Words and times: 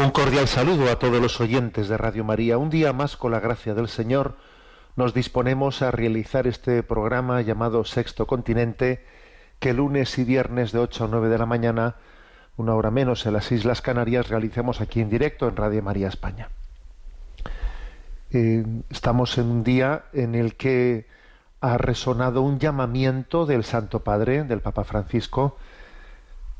Un 0.00 0.12
cordial 0.12 0.48
saludo 0.48 0.90
a 0.90 0.98
todos 0.98 1.20
los 1.20 1.42
oyentes 1.42 1.90
de 1.90 1.98
Radio 1.98 2.24
María. 2.24 2.56
Un 2.56 2.70
día 2.70 2.94
más, 2.94 3.18
con 3.18 3.32
la 3.32 3.38
gracia 3.38 3.74
del 3.74 3.86
Señor, 3.86 4.34
nos 4.96 5.12
disponemos 5.12 5.82
a 5.82 5.90
realizar 5.90 6.46
este 6.46 6.82
programa 6.82 7.42
llamado 7.42 7.84
Sexto 7.84 8.26
Continente, 8.26 9.04
que 9.58 9.74
lunes 9.74 10.16
y 10.16 10.24
viernes 10.24 10.72
de 10.72 10.78
8 10.78 11.04
a 11.04 11.08
9 11.08 11.28
de 11.28 11.36
la 11.36 11.44
mañana, 11.44 11.96
una 12.56 12.74
hora 12.76 12.90
menos 12.90 13.26
en 13.26 13.34
las 13.34 13.52
Islas 13.52 13.82
Canarias, 13.82 14.30
realicemos 14.30 14.80
aquí 14.80 15.02
en 15.02 15.10
directo 15.10 15.46
en 15.46 15.56
Radio 15.56 15.82
María 15.82 16.08
España. 16.08 16.48
Eh, 18.30 18.64
estamos 18.88 19.36
en 19.36 19.50
un 19.50 19.64
día 19.64 20.06
en 20.14 20.34
el 20.34 20.54
que 20.54 21.08
ha 21.60 21.76
resonado 21.76 22.40
un 22.40 22.58
llamamiento 22.58 23.44
del 23.44 23.64
Santo 23.64 24.00
Padre, 24.00 24.44
del 24.44 24.62
Papa 24.62 24.84
Francisco, 24.84 25.58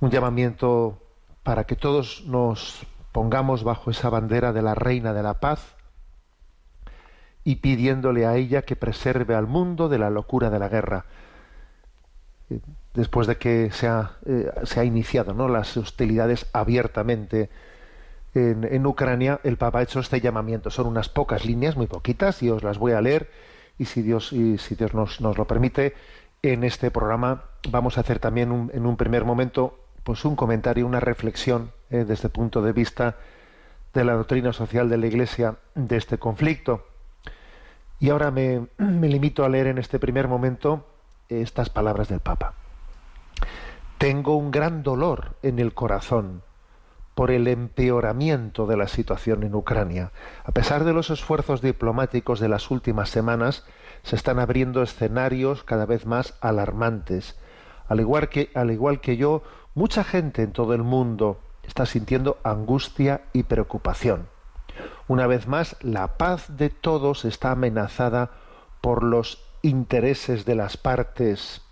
un 0.00 0.10
llamamiento 0.10 1.00
para 1.42 1.64
que 1.64 1.74
todos 1.74 2.22
nos 2.26 2.86
pongamos 3.12 3.64
bajo 3.64 3.90
esa 3.90 4.10
bandera 4.10 4.52
de 4.52 4.62
la 4.62 4.74
Reina 4.74 5.12
de 5.12 5.22
la 5.22 5.40
Paz 5.40 5.74
y 7.44 7.56
pidiéndole 7.56 8.26
a 8.26 8.36
ella 8.36 8.62
que 8.62 8.76
preserve 8.76 9.34
al 9.34 9.46
mundo 9.46 9.88
de 9.88 9.98
la 9.98 10.10
locura 10.10 10.50
de 10.50 10.58
la 10.58 10.68
guerra. 10.68 11.04
Eh, 12.50 12.60
Después 12.94 13.28
de 13.28 13.36
que 13.36 13.70
se 13.70 13.86
ha, 13.86 14.16
eh, 14.26 14.50
se 14.64 14.80
ha 14.80 14.84
iniciado 14.84 15.32
¿no? 15.32 15.48
las 15.48 15.76
hostilidades 15.76 16.46
abiertamente 16.52 17.48
en, 18.34 18.64
en 18.64 18.84
Ucrania, 18.84 19.40
el 19.44 19.56
Papa 19.56 19.78
ha 19.78 19.82
hecho 19.82 20.00
este 20.00 20.20
llamamiento. 20.20 20.70
Son 20.70 20.86
unas 20.86 21.08
pocas 21.08 21.44
líneas, 21.44 21.76
muy 21.76 21.86
poquitas, 21.86 22.42
y 22.42 22.50
os 22.50 22.64
las 22.64 22.78
voy 22.78 22.92
a 22.92 23.00
leer. 23.00 23.30
Y 23.78 23.84
si 23.84 24.02
Dios, 24.02 24.32
y 24.32 24.58
si 24.58 24.74
Dios 24.74 24.92
nos, 24.92 25.20
nos 25.20 25.38
lo 25.38 25.46
permite, 25.46 25.94
en 26.42 26.64
este 26.64 26.90
programa 26.90 27.44
vamos 27.70 27.96
a 27.96 28.00
hacer 28.00 28.18
también 28.18 28.70
en 28.72 28.86
un 28.86 28.96
primer 28.96 29.24
momento 29.24 29.78
pues 30.02 30.24
un 30.24 30.34
comentario, 30.34 30.86
una 30.86 31.00
reflexión 31.00 31.70
eh, 31.90 32.04
desde 32.06 32.28
el 32.28 32.32
punto 32.32 32.62
de 32.62 32.72
vista 32.72 33.16
de 33.92 34.04
la 34.04 34.14
doctrina 34.14 34.52
social 34.52 34.88
de 34.88 34.96
la 34.96 35.06
Iglesia 35.06 35.56
de 35.74 35.96
este 35.96 36.18
conflicto. 36.18 36.86
Y 37.98 38.10
ahora 38.10 38.30
me, 38.30 38.68
me 38.78 39.08
limito 39.08 39.44
a 39.44 39.48
leer 39.48 39.66
en 39.66 39.78
este 39.78 39.98
primer 39.98 40.28
momento 40.28 40.86
estas 41.28 41.70
palabras 41.70 42.08
del 42.08 42.20
Papa. 42.20 42.54
Tengo 43.98 44.36
un 44.36 44.50
gran 44.50 44.82
dolor 44.82 45.36
en 45.42 45.58
el 45.58 45.74
corazón 45.74 46.42
por 47.14 47.30
el 47.30 47.48
empeoramiento 47.48 48.66
de 48.66 48.76
la 48.76 48.88
situación 48.88 49.42
en 49.42 49.54
Ucrania. 49.54 50.12
A 50.44 50.52
pesar 50.52 50.84
de 50.84 50.94
los 50.94 51.10
esfuerzos 51.10 51.60
diplomáticos 51.60 52.40
de 52.40 52.48
las 52.48 52.70
últimas 52.70 53.10
semanas, 53.10 53.66
se 54.02 54.16
están 54.16 54.38
abriendo 54.38 54.82
escenarios 54.82 55.62
cada 55.62 55.84
vez 55.84 56.06
más 56.06 56.38
alarmantes. 56.40 57.38
Al 57.88 58.00
igual 58.00 58.28
que, 58.28 58.50
al 58.54 58.70
igual 58.70 59.00
que 59.00 59.18
yo, 59.18 59.42
mucha 59.74 60.04
gente 60.04 60.42
en 60.42 60.52
todo 60.52 60.72
el 60.72 60.82
mundo 60.82 61.40
está 61.62 61.86
sintiendo 61.86 62.38
angustia 62.42 63.22
y 63.32 63.44
preocupación. 63.44 64.28
Una 65.08 65.26
vez 65.26 65.46
más, 65.46 65.76
la 65.80 66.16
paz 66.16 66.56
de 66.56 66.70
todos 66.70 67.24
está 67.24 67.52
amenazada 67.52 68.30
por 68.80 69.02
los 69.02 69.42
intereses 69.62 70.44
de 70.44 70.54
las 70.54 70.76
partes 70.76 71.62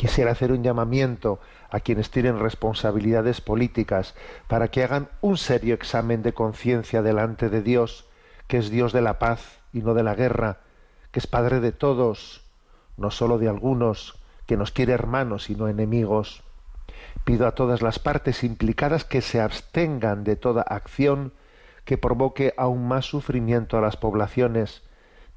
quisiera 0.00 0.30
hacer 0.30 0.50
un 0.50 0.62
llamamiento 0.62 1.40
a 1.68 1.80
quienes 1.80 2.10
tienen 2.10 2.40
responsabilidades 2.40 3.42
políticas 3.42 4.14
para 4.48 4.68
que 4.68 4.82
hagan 4.82 5.10
un 5.20 5.36
serio 5.36 5.74
examen 5.74 6.22
de 6.22 6.32
conciencia 6.32 7.02
delante 7.02 7.50
de 7.50 7.60
Dios, 7.60 8.06
que 8.46 8.56
es 8.56 8.70
Dios 8.70 8.94
de 8.94 9.02
la 9.02 9.18
paz 9.18 9.60
y 9.74 9.80
no 9.80 9.92
de 9.92 10.02
la 10.02 10.14
guerra, 10.14 10.60
que 11.10 11.18
es 11.18 11.26
Padre 11.26 11.60
de 11.60 11.72
todos, 11.72 12.46
no 12.96 13.10
sólo 13.10 13.36
de 13.36 13.50
algunos, 13.50 14.18
que 14.46 14.56
nos 14.56 14.72
quiere 14.72 14.94
hermanos 14.94 15.50
y 15.50 15.54
no 15.54 15.68
enemigos. 15.68 16.44
Pido 17.24 17.46
a 17.46 17.54
todas 17.54 17.82
las 17.82 17.98
partes 17.98 18.44
implicadas 18.44 19.04
que 19.04 19.20
se 19.20 19.40
abstengan 19.40 20.24
de 20.24 20.36
toda 20.36 20.62
acción 20.62 21.32
que 21.84 21.98
provoque 21.98 22.54
aún 22.56 22.86
más 22.86 23.06
sufrimiento 23.06 23.76
a 23.76 23.80
las 23.80 23.96
poblaciones, 23.96 24.82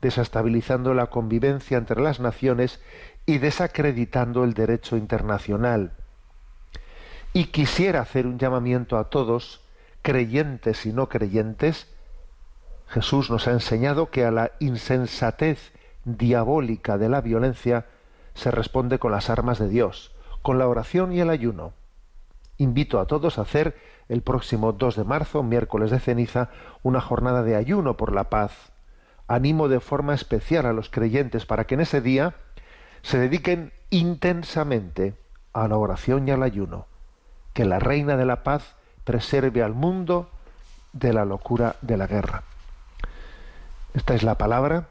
desestabilizando 0.01 0.93
la 0.93 1.07
convivencia 1.07 1.77
entre 1.77 2.01
las 2.01 2.19
naciones 2.19 2.81
y 3.25 3.37
desacreditando 3.37 4.43
el 4.43 4.53
derecho 4.53 4.97
internacional. 4.97 5.93
Y 7.31 7.45
quisiera 7.45 8.01
hacer 8.01 8.27
un 8.27 8.37
llamamiento 8.37 8.97
a 8.97 9.09
todos, 9.09 9.61
creyentes 10.03 10.85
y 10.85 10.93
no 10.93 11.09
creyentes. 11.09 11.87
Jesús 12.87 13.31
nos 13.31 13.47
ha 13.47 13.51
enseñado 13.51 14.11
que 14.11 14.25
a 14.25 14.31
la 14.31 14.51
insensatez 14.59 15.71
diabólica 16.05 16.97
de 16.97 17.09
la 17.09 17.21
violencia 17.21 17.87
se 18.35 18.51
responde 18.51 18.99
con 18.99 19.11
las 19.11 19.29
armas 19.29 19.57
de 19.57 19.69
Dios, 19.69 20.12
con 20.43 20.59
la 20.59 20.67
oración 20.67 21.11
y 21.11 21.21
el 21.21 21.31
ayuno. 21.31 21.73
Invito 22.57 22.99
a 22.99 23.07
todos 23.07 23.39
a 23.39 23.41
hacer 23.41 23.75
el 24.09 24.21
próximo 24.21 24.73
2 24.73 24.97
de 24.97 25.03
marzo, 25.03 25.41
miércoles 25.41 25.89
de 25.89 25.99
ceniza, 25.99 26.49
una 26.83 27.01
jornada 27.01 27.41
de 27.41 27.55
ayuno 27.55 27.97
por 27.97 28.13
la 28.13 28.29
paz. 28.29 28.71
Animo 29.27 29.69
de 29.69 29.79
forma 29.79 30.13
especial 30.13 30.65
a 30.65 30.73
los 30.73 30.89
creyentes 30.89 31.45
para 31.47 31.65
que 31.65 31.73
en 31.73 31.81
ese 31.81 32.01
día 32.01 32.35
se 33.01 33.17
dediquen 33.17 33.71
intensamente 33.89 35.15
a 35.53 35.67
la 35.67 35.77
oración 35.77 36.27
y 36.27 36.31
al 36.31 36.43
ayuno. 36.43 36.85
Que 37.53 37.65
la 37.65 37.79
Reina 37.79 38.17
de 38.17 38.25
la 38.25 38.43
Paz 38.43 38.75
preserve 39.05 39.63
al 39.63 39.73
mundo 39.73 40.29
de 40.91 41.13
la 41.13 41.25
locura 41.25 41.77
de 41.81 41.97
la 41.97 42.07
guerra. 42.07 42.43
Esta 43.93 44.13
es 44.13 44.23
la 44.23 44.37
palabra 44.37 44.89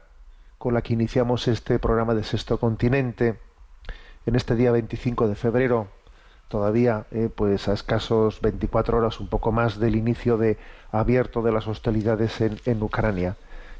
con 0.57 0.73
la 0.73 0.81
que 0.81 0.93
iniciamos 0.93 1.47
este 1.47 1.77
programa 1.77 2.13
de 2.15 2.23
Sexto 2.23 2.57
Continente 2.57 3.39
en 4.25 4.35
este 4.35 4.55
día 4.55 4.71
25 4.71 5.27
de 5.27 5.35
febrero, 5.35 5.87
todavía 6.47 7.05
eh, 7.11 7.29
pues 7.33 7.67
a 7.67 7.73
escasos 7.73 8.39
24 8.41 8.97
horas, 8.97 9.19
un 9.19 9.27
poco 9.27 9.51
más 9.51 9.79
del 9.79 9.95
inicio 9.95 10.37
de 10.37 10.57
abierto 10.91 11.41
de 11.41 11.51
las 11.51 11.67
hostilidades 11.67 12.39
en, 12.41 12.83
Ucrania. 12.83 13.35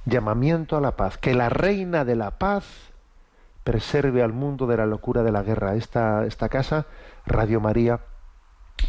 Llamamiento 0.06 0.76
a 0.76 0.82
la 0.82 0.98
paz, 0.98 1.18
que 1.18 1.34
la 1.34 1.50
reina 1.50 2.04
de 2.04 2.16
la 2.16 2.32
paz 2.32 2.66
preserve 3.64 4.22
al 4.22 4.34
mundo 4.34 4.68
de 4.68 4.78
la 4.78 4.86
locura 4.86 5.24
de 5.24 5.32
la 5.32 5.44
guerra. 5.44 5.76
Esta, 5.76 6.26
esta 6.26 6.50
casa, 6.50 6.88
Radio 7.26 7.62
María, 7.62 8.02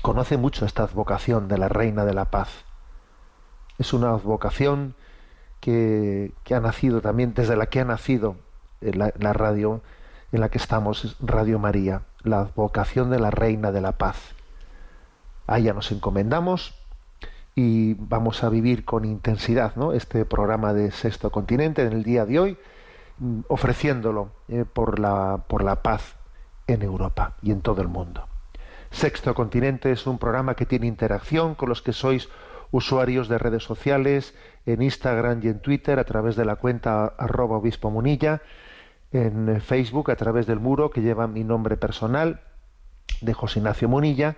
conoce 0.02 0.36
mucho 0.36 0.64
esta 0.64 0.82
advocación 0.82 1.46
de 1.46 1.58
la 1.58 1.68
reina 1.68 2.04
de 2.04 2.14
la 2.14 2.30
paz. 2.30 2.64
Es 3.78 3.92
una 3.92 4.10
advocación 4.10 4.94
que, 5.60 6.32
que 6.42 6.54
ha 6.54 6.60
nacido 6.60 7.00
también, 7.00 7.34
desde 7.34 7.54
la 7.54 7.66
que 7.66 7.80
ha 7.80 7.84
nacido 7.84 8.36
la, 8.80 9.12
la 9.18 9.32
radio 9.32 9.82
en 10.34 10.40
la 10.40 10.48
que 10.48 10.58
estamos, 10.58 11.04
es 11.04 11.16
Radio 11.20 11.60
María, 11.60 12.02
la 12.24 12.40
advocación 12.40 13.08
de 13.08 13.20
la 13.20 13.30
reina 13.30 13.70
de 13.70 13.80
la 13.80 13.92
paz. 13.92 14.34
A 15.46 15.58
ella 15.58 15.72
nos 15.72 15.92
encomendamos 15.92 16.74
y 17.54 17.94
vamos 17.94 18.42
a 18.42 18.48
vivir 18.48 18.84
con 18.84 19.04
intensidad 19.04 19.76
¿no? 19.76 19.92
este 19.92 20.24
programa 20.24 20.72
de 20.72 20.90
Sexto 20.90 21.30
Continente 21.30 21.82
en 21.82 21.92
el 21.92 22.02
día 22.02 22.26
de 22.26 22.40
hoy, 22.40 22.58
mm, 23.18 23.42
ofreciéndolo 23.46 24.30
eh, 24.48 24.64
por, 24.64 24.98
la, 24.98 25.44
por 25.46 25.62
la 25.62 25.82
paz 25.82 26.16
en 26.66 26.82
Europa 26.82 27.34
y 27.40 27.52
en 27.52 27.60
todo 27.60 27.80
el 27.80 27.88
mundo. 27.88 28.26
Sexto 28.90 29.36
Continente 29.36 29.92
es 29.92 30.04
un 30.04 30.18
programa 30.18 30.56
que 30.56 30.66
tiene 30.66 30.88
interacción 30.88 31.54
con 31.54 31.68
los 31.68 31.80
que 31.80 31.92
sois 31.92 32.28
usuarios 32.72 33.28
de 33.28 33.38
redes 33.38 33.62
sociales, 33.62 34.34
en 34.66 34.82
Instagram 34.82 35.42
y 35.44 35.48
en 35.48 35.60
Twitter 35.60 36.00
a 36.00 36.04
través 36.04 36.34
de 36.34 36.44
la 36.44 36.56
cuenta 36.56 37.14
arroba 37.18 37.58
obispo 37.58 37.88
munilla, 37.88 38.42
en 39.14 39.60
Facebook 39.60 40.10
a 40.10 40.16
través 40.16 40.46
del 40.46 40.58
muro 40.58 40.90
que 40.90 41.00
lleva 41.00 41.28
mi 41.28 41.44
nombre 41.44 41.76
personal 41.76 42.40
de 43.20 43.32
José 43.32 43.60
Ignacio 43.60 43.88
Munilla 43.88 44.34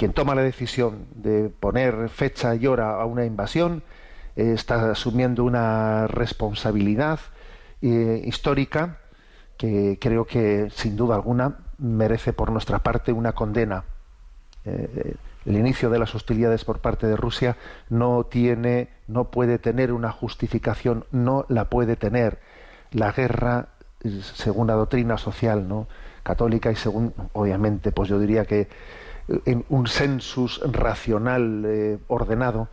quien 0.04 0.12
toma 0.12 0.36
la 0.36 0.42
decisión 0.42 1.06
de 1.16 1.48
poner 1.48 2.10
fecha 2.10 2.54
y 2.56 2.68
hora 2.68 3.00
a 3.00 3.06
una 3.06 3.24
invasión 3.24 3.84
eh, 4.36 4.52
está 4.54 4.92
asumiendo 4.92 5.46
una 5.46 6.08
responsabilidad 6.08 7.22
eh, 7.82 8.22
histórica 8.26 8.98
que 9.56 9.98
creo 10.02 10.26
que 10.26 10.70
sin 10.72 10.98
duda 10.98 11.16
alguna 11.16 11.60
merece 11.78 12.34
por 12.34 12.52
nuestra 12.52 12.80
parte 12.80 13.14
una 13.14 13.32
condena. 13.32 13.86
Eh, 14.66 15.16
el 15.46 15.56
inicio 15.56 15.90
de 15.90 16.00
las 16.00 16.14
hostilidades 16.16 16.66
por 16.66 16.80
parte 16.80 17.08
de 17.08 17.16
Rusia 17.16 17.56
no 17.90 18.26
tiene, 18.26 18.90
no 19.08 19.32
puede 19.32 19.58
tener 19.58 19.94
una 19.94 20.12
justificación, 20.12 21.06
no 21.14 21.46
la 21.48 21.70
puede 21.70 21.96
tener. 21.96 22.40
La 22.92 23.14
guerra, 23.14 23.70
según 24.36 24.68
la 24.68 24.74
doctrina 24.74 25.18
social, 25.18 25.66
¿no? 25.66 25.88
católica 26.24 26.72
y 26.72 26.76
según, 26.76 27.14
obviamente, 27.32 27.94
pues 27.94 28.10
yo 28.10 28.20
diría 28.20 28.44
que 28.44 28.68
en 29.46 29.66
un 29.70 29.88
census 29.88 30.62
racional 30.66 31.64
eh, 31.66 32.00
ordenado, 32.08 32.68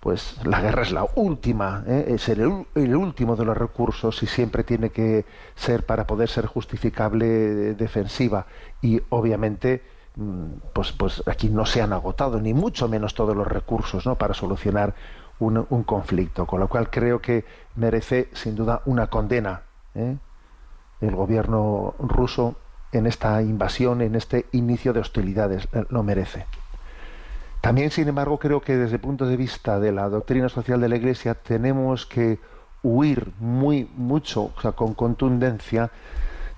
pues 0.00 0.36
la 0.44 0.60
guerra 0.60 0.82
es 0.82 0.92
la 0.92 1.06
última, 1.16 1.82
¿eh? 1.86 2.04
es 2.08 2.28
el, 2.28 2.46
último 2.46 3.34
de 3.34 3.44
los 3.44 3.56
recursos 3.56 4.22
y 4.22 4.26
siempre 4.26 4.62
tiene 4.62 4.90
que 4.90 5.24
ser 5.54 5.84
para 5.84 6.06
poder 6.06 6.28
ser 6.28 6.46
justificable 6.46 7.74
defensiva 7.74 8.46
y 8.80 9.00
obviamente 9.08 9.82
mm, 10.14 10.44
pues, 10.72 10.92
pues 10.92 11.22
aquí 11.26 11.48
no 11.48 11.66
se 11.66 11.82
han 11.82 11.92
agotado 11.92 12.40
ni 12.40 12.54
mucho 12.54 12.88
menos 12.88 13.14
todos 13.14 13.34
los 13.34 13.48
recursos 13.48 14.06
¿no? 14.06 14.16
para 14.16 14.34
solucionar 14.34 14.94
un, 15.40 15.66
un 15.70 15.82
conflicto, 15.82 16.46
con 16.46 16.60
lo 16.60 16.68
cual 16.68 16.88
creo 16.88 17.20
que 17.20 17.44
merece 17.74 18.28
sin 18.32 18.54
duda 18.54 18.82
una 18.84 19.08
condena 19.08 19.62
¿eh? 19.94 20.16
el 21.00 21.16
gobierno 21.16 21.94
ruso 21.98 22.54
en 22.92 23.06
esta 23.06 23.42
invasión, 23.42 24.00
en 24.00 24.14
este 24.14 24.46
inicio 24.52 24.92
de 24.92 25.00
hostilidades. 25.00 25.68
Eh, 25.72 25.84
lo 25.90 26.02
merece. 26.02 26.46
También, 27.60 27.90
sin 27.90 28.08
embargo, 28.08 28.38
creo 28.38 28.60
que 28.60 28.76
desde 28.76 28.96
el 28.96 29.00
punto 29.00 29.26
de 29.26 29.36
vista 29.36 29.80
de 29.80 29.92
la 29.92 30.08
doctrina 30.08 30.48
social 30.48 30.80
de 30.80 30.88
la 30.88 30.96
Iglesia 30.96 31.34
tenemos 31.34 32.06
que 32.06 32.38
huir 32.82 33.32
muy 33.40 33.90
mucho, 33.96 34.52
o 34.56 34.60
sea, 34.60 34.72
con 34.72 34.94
contundencia, 34.94 35.90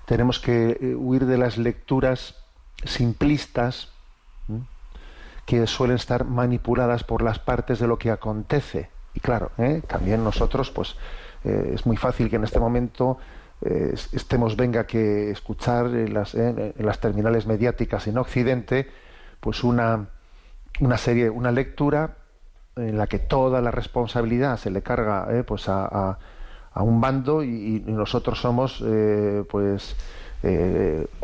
tenemos 0.05 0.39
que 0.39 0.77
eh, 0.79 0.95
huir 0.95 1.25
de 1.25 1.37
las 1.37 1.57
lecturas 1.57 2.35
simplistas 2.83 3.89
que 5.45 5.65
suelen 5.65 5.95
estar 5.95 6.25
manipuladas 6.25 7.03
por 7.03 7.23
las 7.23 7.39
partes 7.39 7.79
de 7.79 7.87
lo 7.87 7.97
que 7.97 8.11
acontece. 8.11 8.89
Y 9.15 9.19
claro, 9.19 9.51
¿eh? 9.57 9.81
también 9.87 10.23
nosotros, 10.23 10.69
pues, 10.69 10.95
es 11.43 11.85
muy 11.87 11.97
fácil 11.97 12.29
que 12.29 12.35
en 12.35 12.43
este 12.43 12.59
momento 12.59 13.17
eh, 13.61 13.93
estemos 14.13 14.55
venga 14.55 14.87
que 14.87 15.31
escuchar 15.31 15.87
en 15.87 16.13
las, 16.13 16.33
en 16.33 16.73
las, 16.77 16.99
terminales 16.99 17.45
mediáticas 17.45 18.07
en 18.07 18.17
Occidente 18.17 18.87
pues 19.41 19.65
una, 19.65 20.07
una 20.79 20.97
serie 20.97 21.29
una 21.29 21.51
lectura 21.51 22.15
en 22.77 22.97
la 22.97 23.07
que 23.07 23.19
toda 23.19 23.61
la 23.61 23.71
responsabilidad 23.71 24.57
se 24.57 24.71
le 24.71 24.81
carga 24.81 25.27
eh, 25.31 25.43
pues 25.43 25.67
a, 25.67 26.17
a, 26.73 26.83
un 26.83 27.01
bando 27.01 27.43
y, 27.43 27.83
nosotros 27.85 28.39
somos 28.39 28.81
eh, 28.85 29.43
pues 29.49 29.97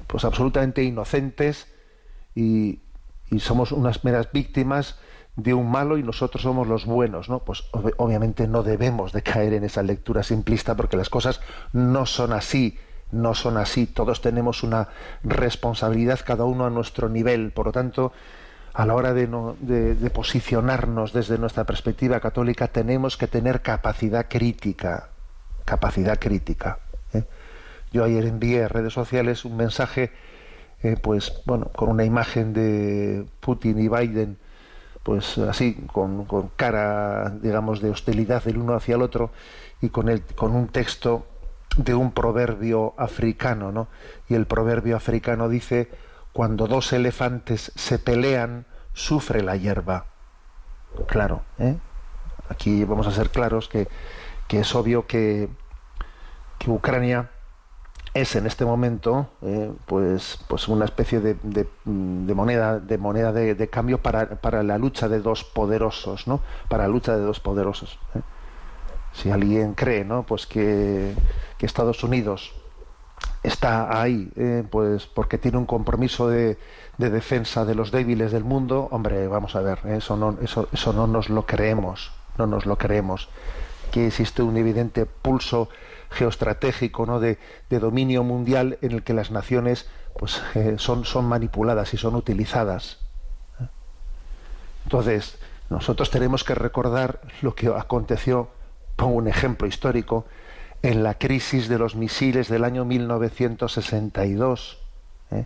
pues 0.08 0.26
absolutamente 0.26 0.84
inocentes 0.84 1.74
y, 2.36 2.82
y 3.32 3.40
somos 3.40 3.72
unas 3.72 4.04
meras 4.04 4.30
víctimas 4.34 5.00
de 5.36 5.54
un 5.54 5.70
malo 5.70 5.98
y 5.98 6.04
nosotros 6.04 6.44
somos 6.44 6.68
los 6.68 6.86
buenos, 6.86 7.30
¿no? 7.30 7.40
Pues 7.40 7.66
obviamente 7.98 8.48
no 8.48 8.64
debemos 8.64 9.12
de 9.12 9.22
caer 9.22 9.54
en 9.54 9.64
esa 9.66 9.84
lectura 9.84 10.24
simplista 10.24 10.76
porque 10.76 10.98
las 10.98 11.10
cosas 11.10 11.42
no 11.74 12.06
son 12.06 12.32
así, 12.32 12.80
no 13.12 13.34
son 13.34 13.58
así. 13.58 13.86
Todos 13.86 14.22
tenemos 14.22 14.64
una 14.64 14.90
responsabilidad, 15.24 16.22
cada 16.26 16.46
uno 16.46 16.66
a 16.66 16.70
nuestro 16.70 17.10
nivel. 17.10 17.52
Por 17.52 17.68
lo 17.68 17.72
tanto, 17.74 18.14
a 18.74 18.86
la 18.86 18.96
hora 18.96 19.14
de, 19.14 19.28
no, 19.28 19.58
de, 19.60 20.10
posicionarnos 20.10 21.12
desde 21.12 21.38
nuestra 21.38 21.66
perspectiva 21.66 22.20
católica, 22.22 22.70
tenemos 22.70 23.18
que 23.18 23.28
tener 23.28 23.62
capacidad 23.62 24.28
crítica, 24.30 25.10
capacidad 25.66 26.18
crítica. 26.18 26.80
¿eh? 27.14 27.24
Yo 27.92 28.06
ayer 28.06 28.26
envié 28.26 28.64
a 28.64 28.68
redes 28.70 28.94
sociales 28.94 29.44
un 29.44 29.58
mensaje, 29.58 30.12
eh, 30.82 30.96
pues 31.02 31.42
bueno, 31.46 31.72
con 31.76 31.90
una 31.90 32.06
imagen 32.06 32.54
de 32.54 33.26
Putin 33.42 33.80
y 33.80 33.90
Biden 33.90 34.38
pues 35.06 35.38
así, 35.38 35.76
con, 35.94 36.26
cara, 36.56 37.30
digamos, 37.30 37.80
de 37.80 37.92
hostilidad 37.92 38.44
del 38.44 38.58
uno 38.58 38.74
hacia 38.74 38.96
el 38.96 39.04
otro 39.04 39.30
y 39.80 39.90
con, 39.90 40.10
el, 40.10 40.24
con 40.24 40.56
un 40.56 40.68
texto 40.68 41.28
de 41.78 41.94
un 41.94 42.12
proverbio 42.12 42.96
africano, 42.98 43.72
¿no? 43.72 43.88
Y 44.28 44.34
el 44.34 44.48
proverbio 44.48 44.96
africano 44.96 45.48
dice, 45.48 45.92
cuando 46.34 46.66
dos 46.66 46.92
elefantes 46.92 47.72
se 47.76 48.00
pelean, 48.00 48.66
sufre 48.94 49.44
la 49.44 49.56
hierba. 49.58 50.08
Claro, 51.06 51.44
¿eh? 51.60 51.78
Aquí 52.50 52.84
vamos 52.84 53.06
a 53.06 53.12
ser 53.12 53.30
claros 53.30 53.70
que, 53.70 53.88
que 54.48 54.62
es 54.62 54.74
obvio 54.74 55.06
que, 55.06 55.50
que 56.58 56.72
Ucrania 56.72 57.30
es 58.16 58.36
en 58.36 58.48
este 58.48 58.66
momento 58.66 59.28
eh, 59.44 59.72
pues 59.86 60.40
pues 60.48 60.68
una 60.68 60.86
especie 60.86 61.20
de, 61.20 61.36
de, 61.44 62.34
moneda 62.34 62.80
de 62.80 62.98
moneda 62.98 63.32
de, 63.32 63.70
cambio 63.70 64.02
para, 64.02 64.42
para, 64.42 64.64
la 64.64 64.80
lucha 64.80 65.08
de 65.08 65.20
dos 65.20 65.44
poderosos 65.44 66.28
no 66.28 66.42
para 66.68 66.84
la 66.84 66.90
lucha 66.90 67.16
de 67.16 67.22
dos 67.22 67.40
poderosos 67.40 68.00
¿eh? 68.16 68.22
si 69.14 69.30
alguien 69.30 69.76
cree 69.76 70.04
no 70.04 70.24
pues 70.24 70.48
que, 70.48 71.14
que 71.60 71.66
Estados 71.68 72.04
Unidos 72.04 72.54
está 73.44 74.02
ahí 74.02 74.32
eh, 74.36 74.64
pues 74.70 75.06
porque 75.06 75.38
tiene 75.38 75.58
un 75.58 75.66
compromiso 75.68 76.28
de, 76.28 76.58
de, 76.98 77.10
defensa 77.12 77.66
de 77.66 77.76
los 77.76 77.92
débiles 77.92 78.32
del 78.32 78.44
mundo 78.44 78.88
hombre 78.92 79.28
vamos 79.28 79.56
a 79.56 79.62
ver 79.62 79.80
eso 79.86 80.18
no 80.18 80.38
eso 80.42 80.68
eso 80.72 80.94
no 80.94 81.06
nos 81.06 81.30
lo 81.30 81.46
creemos 81.46 82.12
no 82.38 82.48
nos 82.48 82.66
lo 82.66 82.78
creemos. 82.78 83.30
Que 83.92 84.08
existe 84.08 84.42
un 84.42 84.58
evidente 84.58 85.06
pulso 85.06 85.70
geoestratégico 86.16 87.06
¿no? 87.06 87.20
de, 87.20 87.38
dominio 87.70 88.24
mundial 88.24 88.80
en 88.82 88.94
el 88.94 89.04
que 89.04 89.14
las 89.14 89.30
naciones 89.32 89.88
pues, 90.18 90.42
eh, 90.56 90.76
son, 90.78 91.06
son 91.06 91.26
manipuladas 91.26 91.94
y 91.94 91.98
son 91.98 92.16
utilizadas. 92.16 93.00
Entonces, 94.86 95.38
nosotros 95.70 96.10
tenemos 96.10 96.44
que 96.44 96.56
recordar 96.56 97.22
lo 97.42 97.56
que 97.56 97.68
aconteció, 97.68 98.50
pongo 98.96 99.16
un 99.16 99.28
ejemplo 99.28 99.68
histórico, 99.68 100.26
en 100.82 101.04
la 101.04 101.18
crisis 101.18 101.68
de 101.68 101.80
los 101.80 101.96
misiles 101.96 102.48
del 102.48 102.64
año 102.64 102.86
1962. 102.86 104.80
¿eh? 105.32 105.46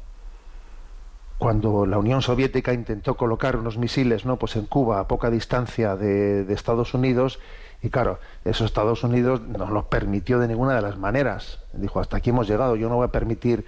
cuando 1.38 1.86
la 1.86 1.98
Unión 1.98 2.22
Soviética 2.22 2.74
intentó 2.74 3.16
colocar 3.16 3.56
unos 3.56 3.78
misiles 3.78 4.26
no 4.26 4.38
pues 4.38 4.58
en 4.58 4.66
Cuba 4.66 5.00
a 5.00 5.08
poca 5.08 5.30
distancia 5.32 5.96
de, 5.96 6.44
de 6.44 6.54
Estados 6.54 6.94
Unidos 6.94 7.40
y 7.82 7.90
claro 7.90 8.20
esos 8.46 8.66
Estados 8.66 9.04
Unidos 9.04 9.42
no 9.42 9.70
lo 9.70 9.86
permitió 9.90 10.40
de 10.40 10.48
ninguna 10.48 10.76
de 10.76 10.82
las 10.82 10.98
maneras 10.98 11.60
dijo 11.74 12.00
hasta 12.00 12.18
aquí 12.18 12.30
hemos 12.32 12.48
llegado 12.48 12.76
yo 12.76 12.90
no 12.90 12.96
voy 12.96 13.06
a 13.06 13.12
permitir 13.12 13.66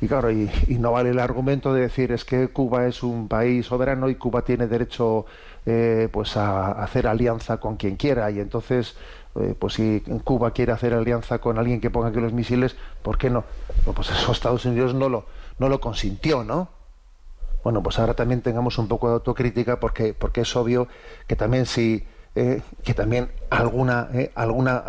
y 0.00 0.08
claro 0.08 0.30
y, 0.30 0.50
no 0.68 0.92
vale 0.92 1.10
el 1.10 1.18
argumento 1.18 1.74
de 1.74 1.82
decir 1.82 2.12
es 2.12 2.24
que 2.24 2.48
Cuba 2.48 2.86
es 2.86 3.02
un 3.02 3.28
país 3.28 3.66
soberano 3.66 4.08
y 4.08 4.14
Cuba 4.14 4.42
tiene 4.42 4.66
derecho 4.66 5.26
eh, 5.66 6.08
pues 6.10 6.36
a 6.36 6.72
hacer 6.72 7.06
alianza 7.06 7.58
con 7.58 7.76
quien 7.76 7.96
quiera 7.96 8.30
y 8.30 8.40
entonces 8.40 8.96
eh, 9.40 9.54
pues 9.58 9.74
si 9.74 10.02
Cuba 10.24 10.52
quiere 10.52 10.72
hacer 10.72 10.94
alianza 10.94 11.38
con 11.38 11.58
alguien 11.58 11.80
que 11.80 11.90
ponga 11.90 12.08
aquí 12.08 12.20
los 12.20 12.32
misiles 12.32 12.76
¿por 13.02 13.18
qué 13.18 13.30
no? 13.30 13.44
pues 13.94 14.10
esos 14.10 14.36
Estados 14.36 14.64
Unidos 14.64 14.94
no 14.94 15.08
lo 15.08 15.26
no 15.58 15.68
lo 15.68 15.80
consintió 15.80 16.44
¿no? 16.44 16.68
bueno, 17.62 17.82
pues 17.82 17.98
ahora 17.98 18.14
también 18.14 18.40
tengamos 18.40 18.78
un 18.78 18.88
poco 18.88 19.08
de 19.08 19.14
autocrítica 19.14 19.80
porque, 19.80 20.14
porque 20.14 20.42
es 20.42 20.56
obvio 20.56 20.88
que 21.26 21.36
también 21.36 21.66
si 21.66 22.06
eh, 22.34 22.62
que 22.84 22.94
también 22.94 23.30
alguna 23.50 24.08
eh, 24.12 24.30
alguna 24.34 24.84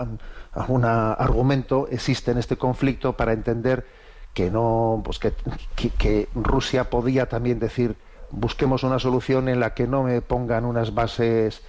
alguna 0.52 1.14
argumento 1.14 1.88
existe 1.90 2.32
en 2.32 2.38
este 2.38 2.58
conflicto 2.58 3.18
para 3.18 3.34
entender 3.34 3.86
que 4.34 4.52
no 4.52 5.02
pues 5.04 5.20
que, 5.20 5.34
que, 5.76 5.90
que, 5.90 6.30
Rusia 6.36 6.90
podía 6.90 7.28
también 7.28 7.60
decir 7.60 7.96
busquemos 8.30 8.84
una 8.84 9.00
solución 9.00 9.50
en 9.50 9.60
la 9.60 9.74
que 9.74 9.88
no 9.88 10.04
me 10.04 10.22
pongan 10.22 10.66
unas 10.66 10.94
bases 10.94 11.64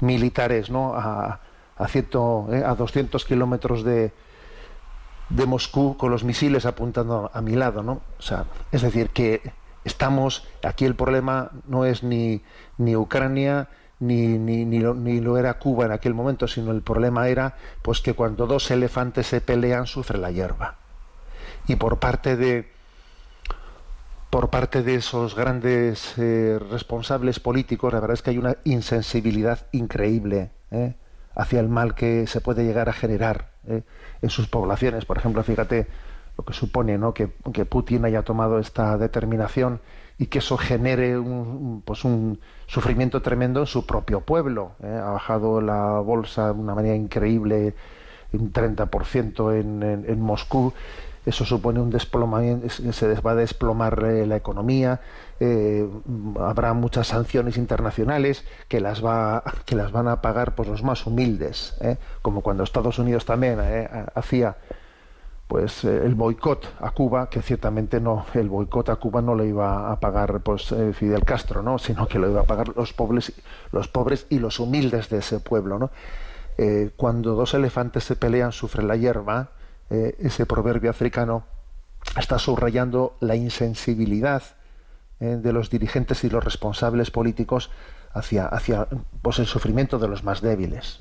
militares 0.00 0.70
no 0.70 0.94
a, 0.94 1.40
a, 1.76 1.88
ciento, 1.88 2.48
eh, 2.52 2.62
a 2.64 2.74
200 2.74 3.24
kilómetros 3.24 3.82
de, 3.82 4.12
de 5.30 5.46
Moscú 5.46 5.96
con 5.96 6.10
los 6.10 6.22
misiles 6.22 6.66
apuntando 6.66 7.30
a 7.32 7.40
mi 7.40 7.56
lado 7.56 7.82
no 7.82 8.02
o 8.18 8.22
sea 8.22 8.44
es 8.72 8.82
decir 8.82 9.10
que 9.10 9.40
estamos, 9.84 10.46
aquí 10.62 10.84
el 10.84 10.96
problema 10.96 11.50
no 11.66 11.84
es 11.84 12.02
ni, 12.02 12.42
ni 12.78 12.96
Ucrania, 12.96 13.68
ni, 14.06 14.38
ni, 14.38 14.64
ni, 14.64 14.80
lo, 14.80 14.94
ni, 14.94 15.20
lo, 15.20 15.38
era 15.38 15.58
Cuba 15.58 15.86
en 15.86 15.92
aquel 15.92 16.14
momento, 16.14 16.46
sino 16.46 16.72
el 16.72 16.82
problema 16.82 17.28
era 17.28 17.56
pues 17.82 18.00
que 18.00 18.14
cuando 18.14 18.46
dos 18.46 18.70
elefantes 18.70 19.26
se 19.26 19.40
pelean 19.40 19.86
sufre 19.86 20.18
la 20.18 20.30
hierba. 20.30 20.76
Y 21.66 21.76
por 21.76 21.98
parte 21.98 22.36
de 22.36 22.72
por 24.34 24.50
parte 24.50 24.82
de 24.82 24.96
esos 24.96 25.36
grandes 25.36 26.14
eh, 26.18 26.58
responsables 26.68 27.38
políticos, 27.38 27.92
la 27.92 28.00
verdad 28.00 28.14
es 28.14 28.22
que 28.22 28.30
hay 28.30 28.38
una 28.38 28.56
insensibilidad 28.64 29.68
increíble 29.70 30.50
¿eh? 30.72 30.96
hacia 31.36 31.60
el 31.60 31.68
mal 31.68 31.94
que 31.94 32.26
se 32.26 32.40
puede 32.40 32.64
llegar 32.64 32.88
a 32.88 32.92
generar 32.92 33.50
¿eh? 33.68 33.82
en 34.22 34.30
sus 34.30 34.48
poblaciones. 34.48 35.04
Por 35.04 35.18
ejemplo, 35.18 35.44
fíjate, 35.44 35.86
lo 36.36 36.44
que 36.44 36.52
supone 36.52 36.98
¿no? 36.98 37.14
que, 37.14 37.30
que, 37.52 37.64
Putin 37.64 38.04
haya 38.06 38.22
tomado 38.22 38.58
esta 38.58 38.98
determinación 38.98 39.80
y 40.18 40.26
que 40.26 40.38
eso 40.38 40.56
genere 40.56 41.18
un, 41.18 41.82
pues 41.84 42.04
un 42.04 42.38
sufrimiento 42.66 43.20
tremendo 43.22 43.60
en 43.60 43.66
su 43.66 43.84
propio 43.86 44.20
pueblo. 44.20 44.72
¿eh? 44.82 45.00
Ha 45.02 45.10
bajado 45.10 45.60
la 45.60 46.00
bolsa 46.00 46.52
de 46.52 46.60
una 46.60 46.74
manera 46.74 46.94
increíble, 46.94 47.74
un 48.32 48.52
30% 48.52 49.58
en, 49.58 49.82
en, 49.82 50.04
en 50.08 50.20
Moscú. 50.20 50.72
Eso 51.26 51.46
supone 51.46 51.80
un 51.80 51.88
desplomamiento, 51.88 52.68
se 52.68 53.20
va 53.22 53.30
a 53.30 53.34
desplomar 53.34 54.04
eh, 54.04 54.26
la 54.26 54.36
economía, 54.36 55.00
eh, 55.40 55.88
habrá 56.38 56.74
muchas 56.74 57.06
sanciones 57.06 57.56
internacionales 57.56 58.44
que 58.68 58.78
las 58.78 59.02
va 59.02 59.42
que 59.64 59.74
las 59.74 59.90
van 59.90 60.06
a 60.06 60.20
pagar 60.20 60.54
pues 60.54 60.68
los 60.68 60.82
más 60.82 61.06
humildes, 61.06 61.78
como 62.20 62.42
cuando 62.42 62.62
Estados 62.62 62.98
Unidos 62.98 63.24
también 63.24 63.58
hacía 64.14 64.58
pues 65.48 65.84
eh, 65.84 66.04
el 66.04 66.14
boicot 66.14 66.74
a 66.80 66.90
Cuba, 66.90 67.28
que 67.28 67.42
ciertamente 67.42 68.00
no, 68.00 68.26
el 68.34 68.48
boicot 68.48 68.88
a 68.88 68.96
Cuba 68.96 69.20
no 69.20 69.34
lo 69.34 69.44
iba 69.44 69.92
a 69.92 70.00
pagar 70.00 70.40
pues 70.40 70.72
eh, 70.72 70.92
Fidel 70.92 71.24
Castro, 71.24 71.62
¿no? 71.62 71.78
sino 71.78 72.08
que 72.08 72.18
lo 72.18 72.30
iba 72.30 72.42
a 72.42 72.44
pagar 72.44 72.76
los 72.76 72.92
pobres, 72.92 73.32
los 73.72 73.88
pobres 73.88 74.26
y 74.30 74.38
los 74.38 74.58
humildes 74.58 75.08
de 75.10 75.18
ese 75.18 75.40
pueblo. 75.40 75.90
Eh, 76.56 76.90
cuando 76.96 77.34
dos 77.34 77.54
elefantes 77.54 78.04
se 78.04 78.16
pelean 78.16 78.52
sufre 78.52 78.82
la 78.82 78.96
hierba, 78.96 79.50
ese 79.90 80.46
proverbio 80.46 80.90
africano 80.90 81.44
está 82.18 82.38
subrayando 82.38 83.16
la 83.20 83.36
insensibilidad 83.36 84.42
de 85.20 85.52
los 85.52 85.70
dirigentes 85.70 86.24
y 86.24 86.30
los 86.30 86.42
responsables 86.42 87.10
políticos 87.10 87.70
hacia, 88.12 88.46
hacia 88.46 88.88
pues, 89.22 89.38
el 89.38 89.46
sufrimiento 89.46 89.98
de 89.98 90.08
los 90.08 90.24
más 90.24 90.40
débiles. 90.40 91.00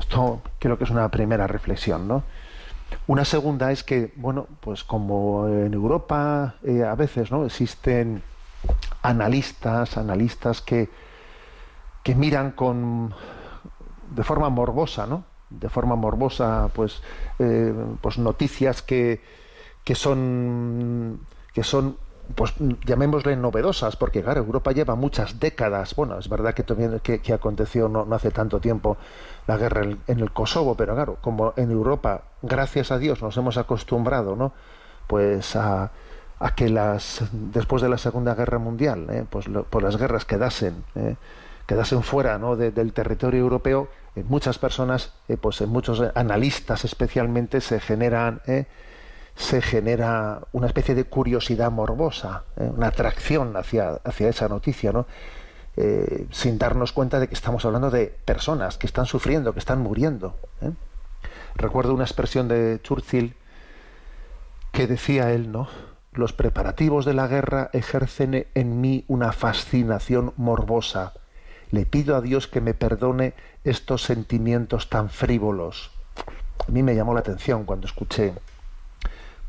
Esto 0.00 0.40
creo 0.58 0.78
que 0.78 0.84
es 0.84 0.90
una 0.90 1.08
primera 1.10 1.46
reflexión, 1.46 2.08
¿no? 2.08 2.24
Una 3.06 3.24
segunda 3.24 3.70
es 3.70 3.84
que, 3.84 4.12
bueno, 4.16 4.46
pues 4.60 4.82
como 4.82 5.46
en 5.46 5.74
Europa 5.74 6.54
eh, 6.64 6.82
a 6.82 6.94
veces, 6.94 7.30
¿no? 7.30 7.44
Existen 7.44 8.22
analistas, 9.02 9.96
analistas 9.96 10.62
que, 10.62 10.88
que 12.02 12.14
miran 12.14 12.52
con 12.52 13.14
de 14.10 14.24
forma 14.24 14.48
morbosa, 14.48 15.06
¿no? 15.06 15.24
De 15.50 15.68
forma 15.68 15.96
morbosa, 15.96 16.70
pues, 16.74 17.02
eh, 17.38 17.74
pues 18.00 18.18
noticias 18.18 18.82
que, 18.82 19.20
que 19.84 19.94
son 19.94 21.20
que 21.52 21.62
son 21.62 21.96
pues 22.34 22.54
llamémosle 22.86 23.36
novedosas, 23.36 23.96
porque 23.96 24.22
claro, 24.22 24.40
Europa 24.40 24.72
lleva 24.72 24.94
muchas 24.94 25.40
décadas, 25.40 25.94
bueno, 25.94 26.18
es 26.18 26.28
verdad 26.28 26.54
que 26.54 26.62
también 26.62 27.00
que, 27.00 27.20
aconteció 27.32 27.88
no, 27.88 28.04
no, 28.04 28.14
hace 28.14 28.30
tanto 28.30 28.60
tiempo 28.60 28.96
la 29.46 29.56
guerra 29.56 29.82
en, 29.84 29.98
en, 30.06 30.20
el 30.20 30.30
Kosovo, 30.32 30.74
pero 30.74 30.94
claro, 30.94 31.16
como 31.20 31.54
en 31.56 31.70
Europa, 31.70 32.22
gracias 32.42 32.90
a 32.90 32.98
Dios, 32.98 33.22
nos 33.22 33.36
hemos 33.36 33.56
acostumbrado, 33.56 34.36
¿no? 34.36 34.52
Pues 35.06 35.56
a, 35.56 35.90
a 36.40 36.54
que 36.54 36.70
las 36.70 37.22
después 37.32 37.82
de 37.82 37.88
la 37.88 37.98
Segunda 37.98 38.34
Guerra 38.34 38.58
Mundial, 38.58 39.06
¿eh? 39.10 39.24
pues, 39.28 39.46
lo, 39.46 39.64
pues, 39.64 39.84
las 39.84 39.96
guerras 39.98 40.24
quedasen, 40.24 40.84
¿eh? 40.94 41.16
quedasen 41.66 42.02
fuera 42.02 42.38
¿no? 42.38 42.56
de, 42.56 42.70
del 42.70 42.92
territorio 42.94 43.40
europeo, 43.40 43.88
en 44.16 44.26
muchas 44.26 44.58
personas, 44.58 45.12
eh, 45.28 45.36
pues 45.36 45.60
en 45.60 45.68
muchos 45.68 46.02
analistas 46.14 46.84
especialmente 46.84 47.60
se 47.60 47.78
generan 47.78 48.40
¿eh? 48.46 48.66
Se 49.36 49.62
genera 49.62 50.42
una 50.52 50.66
especie 50.66 50.94
de 50.94 51.04
curiosidad 51.04 51.70
morbosa, 51.70 52.44
¿eh? 52.56 52.70
una 52.74 52.88
atracción 52.88 53.56
hacia, 53.56 54.00
hacia 54.04 54.28
esa 54.28 54.48
noticia, 54.48 54.92
¿no? 54.92 55.06
Eh, 55.76 56.26
sin 56.30 56.58
darnos 56.58 56.92
cuenta 56.92 57.20
de 57.20 57.28
que 57.28 57.34
estamos 57.34 57.64
hablando 57.64 57.90
de 57.90 58.06
personas 58.24 58.76
que 58.76 58.86
están 58.86 59.06
sufriendo, 59.06 59.52
que 59.52 59.60
están 59.60 59.80
muriendo. 59.80 60.36
¿eh? 60.60 60.72
Recuerdo 61.54 61.94
una 61.94 62.04
expresión 62.04 62.48
de 62.48 62.80
Churchill 62.82 63.34
que 64.72 64.86
decía 64.86 65.32
él, 65.32 65.52
¿no? 65.52 65.68
Los 66.12 66.32
preparativos 66.32 67.04
de 67.04 67.14
la 67.14 67.28
guerra 67.28 67.70
ejercen 67.72 68.46
en 68.54 68.80
mí 68.80 69.04
una 69.06 69.32
fascinación 69.32 70.32
morbosa. 70.36 71.12
Le 71.70 71.86
pido 71.86 72.16
a 72.16 72.20
Dios 72.20 72.48
que 72.48 72.60
me 72.60 72.74
perdone 72.74 73.34
estos 73.62 74.02
sentimientos 74.02 74.90
tan 74.90 75.08
frívolos. 75.08 75.92
A 76.66 76.70
mí 76.72 76.82
me 76.82 76.96
llamó 76.96 77.14
la 77.14 77.20
atención 77.20 77.64
cuando 77.64 77.86
escuché 77.86 78.34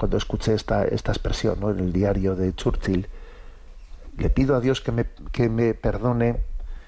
cuando 0.02 0.18
escuché 0.18 0.56
esta, 0.56 0.84
esta 0.84 1.12
expresión 1.12 1.60
¿no? 1.60 1.70
en 1.70 1.78
el 1.78 1.94
diario 1.94 2.36
de 2.36 2.56
Churchill, 2.56 3.08
le 4.18 4.32
pido 4.32 4.56
a 4.56 4.60
Dios 4.60 4.82
que 4.82 4.92
me, 4.92 5.06
que 5.32 5.48
me 5.48 5.76
perdone 5.76 6.42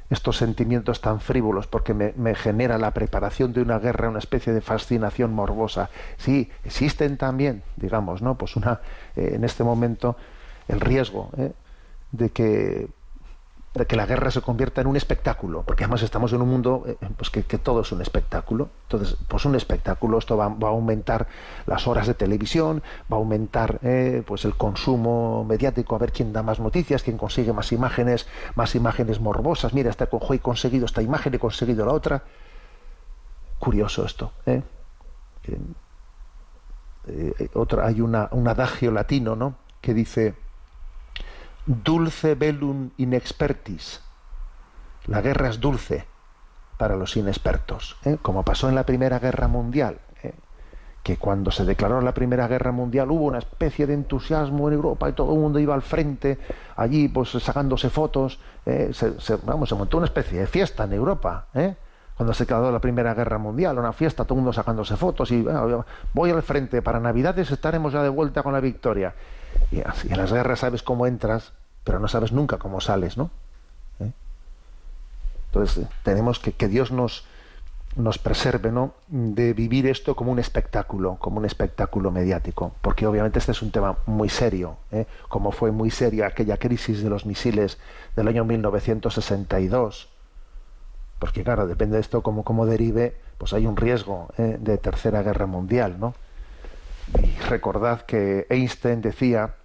estos 0.10 0.38
sentimientos 0.38 1.00
tan 1.00 1.20
frívolos 1.20 1.68
porque 1.68 1.94
me, 1.94 2.14
me, 2.18 2.34
genera 2.34 2.80
la 2.80 2.90
preparación 2.90 3.54
de 3.54 3.62
una 3.62 3.78
guerra 3.78 4.10
una 4.10 4.18
especie 4.18 4.52
de 4.52 4.62
fascinación 4.62 5.32
morbosa 5.32 5.92
sí 6.18 6.50
existen 6.64 7.18
también 7.18 7.62
digamos 7.76 8.24
no 8.24 8.36
pues 8.36 8.56
una 8.56 8.82
eh, 9.16 9.34
en 9.36 9.44
este 9.44 9.64
momento 9.64 10.18
el 10.68 10.80
riesgo 10.80 11.30
¿eh? 11.38 11.52
de 12.12 12.32
que 12.32 12.88
de 13.74 13.88
que 13.88 13.96
la 13.96 14.06
guerra 14.06 14.30
se 14.30 14.42
convierta 14.42 14.82
en 14.82 14.88
un 14.88 14.96
espectáculo, 14.96 15.64
porque 15.64 15.84
además 15.84 16.04
estamos 16.04 16.32
en 16.32 16.42
un 16.42 16.50
mundo 16.50 16.84
eh, 16.86 16.96
pues 17.18 17.32
que, 17.32 17.42
todo 17.58 17.82
es 17.82 17.92
un 17.92 18.02
espectáculo. 18.02 18.70
Entonces, 18.84 19.18
pues 19.28 19.46
un 19.46 19.56
espectáculo, 19.56 20.20
esto 20.20 20.38
va, 20.38 20.46
a 20.46 20.68
aumentar 20.68 21.28
las 21.66 21.88
horas 21.88 22.06
de 22.06 22.14
televisión, 22.14 22.84
va 23.12 23.18
a 23.18 23.20
aumentar 23.20 23.80
eh, 23.82 24.24
pues 24.28 24.46
el 24.46 24.56
consumo 24.56 25.44
mediático, 25.44 25.96
a 25.96 25.98
ver 25.98 26.12
quién 26.12 26.34
da 26.34 26.44
más 26.44 26.60
noticias, 26.60 27.02
quién 27.02 27.18
consigue 27.18 27.52
más 27.52 27.72
imágenes, 27.72 28.28
más 28.56 28.76
imágenes 28.76 29.20
morbosas. 29.20 29.74
Mira, 29.74 29.90
este 29.90 30.04
he 30.04 30.40
conseguido 30.40 30.86
esta 30.86 31.02
imagen, 31.02 31.34
he 31.34 31.40
conseguido 31.40 31.86
la 31.86 31.94
otra. 31.94 32.24
Curioso 33.58 34.06
esto. 34.06 34.34
¿eh? 34.46 34.62
Eh, 37.08 37.50
otra, 37.54 37.88
hay 37.88 38.02
una, 38.02 38.30
un 38.32 38.48
adagio 38.48 38.92
latino, 38.92 39.36
¿no? 39.36 39.56
Que 39.82 39.94
dice 39.94 40.36
dulce 41.66 42.36
velum 42.36 42.92
inexpertis. 42.98 44.02
La 45.08 45.22
guerra 45.22 45.50
es 45.50 45.60
dulce 45.60 46.06
para 46.78 46.96
los 46.96 47.16
inexpertos, 47.18 47.98
¿eh? 48.06 48.18
como 48.22 48.44
pasó 48.44 48.70
en 48.70 48.76
la 48.76 48.86
Primera 48.86 49.20
Guerra 49.20 49.48
Mundial, 49.48 50.00
¿eh? 50.24 50.34
que 51.04 51.18
cuando 51.18 51.52
se 51.52 51.66
declaró 51.66 52.02
la 52.02 52.14
Primera 52.14 52.48
Guerra 52.48 52.72
Mundial 52.72 53.12
hubo 53.12 53.26
una 53.26 53.38
especie 53.38 53.86
de 53.86 53.94
entusiasmo 53.94 54.68
en 54.68 54.76
Europa 54.76 55.10
y 55.10 55.14
todo 55.14 55.34
el 55.34 55.40
mundo 55.40 55.60
iba 55.60 55.74
al 55.74 55.82
frente, 55.82 56.40
allí 56.76 57.08
pues 57.08 57.30
sacándose 57.30 57.90
fotos, 57.90 58.40
¿eh? 58.66 58.92
se, 58.94 59.36
vamos, 59.44 59.70
se 59.70 59.76
montó 59.76 59.98
una 59.98 60.08
especie 60.08 60.40
de 60.40 60.48
fiesta 60.48 60.86
en 60.86 60.94
Europa, 60.94 61.48
cuando 62.16 62.34
se 62.34 62.46
quedó 62.46 62.72
la 62.72 62.80
Primera 62.80 63.14
Guerra 63.14 63.38
Mundial, 63.38 63.78
una 63.78 63.94
fiesta, 63.94 64.24
todo 64.24 64.36
el 64.36 64.42
mundo 64.42 64.54
sacándose 64.54 64.96
fotos 64.96 65.32
y 65.32 65.46
voy 66.14 66.32
al 66.32 66.44
frente, 66.44 66.82
para 66.82 67.00
Navidades 67.00 67.52
estaremos 67.52 67.94
ya 67.94 68.04
de 68.04 68.10
vuelta 68.10 68.44
con 68.44 68.54
la 68.54 68.60
victoria. 68.60 69.14
Y, 69.72 69.80
en 69.80 70.18
las 70.18 70.32
guerras 70.32 70.60
sabes 70.60 70.84
cómo 70.84 71.08
entras, 71.08 71.54
pero 71.84 72.00
no 72.00 72.08
sabes 72.08 72.32
nunca 72.32 72.58
cómo 72.58 72.82
sales, 72.82 73.18
¿no? 73.18 73.30
¿Eh? 74.00 74.12
Entonces 75.48 75.88
tenemos 76.04 76.40
que 76.40 76.52
que 76.52 76.68
Dios 76.68 76.92
nos 76.92 77.26
nos 77.96 78.18
preserve 78.18 78.72
¿no? 78.72 78.94
de 79.08 79.54
vivir 79.54 79.88
esto 79.88 80.16
como 80.16 80.32
un 80.32 80.40
espectáculo, 80.40 81.18
como 81.20 81.38
un 81.38 81.46
espectáculo 81.46 82.12
mediático, 82.12 82.74
porque 82.82 83.06
obviamente 83.06 83.40
este 83.40 83.52
es 83.52 83.62
un 83.62 83.72
tema 83.72 83.98
muy 84.06 84.30
serio, 84.30 84.78
¿eh? 84.92 85.06
como 85.30 85.52
fue 85.52 85.72
muy 85.72 85.92
seria 85.92 86.28
aquella 86.28 86.58
crisis 86.58 87.04
de 87.04 87.10
los 87.10 87.26
misiles 87.26 87.78
del 88.16 88.28
año 88.28 88.46
1962, 88.46 90.10
porque 91.20 91.44
claro, 91.44 91.68
depende 91.68 91.96
de 91.96 92.02
esto 92.02 92.24
cómo, 92.24 92.44
cómo 92.44 92.66
derive, 92.66 93.16
pues 93.38 93.54
hay 93.54 93.68
un 93.68 93.78
riesgo 93.78 94.30
¿eh? 94.38 94.58
de 94.60 94.78
tercera 94.78 95.22
guerra 95.22 95.46
mundial, 95.46 96.00
¿no? 96.00 96.16
Y 97.22 97.40
recordad 97.48 98.02
que 98.02 98.48
Einstein 98.50 99.02
decía, 99.02 99.56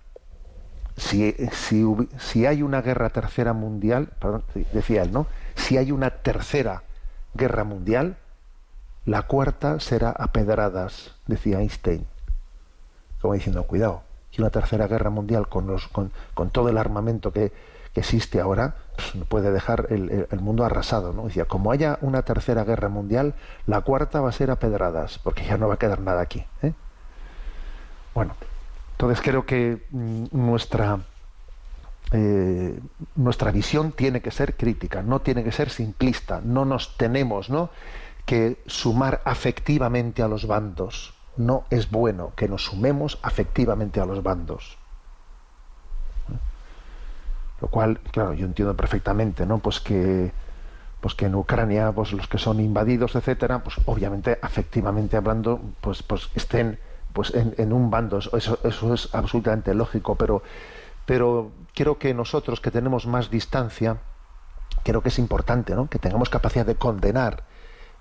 si, 0.97 1.33
si, 1.53 1.85
si 2.19 2.47
hay 2.47 2.63
una 2.63 2.83
guerra 2.83 3.11
tercera 3.11 3.53
mundial, 3.53 4.11
decía 4.73 5.03
él, 5.03 5.13
¿no? 5.13 5.27
Si 5.55 5.77
hay 5.77 5.93
una 5.93 6.11
tercera 6.11 6.83
guerra 7.35 7.65
mundial, 7.65 8.17
la 9.05 9.23
cuarta 9.23 9.81
será 9.81 10.11
a 10.11 10.33
pedradas, 10.33 11.15
decía 11.27 11.61
Einstein. 11.61 12.07
Como 13.21 13.35
diciendo, 13.35 13.63
cuidado, 13.65 14.03
que 14.31 14.43
una 14.43 14.51
tercera 14.51 14.87
guerra 14.87 15.11
mundial 15.11 15.49
con, 15.49 15.67
los, 15.67 15.89
con, 15.89 16.13
con 16.35 16.51
todo 16.51 16.69
el 16.69 16.79
armamento 16.79 17.33
que, 17.33 17.53
que 17.93 18.01
existe 18.01 18.41
ahora 18.41 18.75
pues, 18.97 19.25
puede 19.29 19.51
dejar 19.51 19.87
el, 19.91 20.27
el, 20.31 20.41
mundo 20.41 20.65
arrasado. 20.65 21.13
¿no? 21.13 21.25
Decía, 21.25 21.47
como 21.47 21.73
haya 21.73 21.99
una 22.01 22.23
tercera 22.23 22.65
guerra 22.65 22.89
mundial, 22.89 23.35
la 23.67 23.81
cuarta 23.81 24.21
va 24.21 24.29
a 24.29 24.33
ser 24.33 24.51
a 24.51 24.57
pedradas, 24.57 25.19
porque 25.19 25.45
ya 25.45 25.57
no 25.57 25.69
va 25.69 25.75
a 25.75 25.79
quedar 25.79 26.01
nada 26.01 26.21
aquí. 26.21 26.45
¿eh? 26.63 26.75
Bueno, 28.15 28.35
entonces 28.93 29.21
creo 29.23 29.47
que 29.47 29.87
mm, 29.91 30.27
nuestra 30.33 30.99
eh, 32.11 32.81
nuestra 33.17 33.51
visión 33.51 33.93
tiene 33.93 34.23
que 34.23 34.31
ser 34.31 34.57
crítica, 34.57 35.03
no 35.03 35.21
tiene 35.21 35.45
que 35.45 35.53
ser 35.53 35.69
simplista, 35.69 36.41
no 36.43 36.65
nos 36.65 36.97
tenemos 36.97 37.51
¿no? 37.51 37.69
que 38.25 38.63
sumar 38.67 39.21
afectivamente 39.25 40.23
a 40.23 40.29
los 40.29 40.47
bandos. 40.47 41.15
No 41.37 41.65
es 41.71 41.91
bueno 41.91 42.33
que 42.35 42.49
nos 42.49 42.65
sumemos 42.65 43.19
afectivamente 43.23 44.01
a 44.01 44.07
los 44.07 44.23
bandos. 44.23 44.79
Lo 47.61 47.69
cual, 47.69 48.01
claro, 48.11 48.33
yo 48.35 48.47
entiendo 48.47 48.77
perfectamente, 48.77 49.45
¿no? 49.45 49.59
Pues 49.59 49.81
que, 49.81 50.33
pues 51.01 51.15
que 51.15 51.27
en 51.27 51.35
Ucrania, 51.35 51.93
pues 51.93 52.13
los 52.13 52.29
que 52.29 52.39
son 52.39 52.61
invadidos, 52.61 53.15
etcétera, 53.17 53.63
pues 53.63 53.77
obviamente, 53.85 54.39
afectivamente 54.43 55.17
hablando, 55.17 55.61
pues, 55.81 56.03
pues 56.03 56.31
estén 56.35 56.79
pues 57.13 57.33
en, 57.35 57.73
un 57.73 57.91
bando. 57.91 58.19
Eso, 58.19 58.59
eso 58.63 58.95
es 58.95 59.15
absolutamente 59.15 59.75
lógico, 59.75 60.17
pero, 60.17 60.43
pero 61.07 61.51
creo 61.75 61.99
que 61.99 62.15
nosotros 62.15 62.61
que 62.61 62.71
tenemos 62.71 63.07
más 63.07 63.31
distancia, 63.31 63.99
creo 64.85 65.03
que 65.03 65.09
es 65.09 65.19
importante 65.19 65.75
¿no? 65.75 65.89
que 65.89 65.99
tengamos 65.99 66.29
capacidad 66.29 66.67
de 66.67 66.77
condenar 66.77 67.45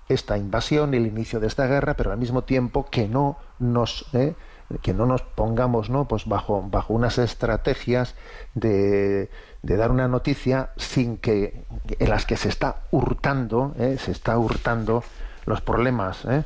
esta 0.08 0.38
invasión, 0.38 0.94
el 0.94 1.06
inicio 1.06 1.40
de 1.40 1.46
esta 1.46 1.66
guerra, 1.66 1.94
pero 1.94 2.12
al 2.12 2.18
mismo 2.18 2.42
tiempo 2.44 2.86
que 2.90 3.08
no 3.08 3.36
nos 3.58 4.06
¿eh? 4.14 4.34
que 4.82 4.92
no 4.92 5.06
nos 5.06 5.22
pongamos 5.22 5.88
¿no? 5.88 6.06
pues 6.06 6.26
bajo, 6.26 6.62
bajo 6.62 6.92
unas 6.92 7.18
estrategias 7.18 8.14
de, 8.54 9.30
de 9.62 9.76
dar 9.76 9.90
una 9.90 10.08
noticia 10.08 10.70
sin 10.76 11.16
que 11.16 11.64
en 11.98 12.10
las 12.10 12.26
que 12.26 12.36
se 12.36 12.48
está 12.48 12.82
hurtando 12.90 13.74
¿eh? 13.78 13.96
se 13.98 14.12
está 14.12 14.36
hurtando 14.38 15.02
los 15.46 15.60
problemas 15.62 16.24
¿eh? 16.26 16.44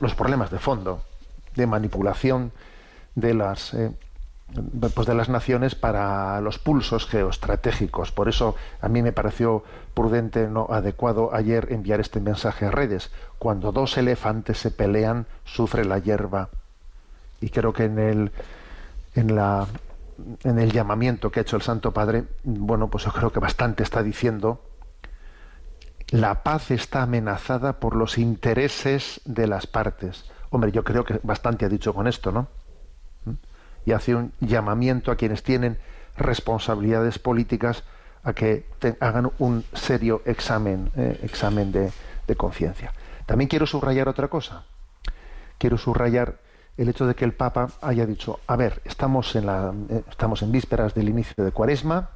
los 0.00 0.14
problemas 0.14 0.50
de 0.50 0.58
fondo 0.58 1.02
de 1.60 1.66
manipulación 1.66 2.52
de 3.14 3.34
las 3.34 3.74
eh, 3.74 3.92
pues 4.80 5.06
de 5.06 5.14
las 5.14 5.28
naciones 5.28 5.76
para 5.76 6.40
los 6.40 6.58
pulsos 6.58 7.06
geoestratégicos. 7.06 8.10
Por 8.10 8.28
eso 8.28 8.56
a 8.80 8.88
mí 8.88 9.00
me 9.00 9.12
pareció 9.12 9.62
prudente, 9.94 10.48
no 10.48 10.66
adecuado 10.70 11.32
ayer 11.32 11.68
enviar 11.70 12.00
este 12.00 12.18
mensaje 12.18 12.66
a 12.66 12.72
redes. 12.72 13.12
Cuando 13.38 13.70
dos 13.70 13.96
elefantes 13.96 14.58
se 14.58 14.72
pelean, 14.72 15.26
sufre 15.44 15.84
la 15.84 15.98
hierba. 15.98 16.48
Y 17.40 17.50
creo 17.50 17.72
que 17.72 17.84
en 17.84 17.98
el 17.98 18.32
en 19.14 19.36
la 19.36 19.66
en 20.44 20.58
el 20.58 20.72
llamamiento 20.72 21.30
que 21.30 21.40
ha 21.40 21.42
hecho 21.42 21.56
el 21.56 21.62
Santo 21.62 21.92
Padre, 21.92 22.24
bueno, 22.42 22.88
pues 22.88 23.04
yo 23.04 23.12
creo 23.12 23.30
que 23.32 23.40
bastante 23.40 23.82
está 23.82 24.02
diciendo 24.02 24.60
la 26.10 26.42
paz 26.42 26.72
está 26.72 27.02
amenazada 27.02 27.78
por 27.78 27.94
los 27.94 28.18
intereses 28.18 29.20
de 29.24 29.46
las 29.46 29.68
partes. 29.68 30.24
Hombre, 30.50 30.72
yo 30.72 30.84
creo 30.84 31.04
que 31.04 31.20
bastante 31.22 31.64
ha 31.64 31.68
dicho 31.68 31.94
con 31.94 32.06
esto, 32.06 32.32
¿no? 32.32 32.48
y 33.84 33.92
hace 33.92 34.14
un 34.14 34.32
llamamiento 34.40 35.10
a 35.10 35.16
quienes 35.16 35.42
tienen 35.42 35.78
responsabilidades 36.16 37.18
políticas 37.18 37.84
a 38.22 38.34
que 38.34 38.66
hagan 39.00 39.30
un 39.38 39.64
serio 39.72 40.22
examen, 40.26 40.90
eh, 40.96 41.18
examen 41.22 41.72
de, 41.72 41.90
de 42.26 42.36
conciencia. 42.36 42.92
También 43.26 43.48
quiero 43.48 43.66
subrayar 43.66 44.08
otra 44.08 44.28
cosa. 44.28 44.64
Quiero 45.56 45.78
subrayar 45.78 46.38
el 46.76 46.88
hecho 46.88 47.06
de 47.06 47.14
que 47.14 47.24
el 47.24 47.32
Papa 47.32 47.68
haya 47.80 48.06
dicho, 48.06 48.40
a 48.46 48.56
ver, 48.56 48.82
estamos 48.84 49.34
en, 49.36 49.46
la, 49.46 49.72
eh, 49.88 50.02
estamos 50.10 50.42
en 50.42 50.52
vísperas 50.52 50.94
del 50.94 51.08
inicio 51.08 51.44
de 51.44 51.52
Cuaresma, 51.52 52.10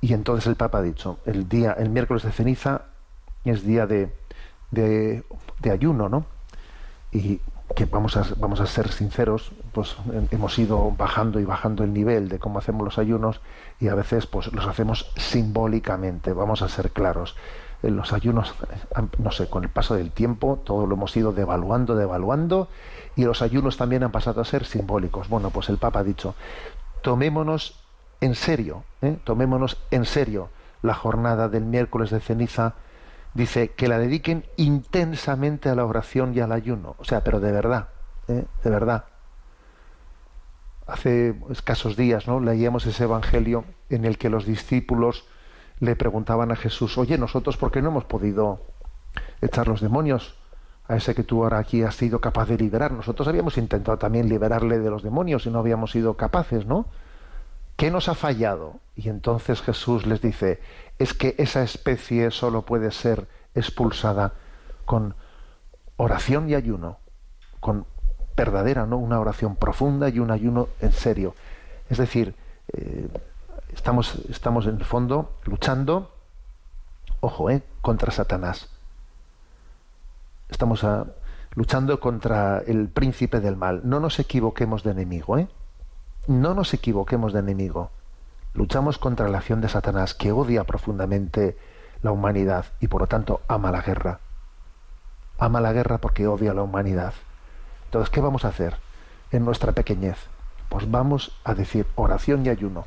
y 0.00 0.12
entonces 0.12 0.46
el 0.46 0.54
Papa 0.54 0.78
ha 0.78 0.82
dicho, 0.82 1.18
el 1.26 1.48
día, 1.48 1.72
el 1.72 1.90
miércoles 1.90 2.22
de 2.22 2.30
ceniza 2.30 2.82
es 3.44 3.64
día 3.64 3.86
de, 3.86 4.14
de, 4.70 5.24
de 5.60 5.70
ayuno, 5.70 6.08
¿no? 6.08 6.37
Y 7.12 7.40
que 7.74 7.84
vamos 7.84 8.16
a, 8.16 8.24
vamos 8.38 8.60
a 8.60 8.66
ser 8.66 8.90
sinceros, 8.90 9.52
pues 9.72 9.96
hemos 10.30 10.58
ido 10.58 10.90
bajando 10.96 11.38
y 11.38 11.44
bajando 11.44 11.84
el 11.84 11.92
nivel 11.92 12.28
de 12.28 12.38
cómo 12.38 12.58
hacemos 12.58 12.84
los 12.84 12.98
ayunos 12.98 13.40
y 13.78 13.88
a 13.88 13.94
veces 13.94 14.26
pues 14.26 14.52
los 14.52 14.66
hacemos 14.66 15.12
simbólicamente, 15.16 16.32
vamos 16.32 16.62
a 16.62 16.68
ser 16.68 16.90
claros. 16.90 17.36
En 17.82 17.96
los 17.96 18.12
ayunos, 18.12 18.54
no 19.18 19.30
sé, 19.30 19.48
con 19.48 19.62
el 19.62 19.70
paso 19.70 19.94
del 19.94 20.10
tiempo 20.10 20.60
todo 20.64 20.86
lo 20.86 20.96
hemos 20.96 21.16
ido 21.16 21.32
devaluando, 21.32 21.94
devaluando 21.94 22.68
y 23.14 23.24
los 23.24 23.42
ayunos 23.42 23.76
también 23.76 24.02
han 24.02 24.10
pasado 24.10 24.40
a 24.40 24.44
ser 24.44 24.64
simbólicos. 24.64 25.28
Bueno, 25.28 25.50
pues 25.50 25.68
el 25.68 25.78
Papa 25.78 26.00
ha 26.00 26.04
dicho, 26.04 26.34
tomémonos 27.02 27.78
en 28.20 28.34
serio, 28.34 28.82
¿eh? 29.02 29.18
tomémonos 29.22 29.76
en 29.92 30.04
serio 30.06 30.48
la 30.82 30.94
jornada 30.94 31.48
del 31.48 31.64
miércoles 31.64 32.10
de 32.10 32.20
ceniza 32.20 32.74
dice 33.34 33.70
que 33.70 33.88
la 33.88 33.98
dediquen 33.98 34.44
intensamente 34.56 35.68
a 35.68 35.74
la 35.74 35.84
oración 35.84 36.34
y 36.34 36.40
al 36.40 36.52
ayuno. 36.52 36.96
O 36.98 37.04
sea, 37.04 37.22
pero 37.22 37.40
de 37.40 37.52
verdad, 37.52 37.88
¿eh? 38.28 38.44
de 38.62 38.70
verdad. 38.70 39.04
Hace 40.86 41.34
escasos 41.50 41.96
días, 41.96 42.26
¿no? 42.26 42.40
Leíamos 42.40 42.86
ese 42.86 43.04
evangelio 43.04 43.64
en 43.90 44.04
el 44.04 44.16
que 44.16 44.30
los 44.30 44.46
discípulos 44.46 45.26
le 45.80 45.96
preguntaban 45.96 46.50
a 46.50 46.56
Jesús, 46.56 46.98
oye, 46.98 47.18
nosotros 47.18 47.56
por 47.56 47.70
qué 47.70 47.82
no 47.82 47.90
hemos 47.90 48.04
podido 48.04 48.62
echar 49.40 49.68
los 49.68 49.80
demonios 49.80 50.36
a 50.88 50.96
ese 50.96 51.14
que 51.14 51.22
tú 51.22 51.44
ahora 51.44 51.58
aquí 51.58 51.82
has 51.82 51.94
sido 51.94 52.20
capaz 52.20 52.46
de 52.48 52.56
liberar. 52.56 52.92
Nosotros 52.92 53.28
habíamos 53.28 53.58
intentado 53.58 53.98
también 53.98 54.28
liberarle 54.28 54.78
de 54.78 54.90
los 54.90 55.02
demonios 55.02 55.46
y 55.46 55.50
no 55.50 55.58
habíamos 55.58 55.92
sido 55.92 56.16
capaces, 56.16 56.66
¿no? 56.66 56.86
¿Qué 57.76 57.90
nos 57.90 58.08
ha 58.08 58.14
fallado? 58.14 58.80
Y 58.96 59.08
entonces 59.08 59.60
Jesús 59.62 60.06
les 60.06 60.20
dice, 60.20 60.60
es 60.98 61.14
que 61.14 61.34
esa 61.38 61.62
especie 61.62 62.30
solo 62.30 62.62
puede 62.62 62.90
ser 62.90 63.28
expulsada 63.54 64.32
con 64.84 65.14
oración 65.96 66.48
y 66.48 66.54
ayuno, 66.54 66.98
con 67.60 67.86
verdadera, 68.36 68.86
¿no? 68.86 68.96
Una 68.98 69.20
oración 69.20 69.56
profunda 69.56 70.08
y 70.08 70.18
un 70.18 70.30
ayuno 70.30 70.68
en 70.80 70.92
serio. 70.92 71.34
Es 71.90 71.98
decir, 71.98 72.34
eh, 72.72 73.08
estamos, 73.72 74.16
estamos 74.28 74.66
en 74.66 74.76
el 74.76 74.84
fondo 74.84 75.32
luchando, 75.44 76.12
ojo, 77.20 77.50
¿eh? 77.50 77.62
contra 77.80 78.12
Satanás. 78.12 78.68
Estamos 80.48 80.84
a, 80.84 81.06
luchando 81.54 82.00
contra 82.00 82.58
el 82.66 82.88
príncipe 82.88 83.40
del 83.40 83.56
mal. 83.56 83.82
No 83.84 84.00
nos 84.00 84.18
equivoquemos 84.18 84.82
de 84.82 84.92
enemigo, 84.92 85.38
¿eh? 85.38 85.48
No 86.26 86.54
nos 86.54 86.74
equivoquemos 86.74 87.32
de 87.32 87.40
enemigo. 87.40 87.90
Luchamos 88.54 88.98
contra 88.98 89.28
la 89.28 89.38
acción 89.38 89.60
de 89.60 89.68
Satanás, 89.68 90.14
que 90.14 90.32
odia 90.32 90.64
profundamente 90.64 91.56
la 92.02 92.12
humanidad 92.12 92.66
y 92.80 92.88
por 92.88 93.02
lo 93.02 93.06
tanto 93.06 93.40
ama 93.48 93.70
la 93.70 93.82
guerra. 93.82 94.20
Ama 95.38 95.60
la 95.60 95.72
guerra 95.72 95.98
porque 95.98 96.26
odia 96.26 96.54
la 96.54 96.62
humanidad. 96.62 97.12
Entonces, 97.84 98.10
¿qué 98.10 98.20
vamos 98.20 98.44
a 98.44 98.48
hacer 98.48 98.76
en 99.30 99.44
nuestra 99.44 99.72
pequeñez? 99.72 100.18
Pues 100.68 100.90
vamos 100.90 101.38
a 101.44 101.54
decir 101.54 101.86
oración 101.94 102.44
y 102.44 102.48
ayuno. 102.48 102.84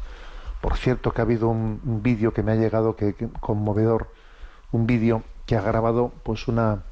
Por 0.62 0.78
cierto 0.78 1.12
que 1.12 1.22
ha 1.22 1.24
habido 1.24 1.50
un, 1.50 1.80
vídeo 2.04 2.34
que 2.34 2.44
me 2.44 2.52
ha 2.52 2.56
llegado 2.56 2.96
que, 2.96 3.16
conmovedor, 3.40 4.10
un 4.72 4.86
vídeo 4.86 5.24
que 5.46 5.56
ha 5.56 5.62
grabado 5.62 6.12
pues 6.24 6.48
una, 6.48 6.84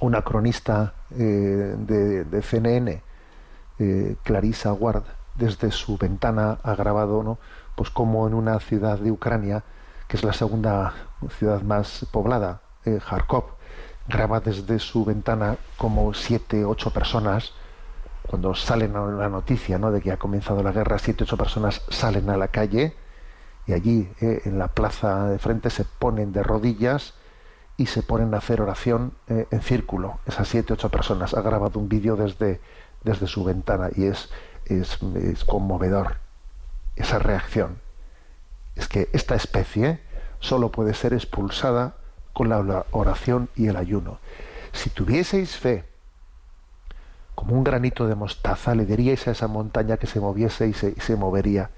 una 0.00 0.22
cronista 0.22 0.94
eh, 1.10 1.74
de, 1.76 2.24
de, 2.24 2.42
CNN, 2.42 3.02
eh, 3.78 4.16
Clarissa 4.22 4.72
Ward, 4.72 5.04
desde 5.34 5.70
su 5.70 5.98
ventana 5.98 6.58
ha 6.62 6.74
grabado 6.74 7.22
¿no? 7.22 7.38
Pues 7.74 7.90
como 7.90 8.26
en 8.26 8.34
una 8.34 8.58
ciudad 8.60 8.98
de 8.98 9.10
Ucrania, 9.10 9.64
que 10.08 10.16
es 10.16 10.24
la 10.24 10.32
segunda 10.32 10.94
ciudad 11.38 11.62
más 11.62 12.06
poblada 12.10 12.60
eh, 12.84 13.00
Kharkov, 13.04 13.44
graba 14.06 14.40
desde 14.40 14.78
su 14.78 15.04
ventana 15.04 15.56
como 15.78 16.12
siete, 16.14 16.64
ocho 16.64 16.92
personas, 16.92 17.52
cuando 18.26 18.54
salen 18.54 18.96
a 18.96 19.06
la 19.06 19.28
noticia 19.28 19.78
¿no? 19.78 19.90
de 19.90 20.00
que 20.00 20.12
ha 20.12 20.18
comenzado 20.18 20.62
la 20.62 20.72
guerra, 20.72 20.98
siete, 20.98 21.24
ocho 21.24 21.36
personas 21.36 21.82
salen 21.88 22.30
a 22.30 22.36
la 22.36 22.48
calle 22.48 22.94
y 23.66 23.72
allí 23.72 24.10
eh, 24.20 24.42
en 24.44 24.58
la 24.58 24.68
plaza 24.68 25.28
de 25.28 25.38
frente 25.38 25.70
se 25.70 25.84
ponen 25.84 26.32
de 26.32 26.42
rodillas 26.42 27.14
y 27.76 27.86
se 27.86 28.02
ponen 28.02 28.34
a 28.34 28.38
hacer 28.38 28.60
oración 28.60 29.14
eh, 29.28 29.46
en 29.50 29.60
círculo. 29.62 30.20
Esas 30.26 30.48
siete, 30.48 30.72
ocho 30.72 30.90
personas 30.90 31.34
ha 31.34 31.42
grabado 31.42 31.78
un 31.78 31.88
vídeo 31.88 32.16
desde, 32.16 32.60
desde 33.02 33.26
su 33.26 33.44
ventana 33.44 33.90
y 33.94 34.04
es, 34.04 34.30
es, 34.66 34.98
es 35.02 35.44
conmovedor 35.44 36.23
esa 36.96 37.18
reacción. 37.18 37.78
Es 38.76 38.88
que 38.88 39.08
esta 39.12 39.34
especie 39.34 40.00
solo 40.40 40.70
puede 40.70 40.94
ser 40.94 41.12
expulsada 41.14 41.94
con 42.32 42.48
la 42.48 42.86
oración 42.90 43.48
y 43.56 43.68
el 43.68 43.76
ayuno. 43.76 44.18
Si 44.72 44.90
tuvieseis 44.90 45.56
fe, 45.56 45.84
como 47.34 47.54
un 47.56 47.64
granito 47.64 48.06
de 48.06 48.14
mostaza, 48.14 48.74
le 48.74 48.84
diríais 48.86 49.26
a 49.26 49.32
esa 49.32 49.48
montaña 49.48 49.96
que 49.96 50.06
se 50.06 50.20
moviese 50.20 50.68
y 50.68 50.72
se, 50.74 51.00
se 51.00 51.16
movería. 51.16 51.70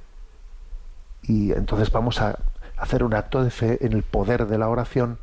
Y 1.22 1.52
entonces 1.52 1.90
vamos 1.90 2.20
a 2.20 2.38
hacer 2.76 3.02
un 3.02 3.14
acto 3.14 3.42
de 3.42 3.50
fe 3.50 3.84
en 3.84 3.92
el 3.92 4.02
poder 4.02 4.46
de 4.46 4.58
la 4.58 4.68
oración, 4.68 5.18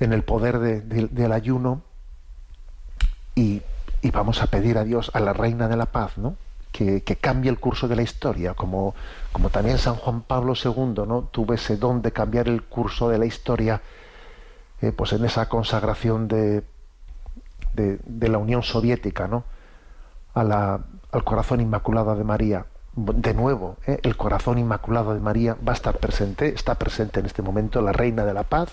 en 0.00 0.12
el 0.12 0.22
poder 0.22 0.58
de- 0.58 0.80
de- 0.80 1.08
del 1.08 1.32
ayuno, 1.32 1.82
y, 3.34 3.62
y 4.02 4.10
vamos 4.10 4.42
a 4.42 4.46
pedir 4.46 4.76
a 4.78 4.84
Dios, 4.84 5.10
a 5.14 5.20
la 5.20 5.32
Reina 5.32 5.68
de 5.68 5.76
la 5.76 5.86
Paz, 5.86 6.18
¿no? 6.18 6.36
Que, 6.72 7.02
cambie 7.20 7.50
el 7.50 7.58
curso 7.58 7.88
de 7.88 7.96
la 7.96 8.02
historia, 8.02 8.54
como, 8.54 8.94
como 9.32 9.50
también 9.50 9.78
San 9.78 9.96
Juan 9.96 10.22
Pablo 10.22 10.54
II 10.54 11.04
¿no? 11.06 11.28
tuvo 11.30 11.54
ese 11.54 11.76
don 11.76 12.02
de 12.02 12.12
cambiar 12.12 12.48
el 12.48 12.62
curso 12.62 13.08
de 13.08 13.18
la 13.18 13.26
historia, 13.26 13.82
eh, 14.80 14.92
pues 14.92 15.12
en 15.12 15.24
esa 15.24 15.48
consagración 15.48 16.28
de, 16.28 16.62
de, 17.74 18.28
la 18.28 18.38
Unión 18.38 18.62
Soviética, 18.62 19.28
¿no? 19.28 19.44
al 20.34 21.24
corazón 21.24 21.60
inmaculado 21.60 22.14
de 22.14 22.24
María. 22.24 22.66
De 22.92 23.34
nuevo, 23.34 23.76
¿eh? 23.86 24.00
el 24.02 24.16
corazón 24.16 24.58
inmaculado 24.58 25.14
de 25.14 25.20
María 25.20 25.56
va 25.66 25.72
a 25.72 25.76
estar 25.76 25.98
presente, 25.98 26.48
está 26.48 26.74
presente 26.74 27.20
en 27.20 27.26
este 27.26 27.40
momento 27.40 27.80
la 27.80 27.92
Reina 27.92 28.24
de 28.24 28.34
la 28.34 28.42
Paz, 28.42 28.72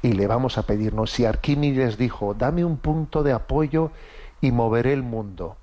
y 0.00 0.12
le 0.12 0.28
vamos 0.28 0.58
a 0.58 0.62
pedirnos, 0.62 1.10
si 1.10 1.24
Arquímedes 1.24 1.98
dijo, 1.98 2.34
dame 2.34 2.64
un 2.64 2.76
punto 2.76 3.24
de 3.24 3.32
apoyo 3.32 3.90
y 4.40 4.52
moveré 4.52 4.92
el 4.92 5.02
mundo. 5.02 5.56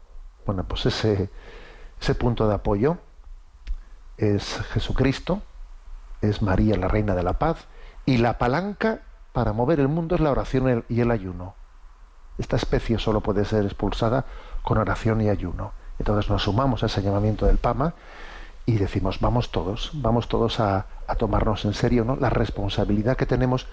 Bueno, 0.45 0.65
pues 0.65 0.85
ese, 0.85 1.29
ese 2.05 2.13
punto 2.13 2.47
de 2.47 2.53
apoyo 2.53 2.99
es 4.17 4.59
Jesucristo, 4.73 5.41
es 6.21 6.43
María, 6.43 6.77
la 6.77 6.87
Reina 6.87 7.15
de 7.15 7.23
la 7.23 7.39
Paz, 7.39 7.65
y 8.05 8.17
la 8.17 8.37
palanca 8.37 8.99
para 9.33 9.53
mover 9.53 9.79
el 9.79 9.87
mundo 9.87 10.13
es 10.13 10.21
la 10.21 10.29
oración 10.29 10.85
y 10.87 11.01
el 11.01 11.09
ayuno. 11.09 11.55
Esta 12.37 12.57
especie 12.57 12.99
solo 12.99 13.21
puede 13.21 13.43
ser 13.43 13.65
expulsada 13.65 14.25
con 14.61 14.77
oración 14.77 15.19
y 15.21 15.29
ayuno. 15.29 15.71
Entonces 15.97 16.29
nos 16.29 16.43
sumamos 16.43 16.83
a 16.83 16.85
ese 16.85 17.01
llamamiento 17.01 17.47
del 17.47 17.57
Pama 17.57 17.95
y 18.67 18.75
decimos, 18.75 19.19
vamos 19.19 19.49
todos, 19.49 19.89
vamos 19.95 20.27
todos 20.27 20.59
a, 20.59 20.85
tomarnos 21.17 21.65
en 21.65 21.73
serio 21.73 22.05
¿no? 22.05 22.17
la 22.17 22.29
responsabilidad 22.29 23.17
que 23.17 23.25
tenemos 23.25 23.65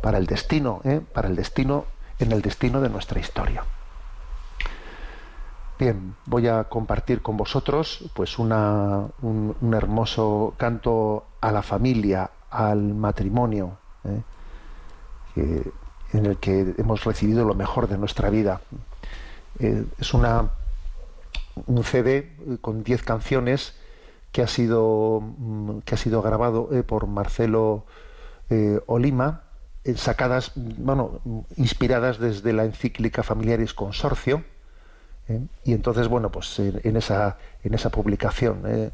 para 0.00 0.18
el 0.18 0.26
destino, 0.26 0.80
¿eh? 0.84 1.00
para 1.12 1.26
el 1.26 1.34
destino, 1.34 1.86
en 2.20 2.30
el 2.30 2.40
destino 2.40 2.80
de 2.80 2.88
nuestra 2.88 3.18
historia. 3.18 3.64
Bien, 5.80 6.14
voy 6.26 6.46
a 6.46 6.64
compartir 6.64 7.22
con 7.22 7.38
vosotros 7.38 8.04
pues 8.12 8.38
un, 8.38 8.52
hermoso 9.72 10.52
canto 10.58 11.24
a 11.40 11.50
la 11.52 11.62
familia, 11.62 12.32
al 12.50 12.92
matrimonio, 12.92 13.78
¿eh? 15.36 15.62
en 16.12 16.26
el 16.26 16.36
que 16.36 16.74
hemos 16.76 17.04
recibido 17.04 17.46
lo 17.46 17.54
mejor 17.54 17.88
de 17.88 17.96
nuestra 17.96 18.28
vida. 18.28 18.60
Eh, 19.58 19.86
es 19.98 20.12
una, 20.12 20.50
un 21.64 21.82
CD 21.82 22.30
con 22.60 22.84
10 22.84 23.02
canciones 23.02 23.74
que 24.32 24.42
ha 24.42 24.48
sido, 24.48 25.22
mm, 25.22 25.78
que 25.86 25.94
ha 25.94 25.98
sido 25.98 26.20
grabado 26.20 26.68
eh, 26.72 26.82
por 26.82 27.06
Marcelo 27.06 27.86
Olima, 28.84 29.44
sacadas, 29.96 30.52
bueno, 30.56 31.20
inspiradas 31.56 32.18
desde 32.18 32.52
la 32.52 32.64
encíclica 32.64 33.22
Familiaris 33.22 33.72
Consorcio. 33.72 34.44
¿Eh? 35.30 35.40
Y 35.64 35.72
entonces, 35.72 36.08
bueno, 36.08 36.30
pues 36.30 36.58
en, 36.58 36.96
esa, 36.96 37.38
en 37.62 37.74
esa 37.74 37.90
publicación, 37.90 38.62
eh, 38.66 38.90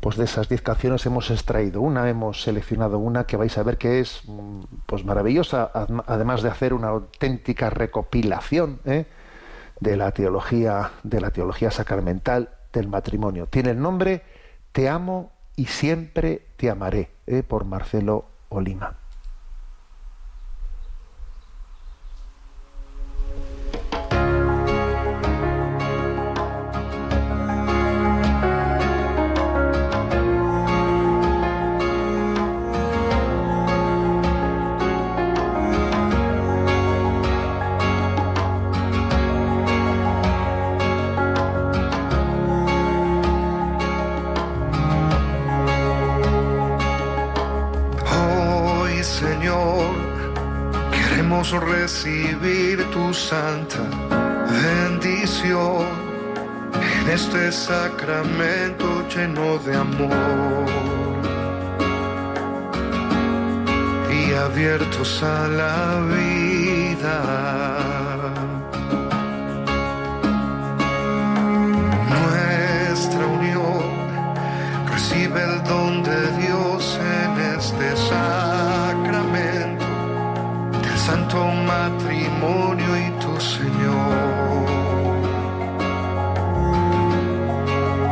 pues 0.00 0.16
de 0.16 0.24
esas 0.24 0.48
10 0.48 0.62
canciones 0.62 1.06
hemos 1.06 1.30
extraído 1.30 1.80
una, 1.80 2.08
hemos 2.08 2.42
seleccionado 2.42 2.98
una 2.98 3.24
que 3.24 3.36
vais 3.36 3.56
a 3.58 3.62
ver 3.62 3.78
que 3.78 4.00
es 4.00 4.22
mm, 4.26 4.60
pues 4.86 5.04
maravillosa, 5.04 5.70
además 6.06 6.42
de 6.42 6.50
hacer 6.50 6.74
una 6.74 6.88
auténtica 6.88 7.70
recopilación 7.70 8.80
¿eh? 8.84 9.06
de 9.80 9.96
la 9.96 10.10
teología, 10.12 10.92
de 11.02 11.20
la 11.20 11.30
teología 11.30 11.70
sacramental 11.70 12.50
del 12.72 12.88
matrimonio. 12.88 13.46
Tiene 13.46 13.70
el 13.70 13.80
nombre 13.80 14.22
Te 14.72 14.88
amo 14.88 15.32
y 15.56 15.66
siempre 15.66 16.48
te 16.56 16.68
amaré, 16.68 17.10
por 17.48 17.64
Marcelo 17.64 18.26
Olima. 18.50 19.05
Queremos 51.36 51.50
recibir 51.68 52.82
tu 52.92 53.12
santa 53.12 53.82
bendición 54.48 55.86
en 57.02 57.10
este 57.10 57.52
sacramento 57.52 59.06
lleno 59.08 59.58
de 59.58 59.76
amor 59.76 60.66
y 64.10 64.32
abiertos 64.32 65.22
a 65.22 65.48
la 65.48 66.00
vida. 66.14 67.18
Nuestra 72.08 73.26
unión 73.26 73.84
recibe 74.90 75.42
el 75.42 75.62
don 75.64 76.02
de 76.02 76.32
Dios 76.38 76.98
en 77.00 77.58
este 77.58 77.96
sacramento 77.96 78.45
santo 81.36 81.52
matrimonio 81.66 82.96
y 82.96 83.10
tu 83.20 83.40
Señor. 83.40 84.66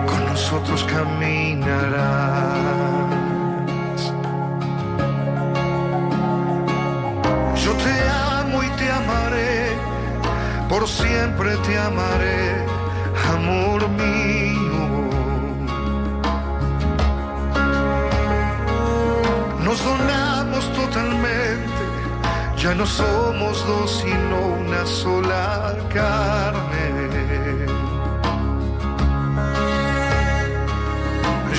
Con 0.06 0.24
nosotros 0.26 0.84
caminarás. 0.84 2.02
Yo 7.64 7.72
te 7.84 7.94
amo 8.40 8.62
y 8.62 8.68
te 8.80 8.90
amaré, 8.90 9.68
por 10.68 10.86
siempre 10.86 11.56
te 11.66 11.78
amaré, 11.78 12.64
amor 13.32 13.88
mío. 13.88 14.34
nos 19.64 19.82
donamos 19.82 20.72
totalmente, 20.74 21.53
ya 22.64 22.74
no 22.74 22.86
somos 22.86 23.66
dos 23.66 23.90
sino 24.02 24.36
una 24.60 24.86
sola 24.86 25.76
carne. 25.92 26.86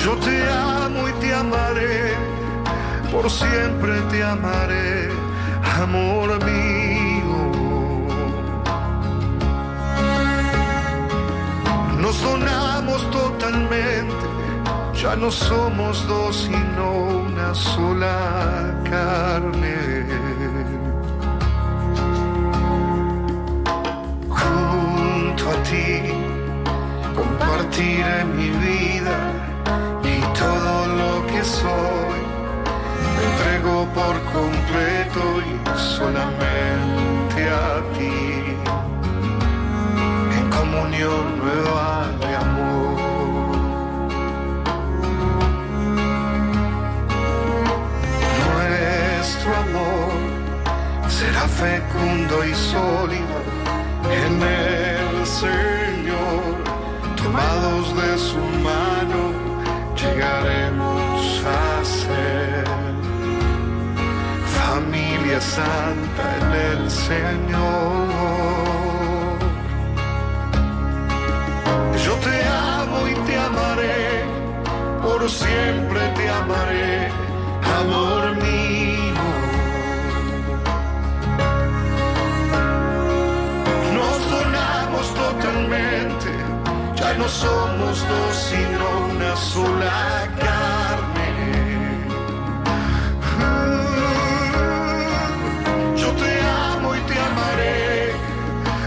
Yo 0.04 0.12
te 0.16 0.36
amo 0.50 1.08
y 1.08 1.12
te 1.20 1.32
amaré, 1.32 2.12
por 3.12 3.30
siempre 3.30 3.92
te 4.10 4.24
amaré, 4.24 5.10
amor 5.80 6.28
mío. 6.44 7.38
Nos 12.00 12.20
donamos 12.20 13.00
totalmente, 13.12 14.26
ya 15.00 15.14
no 15.14 15.30
somos 15.30 16.04
dos 16.08 16.48
sino 16.48 16.84
una 17.28 17.54
sola 17.54 18.74
carne. 18.90 19.95
ti, 25.68 26.12
compartiré 27.14 28.24
mi 28.24 28.48
vida 28.66 29.16
y 30.04 30.20
todo 30.38 30.86
lo 31.00 31.26
que 31.26 31.42
soy. 31.44 32.20
Me 33.14 33.22
entrego 33.30 33.86
por 33.98 34.14
completo 34.36 35.22
y 35.48 35.78
solamente 35.96 37.40
a 37.48 37.82
ti, 37.96 38.16
en 40.38 40.50
comunión 40.50 41.24
nueva 41.42 42.08
de 42.20 42.36
amor. 42.46 42.96
Nuestro 48.46 49.50
amor 49.66 50.10
será 51.08 51.44
fecundo 51.48 52.44
y 52.44 52.54
sólido 52.54 53.36
en 54.04 54.42
el 54.42 54.75
Señor, 55.40 56.56
tomados 57.14 57.94
de 57.94 58.18
su 58.18 58.38
mano, 58.68 59.20
llegaremos 59.94 61.42
a 61.44 61.84
ser 61.84 62.64
familia 64.58 65.38
santa 65.38 66.24
en 66.40 66.46
el 66.70 66.90
Señor. 66.90 68.06
Yo 72.02 72.14
te 72.26 72.36
amo 72.78 73.06
y 73.06 73.14
te 73.26 73.38
amaré, 73.38 74.24
por 75.02 75.28
siempre 75.28 76.00
te 76.16 76.30
amaré, 76.30 77.10
amor 77.78 78.36
mío. 78.36 78.95
No 87.18 87.28
somos 87.28 88.08
dos, 88.08 88.36
sino 88.50 88.84
una 89.10 89.36
sola 89.36 90.28
carne. 90.38 91.30
Yo 95.96 96.08
te 96.12 96.40
amo 96.70 96.94
y 96.94 97.00
te 97.00 97.18
amaré, 97.18 98.12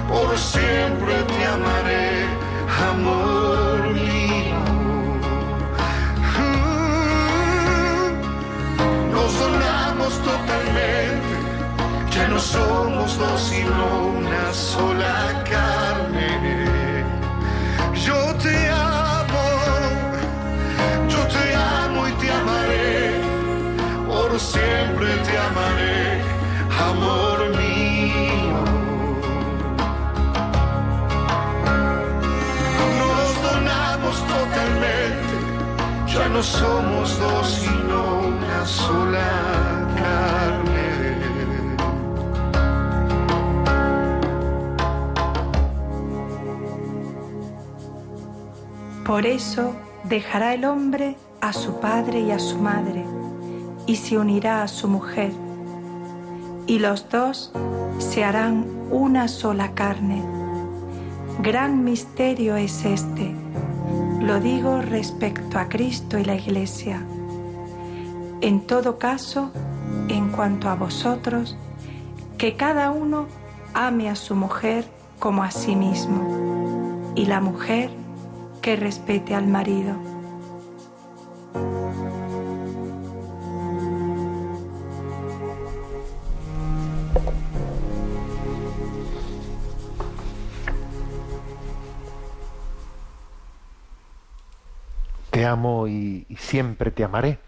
por 0.08 0.38
siempre 0.38 1.14
te 1.24 1.46
amaré, 1.46 2.28
amor 2.92 3.94
mío. 3.94 4.62
Nos 9.12 9.40
donamos 9.40 10.14
totalmente, 10.30 11.36
ya 12.12 12.28
no 12.28 12.40
somos 12.40 13.18
dos, 13.18 13.42
sino 13.42 13.86
una 14.20 14.54
sola 14.54 15.44
carne. 15.50 16.09
Te 18.42 18.70
amo, 18.70 19.46
yo 21.10 21.22
te 21.28 21.56
amo 21.56 22.08
y 22.08 22.12
te 22.14 22.32
amaré, 22.32 23.22
por 24.08 24.40
siempre 24.40 25.08
te 25.26 25.38
amaré, 25.38 26.22
amor 26.90 27.50
mío. 27.58 28.64
Nos 33.00 33.42
donamos 33.48 34.16
totalmente, 34.36 35.36
ya 36.08 36.30
no 36.30 36.42
somos 36.42 37.20
dos, 37.20 37.46
sino 37.50 38.20
una 38.22 38.66
sola 38.66 39.30
carne. 39.98 40.59
Por 49.10 49.26
eso 49.26 49.74
dejará 50.04 50.54
el 50.54 50.66
hombre 50.66 51.16
a 51.42 51.52
su 51.52 51.80
padre 51.80 52.20
y 52.20 52.30
a 52.30 52.38
su 52.38 52.60
madre, 52.60 53.04
y 53.88 53.96
se 53.96 54.20
unirá 54.20 54.62
a 54.62 54.68
su 54.68 54.88
mujer, 54.88 55.32
y 56.68 56.78
los 56.78 57.10
dos 57.10 57.52
se 57.98 58.24
harán 58.24 58.68
una 58.92 59.28
sola 59.28 59.72
carne. 59.72 60.22
Gran 61.42 61.84
misterio 61.84 62.56
es 62.56 62.86
este. 62.86 63.34
Lo 64.22 64.40
digo 64.40 64.80
respecto 64.80 65.58
a 65.58 65.70
Cristo 65.70 66.20
y 66.20 66.24
la 66.24 66.36
Iglesia. 66.36 67.04
En 68.42 68.62
todo 68.62 69.00
caso, 69.00 69.50
en 70.08 70.30
cuanto 70.30 70.70
a 70.70 70.76
vosotros, 70.76 71.58
que 72.38 72.56
cada 72.56 72.92
uno 72.92 73.26
ame 73.74 74.08
a 74.08 74.16
su 74.16 74.36
mujer 74.36 74.86
como 75.18 75.42
a 75.42 75.50
sí 75.50 75.76
mismo, 75.76 77.12
y 77.16 77.26
la 77.26 77.42
mujer 77.42 77.99
que 78.62 78.76
respete 78.76 79.36
al 79.36 79.48
marido. 79.48 79.96
Te 95.32 95.46
amo 95.46 95.88
y, 95.88 96.26
siempre 96.38 96.92
te 96.92 97.04
amaré. 97.04 97.40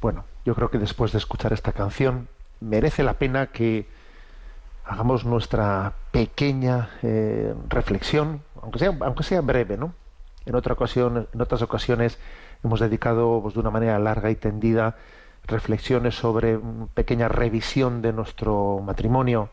Bueno, 0.00 0.24
yo 0.44 0.54
creo 0.54 0.70
que 0.70 0.78
después 0.78 1.12
de 1.12 1.18
escuchar 1.18 1.52
esta 1.52 1.72
canción 1.72 2.28
merece 2.60 3.02
la 3.02 3.14
pena 3.14 3.46
que 3.46 3.86
hagamos 4.84 5.24
nuestra 5.24 5.94
pequeña 6.10 6.90
eh, 7.02 7.54
reflexión, 7.68 8.42
aunque 8.60 8.80
sea, 8.80 8.96
aunque 9.00 9.22
sea 9.22 9.40
breve, 9.40 9.76
¿no? 9.76 9.94
En 10.46 10.54
otra 10.54 10.74
ocasión, 10.74 11.28
en 11.32 11.40
otras 11.40 11.62
ocasiones 11.62 12.18
hemos 12.64 12.80
dedicado 12.80 13.40
pues, 13.42 13.54
de 13.54 13.60
una 13.60 13.70
manera 13.70 13.98
larga 13.98 14.30
y 14.30 14.36
tendida 14.36 14.96
reflexiones 15.46 16.14
sobre 16.14 16.56
una 16.56 16.86
pequeña 16.86 17.28
revisión 17.28 18.02
de 18.02 18.12
nuestro 18.12 18.80
matrimonio, 18.84 19.50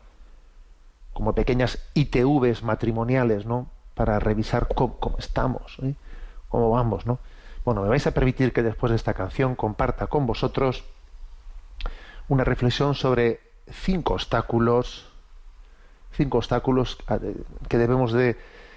como 1.12 1.34
pequeñas 1.34 1.78
ITVs 1.94 2.62
matrimoniales, 2.62 3.46
¿no? 3.46 3.68
Para 3.94 4.18
revisar 4.18 4.68
cómo, 4.74 5.16
estamos, 5.18 5.78
¿eh? 5.82 5.94
cómo 6.48 6.70
vamos, 6.70 7.06
¿no? 7.06 7.18
Bueno, 7.64 7.82
me 7.82 7.88
vais 7.88 8.06
a 8.06 8.12
permitir 8.12 8.52
que 8.52 8.62
después 8.62 8.90
de 8.90 8.96
esta 8.96 9.14
canción 9.14 9.56
comparta 9.56 10.06
con 10.06 10.26
vosotros 10.26 10.84
una 12.28 12.44
reflexión 12.44 12.94
sobre 12.94 13.40
cinco 13.70 14.14
obstáculos, 14.14 15.10
cinco 16.12 16.38
obstáculos 16.38 16.98
que 17.68 17.78
debemos 17.78 18.12
de 18.12 18.36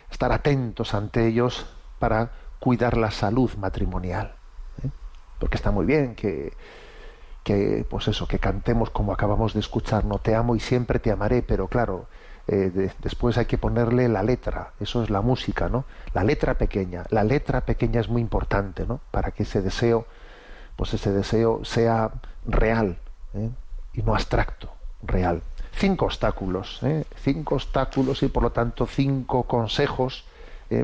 estar 0.10 0.32
atentos 0.32 0.94
ante 0.94 1.28
ellos 1.28 1.68
para 2.02 2.32
cuidar 2.60 2.98
la 2.98 3.12
salud 3.12 3.52
matrimonial. 3.58 4.34
¿eh? 4.84 4.90
Porque 5.40 5.56
está 5.56 5.70
muy 5.70 5.86
bien 5.86 6.16
que, 6.16 6.52
que, 7.44 7.86
pues 7.88 8.08
eso, 8.08 8.28
que 8.28 8.40
cantemos 8.40 8.90
como 8.90 9.14
acabamos 9.14 9.54
de 9.54 9.60
escuchar, 9.60 10.04
no 10.04 10.18
te 10.18 10.34
amo 10.36 10.56
y 10.56 10.60
siempre 10.60 11.00
te 11.00 11.12
amaré, 11.12 11.44
pero 11.44 11.68
claro, 11.68 12.08
eh, 12.48 12.72
de, 12.74 12.92
después 13.04 13.38
hay 13.38 13.46
que 13.46 13.60
ponerle 13.60 14.10
la 14.10 14.24
letra, 14.24 14.72
eso 14.80 15.04
es 15.04 15.12
la 15.12 15.22
música, 15.22 15.70
¿no? 15.70 15.86
La 16.14 16.24
letra 16.24 16.56
pequeña, 16.56 17.04
la 17.10 17.24
letra 17.24 17.62
pequeña 17.62 18.02
es 18.02 18.10
muy 18.10 18.22
importante, 18.22 18.86
¿no? 18.88 19.00
Para 19.12 19.32
que 19.32 19.44
ese 19.44 19.62
deseo, 19.62 20.08
pues 20.76 20.94
ese 20.96 21.12
deseo 21.12 21.64
sea 21.64 22.10
real 22.46 22.98
¿eh? 23.36 23.50
y 23.94 24.02
no 24.02 24.16
abstracto, 24.16 24.72
real. 25.04 25.44
Cinco 25.74 26.06
obstáculos, 26.06 26.80
¿eh? 26.82 27.06
cinco 27.24 27.56
obstáculos 27.56 28.24
y 28.24 28.28
por 28.28 28.44
lo 28.44 28.52
tanto 28.52 28.88
cinco 28.88 29.44
consejos 29.44 30.26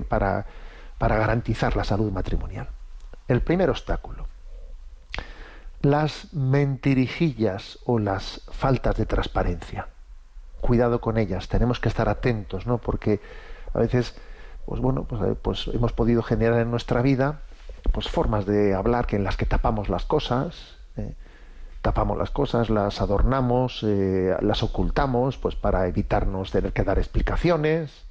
para, 0.10 0.46
para 0.98 1.18
garantizar 1.18 1.76
la 1.76 1.84
salud 1.84 2.12
matrimonial. 2.12 2.70
El 3.28 3.42
primer 3.42 3.70
obstáculo, 3.70 4.28
las 5.82 6.34
mentirijillas 6.34 7.80
o 7.86 8.00
las 8.00 8.42
faltas 8.52 8.96
de 8.98 9.06
transparencia 9.06 9.88
cuidado 10.62 11.02
con 11.02 11.18
ellas, 11.18 11.48
tenemos 11.48 11.80
que 11.80 11.90
estar 11.90 12.10
atentos, 12.10 12.68
¿no? 12.68 12.78
Porque 12.80 13.22
a 13.74 13.80
veces, 13.80 14.16
pues 14.66 14.82
bueno, 14.82 15.04
pues, 15.04 15.38
pues, 15.42 15.68
hemos 15.74 15.94
podido 15.94 16.24
generar 16.24 16.60
en 16.60 16.72
nuestra 16.72 17.02
vida 17.02 17.42
pues 17.94 18.10
formas 18.10 18.46
de 18.46 18.74
hablar 18.74 19.08
que 19.08 19.16
en 19.16 19.24
las 19.24 19.38
que 19.38 19.46
tapamos 19.46 19.88
las 19.88 20.04
cosas, 20.04 20.76
eh, 20.98 21.14
tapamos 21.82 22.18
las 22.18 22.32
cosas, 22.32 22.70
las 22.70 23.00
adornamos, 23.00 23.82
eh, 23.84 24.36
las 24.42 24.62
ocultamos, 24.62 25.38
pues 25.38 25.56
para 25.56 25.88
evitarnos 25.88 26.52
tener 26.52 26.74
que 26.74 26.84
dar 26.84 26.98
explicaciones, 26.98 28.04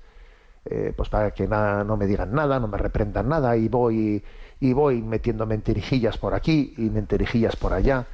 eh, 0.71 0.93
pues 0.97 1.09
para 1.09 1.31
que 1.33 1.47
nada, 1.47 1.85
no 1.85 1.97
me 1.97 2.07
digan 2.07 2.33
nada, 2.33 2.61
no 2.61 2.69
me 2.69 2.79
reprendan 2.79 3.29
nada, 3.29 3.57
y 3.57 3.69
voy 3.69 4.25
y 4.59 4.73
voy 4.73 5.03
metiendo 5.03 5.47
mentirijillas 5.47 6.19
por 6.19 6.35
aquí 6.35 6.75
y 6.79 6.91
mentirijillas 6.91 7.57
por 7.57 7.73
allá, 7.73 8.07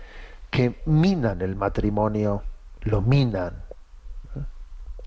que 0.51 0.81
minan 0.87 1.41
el 1.41 1.57
matrimonio, 1.57 2.43
lo 2.83 3.01
minan, 3.01 3.63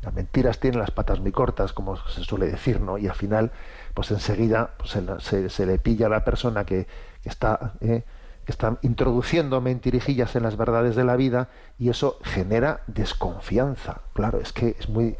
las 0.06 0.14
mentiras 0.14 0.60
tienen 0.60 0.80
las 0.80 0.92
patas 0.92 1.20
muy 1.20 1.32
cortas, 1.32 1.74
como 1.74 1.98
se 1.98 2.24
suele 2.24 2.46
decir, 2.46 2.80
¿no? 2.80 3.00
Y 3.00 3.08
al 3.08 3.16
final, 3.16 3.52
pues 3.96 4.12
enseguida 4.12 4.72
pues 4.78 4.92
se, 4.92 5.66
le 5.66 5.80
pilla 5.80 6.06
a 6.06 6.10
la 6.10 6.24
persona 6.24 6.64
que, 6.64 6.88
está, 7.24 7.74
eh, 7.82 8.04
que 8.46 8.52
está 8.52 8.78
introduciendo 8.84 9.62
mentirijillas 9.62 10.36
en 10.36 10.44
las 10.44 10.58
verdades 10.58 10.96
de 10.96 11.04
la 11.04 11.16
vida 11.16 11.50
y 11.80 11.90
eso 11.90 12.20
genera 12.24 12.82
desconfianza. 12.86 14.02
Claro, 14.14 14.40
es 14.40 14.54
que 14.54 14.76
es 14.80 14.90
muy, 14.90 15.18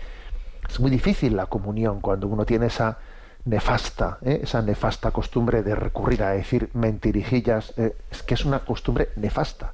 es 0.68 0.80
muy 0.80 0.92
difícil 0.92 1.36
la 1.36 1.46
comunión 1.46 2.02
cuando 2.02 2.28
uno 2.28 2.46
tiene 2.46 2.68
esa 2.68 2.98
nefasta, 3.46 4.18
¿eh? 4.24 4.42
esa 4.44 4.62
nefasta 4.62 5.12
costumbre 5.12 5.64
de 5.64 5.76
recurrir 5.76 6.24
a 6.24 6.32
decir 6.32 6.70
mentirijillas, 6.74 7.74
eh, 7.78 7.96
es 8.10 8.24
que 8.24 8.34
es 8.34 8.46
una 8.46 8.60
costumbre 8.60 9.10
nefasta 9.16 9.74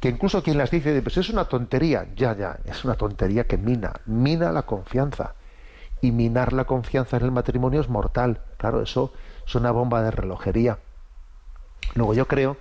que 0.00 0.08
incluso 0.08 0.42
quien 0.42 0.58
las 0.58 0.70
dice, 0.70 1.00
pues 1.02 1.16
es 1.16 1.28
una 1.30 1.46
tontería, 1.46 2.06
ya, 2.14 2.36
ya, 2.36 2.58
es 2.64 2.84
una 2.84 2.94
tontería 2.94 3.44
que 3.44 3.58
mina, 3.58 3.92
mina 4.06 4.52
la 4.52 4.62
confianza. 4.62 5.34
Y 6.00 6.12
minar 6.12 6.52
la 6.52 6.64
confianza 6.64 7.16
en 7.16 7.24
el 7.24 7.32
matrimonio 7.32 7.80
es 7.80 7.88
mortal. 7.88 8.40
Claro, 8.56 8.80
eso 8.82 9.12
es 9.44 9.54
una 9.56 9.72
bomba 9.72 10.00
de 10.02 10.12
relojería. 10.12 10.78
Luego 11.96 12.14
yo 12.14 12.28
creo 12.28 12.56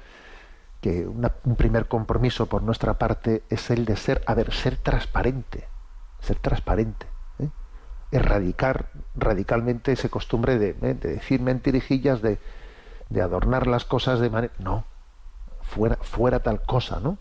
que 0.82 1.06
un 1.06 1.56
primer 1.56 1.88
compromiso 1.88 2.48
por 2.48 2.64
nuestra 2.64 2.96
parte 2.96 3.44
es 3.50 3.70
el 3.70 3.86
de 3.86 3.96
ser, 3.96 4.24
a 4.26 4.34
ver, 4.34 4.52
ser 4.54 4.78
transparente. 4.78 5.68
ser 6.20 6.40
transparente. 6.40 7.06
Erradicar 8.12 8.88
radicalmente 9.16 9.92
esa 9.92 10.10
costumbre 10.10 10.58
de, 10.58 10.70
¿eh? 10.70 10.94
de 10.94 11.14
decir 11.14 11.42
mentirijillas, 11.42 12.22
de, 12.22 12.40
de 13.10 13.22
adornar 13.22 13.68
las 13.68 13.86
cosas 13.86 14.20
de 14.20 14.30
manera... 14.30 14.54
No, 14.60 14.86
fuera, 15.62 15.98
fuera 15.98 16.40
tal 16.40 16.62
cosa, 16.62 17.00
¿no? 17.00 17.18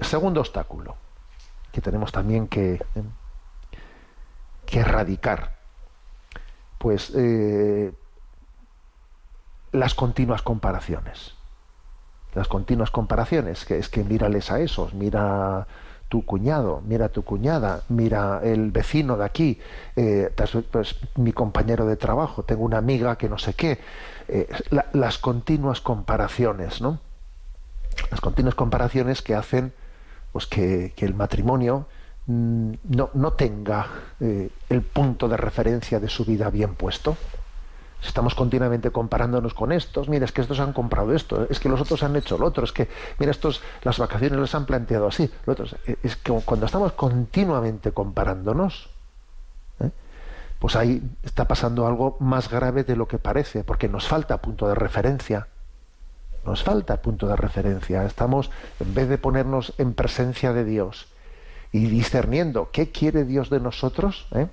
Segundo 0.00 0.40
obstáculo 0.40 0.96
que 1.74 1.80
tenemos 1.80 2.12
también 2.12 2.46
que, 2.46 2.74
¿eh? 2.74 2.80
que 4.64 4.80
erradicar, 4.80 5.56
pues 6.78 7.12
eh, 7.16 7.92
las 9.72 9.94
continuas 9.94 10.42
comparaciones. 10.42 11.34
Las 12.34 12.46
continuas 12.46 12.90
comparaciones, 12.90 13.64
que 13.64 13.78
es 13.78 13.88
que 13.88 14.04
mírales 14.04 14.52
a 14.52 14.60
esos, 14.60 14.94
mira 14.94 15.66
tu 16.14 16.24
cuñado, 16.24 16.80
mira 16.86 17.08
tu 17.08 17.24
cuñada, 17.24 17.82
mira 17.88 18.40
el 18.44 18.70
vecino 18.70 19.16
de 19.16 19.24
aquí, 19.24 19.58
eh, 19.96 20.30
pues, 20.70 20.94
mi 21.16 21.32
compañero 21.32 21.86
de 21.86 21.96
trabajo, 21.96 22.44
tengo 22.44 22.62
una 22.64 22.78
amiga 22.78 23.16
que 23.18 23.28
no 23.28 23.36
sé 23.36 23.54
qué. 23.54 23.80
Eh, 24.28 24.46
la- 24.70 24.86
las 24.92 25.18
continuas 25.18 25.80
comparaciones, 25.80 26.80
¿no? 26.80 27.00
Las 28.12 28.20
continuas 28.20 28.54
comparaciones 28.54 29.22
que 29.22 29.34
hacen 29.34 29.72
pues 30.30 30.46
que, 30.46 30.92
que 30.94 31.04
el 31.04 31.14
matrimonio 31.14 31.86
mm, 32.26 32.72
no, 32.90 33.10
no 33.14 33.32
tenga 33.32 33.88
eh, 34.20 34.50
el 34.68 34.82
punto 34.82 35.26
de 35.28 35.36
referencia 35.36 35.98
de 35.98 36.08
su 36.08 36.24
vida 36.24 36.48
bien 36.48 36.76
puesto. 36.76 37.16
Estamos 38.06 38.34
continuamente 38.34 38.90
comparándonos 38.90 39.54
con 39.54 39.72
estos, 39.72 40.08
mira, 40.08 40.24
es 40.24 40.32
que 40.32 40.42
estos 40.42 40.60
han 40.60 40.72
comprado 40.72 41.14
esto, 41.14 41.46
es 41.48 41.58
que 41.58 41.68
los 41.68 41.80
otros 41.80 42.02
han 42.02 42.14
hecho 42.16 42.36
lo 42.38 42.46
otro, 42.46 42.64
es 42.64 42.72
que, 42.72 42.88
mira, 43.18 43.30
estos 43.30 43.62
las 43.82 43.98
vacaciones 43.98 44.38
les 44.38 44.54
han 44.54 44.66
planteado 44.66 45.06
así, 45.08 45.30
es- 45.86 45.96
es 46.02 46.16
que 46.16 46.32
cuando 46.44 46.66
estamos 46.66 46.92
continuamente 46.92 47.92
comparándonos, 47.92 48.90
¿eh? 49.80 49.90
pues 50.58 50.76
ahí 50.76 51.02
está 51.22 51.46
pasando 51.48 51.86
algo 51.86 52.16
más 52.20 52.50
grave 52.50 52.84
de 52.84 52.94
lo 52.96 53.08
que 53.08 53.18
parece, 53.18 53.64
porque 53.64 53.88
nos 53.88 54.06
falta 54.06 54.38
punto 54.42 54.68
de 54.68 54.74
referencia. 54.74 55.48
Nos 56.44 56.62
falta 56.62 57.00
punto 57.00 57.26
de 57.26 57.36
referencia. 57.36 58.04
Estamos, 58.04 58.50
en 58.78 58.92
vez 58.94 59.08
de 59.08 59.16
ponernos 59.16 59.72
en 59.78 59.94
presencia 59.94 60.52
de 60.52 60.64
Dios 60.64 61.08
y 61.72 61.86
discerniendo 61.86 62.68
qué 62.70 62.90
quiere 62.90 63.24
Dios 63.24 63.48
de 63.48 63.60
nosotros, 63.60 64.26
¿eh? 64.34 64.48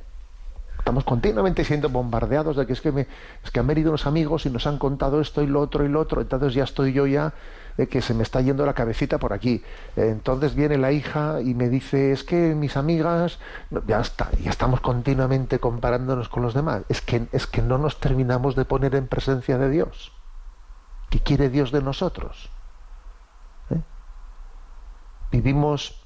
Estamos 0.82 1.04
continuamente 1.04 1.64
siendo 1.64 1.90
bombardeados 1.90 2.58
de 2.58 2.66
que 2.66 2.74
es 2.74 2.82
que, 2.82 2.92
me, 2.92 3.08
es 3.44 3.52
que 3.52 3.60
han 3.60 3.68
venido 3.68 3.92
unos 3.92 4.08
amigos 4.08 4.48
y 4.48 4.50
nos 4.50 4.66
han 4.66 4.80
contado 4.80 5.22
esto 5.22 5.44
y 5.44 5.48
lo 5.48 5.62
otro 5.62 5.86
y 5.86 5.90
lo 5.90 6.00
otro, 6.00 6.22
entonces 6.22 6.56
ya 6.56 6.64
estoy 6.64 6.92
yo 6.92 7.06
ya 7.06 7.34
eh, 7.78 7.86
que 7.86 8.02
se 8.02 8.16
me 8.16 8.24
está 8.24 8.42
yendo 8.42 8.66
la 8.66 8.74
cabecita 8.74 9.20
por 9.20 9.32
aquí. 9.32 9.64
Eh, 9.96 10.10
entonces 10.10 10.56
viene 10.56 10.80
la 10.80 10.92
hija 10.92 11.40
y 11.40 11.54
me 11.54 11.70
dice, 11.70 12.12
es 12.12 12.24
que 12.24 12.56
mis 12.56 12.78
amigas, 12.78 13.38
ya 13.86 14.00
está, 14.00 14.32
ya 14.44 14.50
estamos 14.50 14.82
continuamente 14.82 15.60
comparándonos 15.60 16.30
con 16.30 16.42
los 16.42 16.56
demás. 16.56 16.82
Es 16.90 17.02
que, 17.02 17.28
es 17.32 17.46
que 17.46 17.62
no 17.62 17.78
nos 17.78 18.00
terminamos 18.00 18.56
de 18.56 18.66
poner 18.66 18.96
en 18.96 19.08
presencia 19.08 19.60
de 19.60 19.70
Dios. 19.70 20.12
¿Qué 21.12 21.20
quiere 21.20 21.50
Dios 21.50 21.72
de 21.72 21.84
nosotros? 21.84 22.50
¿Eh? 23.70 23.80
Vivimos, 25.32 26.01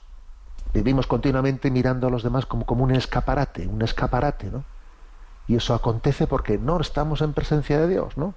vivimos 0.75 1.07
continuamente 1.07 1.71
mirando 1.71 2.07
a 2.07 2.09
los 2.09 2.21
demás 2.21 2.45
como, 2.45 2.65
un 2.83 2.91
escaparate, 2.91 3.65
un 3.65 3.81
escaparate, 3.81 4.51
¿no? 4.51 4.65
Y 5.47 5.55
eso 5.55 5.73
acontece 5.73 6.27
porque 6.27 6.57
no 6.57 6.81
estamos 6.81 7.21
en 7.21 7.31
presencia 7.31 7.79
de 7.79 7.87
Dios, 7.87 8.17
¿no? 8.17 8.33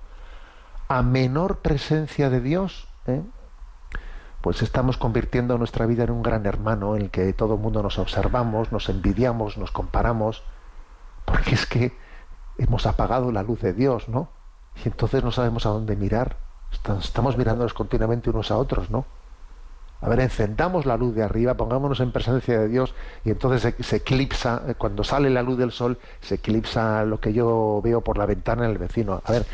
A 0.87 1.03
menor 1.03 1.59
presencia 1.59 2.31
de 2.31 2.41
Dios, 2.41 2.87
¿eh? 3.07 3.23
pues 4.41 4.63
estamos 4.63 4.99
convirtiendo 4.99 5.59
nuestra 5.59 5.85
vida 5.87 6.05
en 6.05 6.13
un 6.13 6.23
gran 6.23 6.47
hermano 6.47 6.95
en 6.95 7.03
el 7.03 7.11
que 7.11 7.33
todo 7.33 7.55
el 7.55 7.61
mundo 7.61 7.83
nos 7.83 7.99
observamos, 7.99 8.71
nos 8.71 8.89
envidiamos, 8.89 9.59
nos 9.59 9.73
comparamos, 9.73 10.45
porque 11.25 11.57
es 11.57 11.67
que 11.67 11.97
hemos 12.57 12.87
apagado 12.87 13.33
la 13.33 13.43
luz 13.43 13.61
de 13.63 13.73
Dios, 13.73 14.09
¿no? 14.09 14.29
Y 14.85 14.87
entonces 14.87 15.25
no 15.25 15.33
sabemos 15.33 15.67
a 15.67 15.71
dónde 15.71 15.97
mirar. 15.97 16.37
Estamos 17.01 17.37
mirándonos 17.37 17.75
continuamente 17.75 18.31
unos 18.31 18.53
a 18.53 18.59
otros, 18.59 18.91
¿no? 18.91 19.07
A 20.01 20.09
ver, 20.09 20.21
encendamos 20.21 20.87
la 20.87 20.97
luz 20.97 21.15
de 21.15 21.25
arriba, 21.25 21.55
pongámonos 21.55 21.99
en 21.99 22.13
presencia 22.13 22.61
de 22.61 22.69
Dios 22.69 22.95
y 23.25 23.31
entonces 23.31 23.75
se, 23.81 23.97
eclipsa, 23.97 24.63
eh, 24.69 24.75
cuando 24.75 25.03
sale 25.03 25.29
la 25.29 25.43
luz 25.43 25.59
del 25.59 25.73
sol, 25.73 25.99
se 26.21 26.37
eclipsa 26.37 27.05
lo 27.05 27.19
que 27.19 27.33
yo 27.33 27.81
veo 27.83 28.01
por 28.01 28.17
la 28.17 28.27
ventana 28.27 28.65
en 28.65 28.71
el 28.71 28.79
vecino. 28.79 29.21
A 29.25 29.33
ver, 29.33 29.45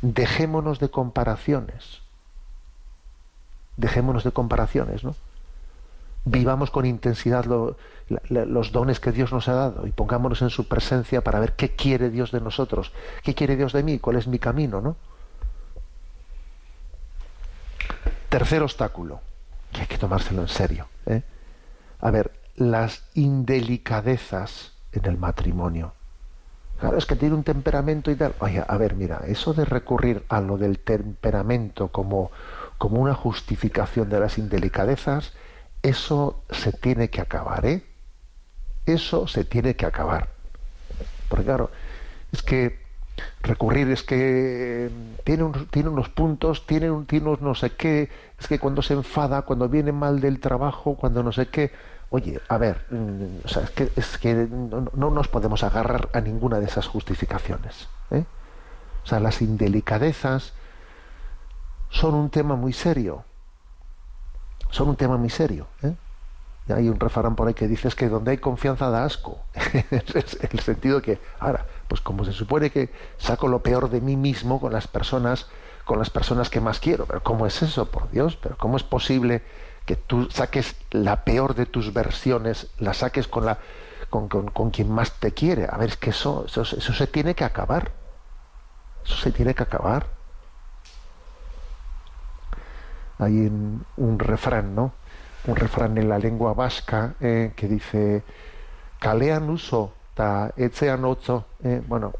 dejémonos 0.00 0.80
de 0.80 0.90
comparaciones. 0.90 2.00
Dejémonos 3.76 4.24
de 4.24 4.32
comparaciones, 4.32 5.04
¿no? 5.04 5.14
Vivamos 6.24 6.70
con 6.70 6.84
intensidad 6.84 7.46
los 7.46 8.72
dones 8.72 9.00
que 9.00 9.10
Dios 9.10 9.32
nos 9.32 9.48
ha 9.48 9.54
dado 9.54 9.86
y 9.86 9.90
pongámonos 9.90 10.42
en 10.42 10.50
su 10.50 10.68
presencia 10.68 11.22
para 11.22 11.40
ver 11.40 11.54
qué 11.54 11.74
quiere 11.74 12.10
Dios 12.10 12.30
de 12.30 12.40
nosotros, 12.40 12.92
qué 13.24 13.34
quiere 13.34 13.56
Dios 13.56 13.72
de 13.72 13.82
mí, 13.82 13.98
cuál 13.98 14.16
es 14.16 14.28
mi 14.28 14.38
camino, 14.38 14.80
¿no? 14.80 14.96
Tercer 18.28 18.62
obstáculo, 18.62 19.20
que 19.72 19.80
hay 19.82 19.86
que 19.86 19.98
tomárselo 19.98 20.42
en 20.42 20.48
serio. 20.48 20.86
¿eh? 21.06 21.22
A 22.00 22.10
ver, 22.10 22.32
las 22.56 23.04
indelicadezas 23.14 24.72
en 24.92 25.06
el 25.06 25.18
matrimonio. 25.18 25.94
Claro, 26.78 26.98
es 26.98 27.06
que 27.06 27.16
tiene 27.16 27.34
un 27.34 27.44
temperamento 27.44 28.10
y 28.10 28.16
tal. 28.16 28.34
Oye, 28.40 28.62
a 28.66 28.76
ver, 28.76 28.94
mira, 28.94 29.22
eso 29.26 29.54
de 29.54 29.64
recurrir 29.64 30.24
a 30.28 30.40
lo 30.40 30.58
del 30.58 30.78
temperamento 30.80 31.88
como, 31.88 32.30
como 32.76 33.00
una 33.00 33.14
justificación 33.14 34.08
de 34.08 34.20
las 34.20 34.38
indelicadezas, 34.38 35.32
eso 35.82 36.42
se 36.50 36.72
tiene 36.72 37.08
que 37.08 37.20
acabar, 37.20 37.64
¿eh? 37.66 37.84
Eso 38.84 39.28
se 39.28 39.44
tiene 39.44 39.76
que 39.76 39.86
acabar. 39.86 40.28
Porque 41.28 41.44
claro, 41.44 41.70
es 42.32 42.42
que 42.42 42.81
recurrir 43.42 43.90
es 43.90 44.02
que 44.02 44.86
eh, 44.86 44.90
tiene, 45.24 45.42
unos- 45.44 45.68
tiene 45.68 45.88
unos 45.88 46.08
puntos, 46.08 46.66
tiene, 46.66 46.90
un, 46.90 47.06
tiene 47.06 47.26
unos 47.28 47.40
no 47.40 47.54
sé 47.54 47.70
qué, 47.70 48.08
es 48.38 48.46
que 48.48 48.58
cuando 48.58 48.82
se 48.82 48.94
enfada, 48.94 49.42
cuando 49.42 49.68
viene 49.68 49.92
mal 49.92 50.20
del 50.20 50.40
trabajo, 50.40 50.94
cuando 50.96 51.22
no 51.22 51.32
sé 51.32 51.48
qué, 51.48 51.72
oye, 52.10 52.40
a 52.48 52.58
ver, 52.58 52.84
mm, 52.90 53.46
es 53.46 53.70
que, 53.70 53.90
es 53.96 54.18
que 54.18 54.34
no, 54.34 54.88
no 54.94 55.10
nos 55.10 55.28
podemos 55.28 55.62
agarrar 55.64 56.08
a 56.12 56.20
ninguna 56.20 56.58
de 56.60 56.66
esas 56.66 56.86
justificaciones. 56.86 57.88
¿eh? 58.10 58.24
O 59.04 59.06
sea, 59.06 59.18
las 59.20 59.40
indelicadezas 59.42 60.52
son 61.90 62.14
un 62.14 62.30
tema 62.30 62.56
muy 62.56 62.72
serio. 62.72 63.24
Son 64.70 64.88
un 64.88 64.96
tema 64.96 65.16
muy 65.16 65.30
serio. 65.30 65.66
¿eh? 65.82 65.94
Hay 66.72 66.88
un 66.88 66.98
refrán 66.98 67.34
por 67.34 67.48
ahí 67.48 67.54
que 67.54 67.66
dice 67.68 67.88
es 67.88 67.94
que 67.94 68.08
donde 68.08 68.30
hay 68.30 68.38
confianza 68.38 68.88
da 68.90 69.04
asco. 69.04 69.40
es 70.14 70.38
el 70.50 70.60
sentido 70.60 71.02
que, 71.02 71.18
ahora, 71.40 71.66
pues 71.92 72.00
como 72.00 72.24
se 72.24 72.32
supone 72.32 72.70
que 72.70 72.88
saco 73.18 73.48
lo 73.48 73.62
peor 73.62 73.90
de 73.90 74.00
mí 74.00 74.16
mismo 74.16 74.58
con 74.58 74.72
las 74.72 74.86
personas, 74.86 75.46
con 75.84 75.98
las 75.98 76.08
personas 76.08 76.48
que 76.48 76.58
más 76.58 76.80
quiero, 76.80 77.04
pero 77.04 77.22
¿cómo 77.22 77.46
es 77.46 77.60
eso, 77.60 77.90
por 77.90 78.10
Dios? 78.10 78.34
Pero 78.36 78.56
¿cómo 78.56 78.78
es 78.78 78.82
posible 78.82 79.42
que 79.84 79.94
tú 79.96 80.26
saques 80.30 80.74
la 80.90 81.22
peor 81.26 81.54
de 81.54 81.66
tus 81.66 81.92
versiones, 81.92 82.70
la 82.78 82.94
saques 82.94 83.28
con 83.28 83.44
la 83.44 83.58
con, 84.08 84.28
con- 84.30 84.48
con 84.48 84.70
quien 84.70 84.90
más 84.90 85.12
te 85.20 85.32
quiere? 85.32 85.68
A 85.70 85.76
ver, 85.76 85.90
es 85.90 85.98
que 85.98 86.08
eso, 86.08 86.46
eso, 86.46 86.62
eso 86.62 86.94
se 86.94 87.06
tiene 87.06 87.34
que 87.34 87.44
acabar. 87.44 87.92
Eso 89.04 89.16
se 89.16 89.30
tiene 89.30 89.54
que 89.54 89.62
acabar. 89.64 90.06
Hay 93.18 93.32
un, 93.36 94.18
refrán, 94.18 94.74
¿no? 94.74 94.94
Un 95.46 95.56
refrán 95.56 95.98
en 95.98 96.08
la 96.08 96.18
lengua 96.18 96.54
vasca 96.54 97.16
eh, 97.20 97.52
que 97.54 97.68
dice 97.68 98.22
kalean 98.98 99.50
uso 99.50 99.92
ta 100.14 100.52
etzean 100.56 101.04
otzo. 101.04 101.46
Eh, 101.62 101.82
bueno, 101.86 102.12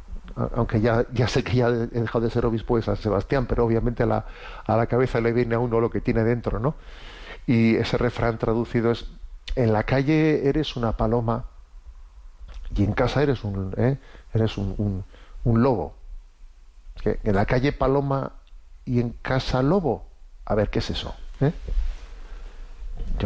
aunque 0.55 0.81
ya, 0.81 1.05
sé 1.29 1.45
que 1.45 1.57
ya 1.57 1.69
he 1.69 1.87
dejado 1.87 2.25
de 2.25 2.31
ser 2.31 2.47
obispo 2.47 2.77
de 2.77 2.83
San 2.83 2.97
Sebastián, 2.97 3.47
pero 3.47 3.65
obviamente 3.65 4.03
a 4.03 4.07
la, 4.67 4.87
cabeza 4.87 5.21
le 5.21 5.33
viene 5.33 5.55
a 5.55 5.59
uno 5.59 5.81
lo 5.81 5.91
que 5.91 6.01
tiene 6.01 6.25
dentro, 6.25 6.59
¿no? 6.59 6.75
Y 7.47 7.77
ese 7.77 7.99
refrán 7.99 8.39
traducido 8.39 8.91
es 8.93 9.11
en 9.57 9.73
la 9.73 9.83
calle 9.85 10.49
eres 10.49 10.77
una 10.77 10.97
paloma 10.97 11.47
y 12.75 12.85
en 12.85 12.93
casa 12.93 13.23
eres 13.23 13.45
un, 13.45 13.75
¿eh? 13.77 13.99
eres 14.33 14.57
un, 14.57 15.05
lobo. 15.45 15.97
En 17.05 17.35
la 17.35 17.45
calle 17.47 17.73
paloma 17.73 18.33
y 18.85 19.01
en 19.01 19.11
casa 19.11 19.63
lobo. 19.63 20.07
A 20.45 20.55
ver, 20.55 20.71
¿qué 20.71 20.79
es 20.79 20.91
eso? 20.91 21.15
¿Eh? 21.41 21.53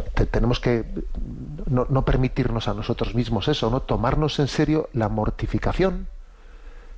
Tenemos 0.03 0.61
que 0.61 0.85
no, 1.67 1.87
no 1.89 2.05
permitirnos 2.05 2.69
a 2.69 2.75
nosotros 2.75 3.15
mismos 3.15 3.49
eso, 3.49 3.71
¿no? 3.71 3.83
Tomarnos 3.83 4.39
en 4.39 4.49
serio 4.49 4.89
la 4.93 5.09
mortificación 5.09 6.09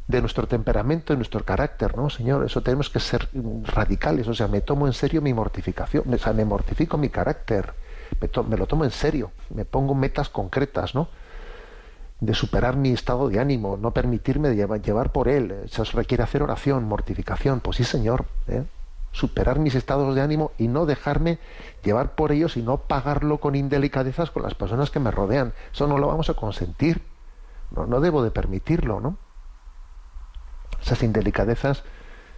de 0.09 0.20
nuestro 0.22 0.49
temperamento 0.49 1.12
y 1.12 1.16
nuestro 1.16 1.44
carácter, 1.44 1.96
¿no, 1.96 2.09
Señor? 2.09 2.44
Eso 2.44 2.62
tenemos 2.62 2.88
que 2.88 2.99
ser 2.99 3.28
radicales, 3.64 4.26
o 4.26 4.34
sea, 4.34 4.49
me 4.49 4.62
tomo 4.62 4.86
en 4.86 4.94
serio 4.94 5.20
mi 5.20 5.34
mortificación, 5.34 6.12
o 6.12 6.18
sea, 6.18 6.32
me 6.32 6.46
mortifico 6.46 6.96
mi 6.96 7.11
carácter, 7.11 7.74
me, 8.49 8.57
lo 8.57 8.66
tomo 8.66 8.84
en 8.84 8.90
serio, 8.90 9.30
me 9.55 9.66
pongo 9.66 9.94
metas 9.94 10.30
concretas, 10.30 10.94
¿no? 10.94 11.09
de 12.20 12.34
superar 12.34 12.76
mi 12.76 12.90
estado 12.90 13.28
de 13.28 13.38
ánimo, 13.38 13.76
no 13.76 13.92
permitirme 13.92 14.53
llevar, 14.57 14.82
llevar 14.82 15.12
por 15.12 15.28
él. 15.28 15.55
Se 15.68 15.82
os 15.82 15.92
requiere 15.92 16.24
hacer 16.24 16.42
oración, 16.42 16.82
mortificación. 16.82 17.61
Pues 17.61 17.76
sí, 17.76 17.84
Señor. 17.84 18.24
¿eh? 18.49 18.64
Superar 19.13 19.59
mis 19.59 19.75
estados 19.75 20.15
de 20.15 20.21
ánimo 20.21 20.53
y 20.59 20.69
no 20.69 20.87
dejarme 20.87 21.39
llevar 21.83 22.15
por 22.15 22.33
ellos 22.33 22.57
y 22.57 22.63
no 22.63 22.79
pagarlo 22.79 23.39
con 23.39 23.55
indelicadezas 23.55 24.31
con 24.31 24.43
las 24.43 24.55
personas 24.55 24.91
que 24.91 25.01
me 25.01 25.11
rodean. 25.11 25.53
Eso 25.73 25.87
no 25.87 25.99
lo 25.99 26.07
vamos 26.07 26.31
a 26.31 26.35
consentir. 26.35 27.03
No, 27.71 27.87
no 27.87 28.01
debo 28.01 28.23
de 28.23 28.31
permitirlo, 28.31 29.01
¿no? 29.01 29.17
Esas 30.81 31.03
indelicadezas 31.03 31.83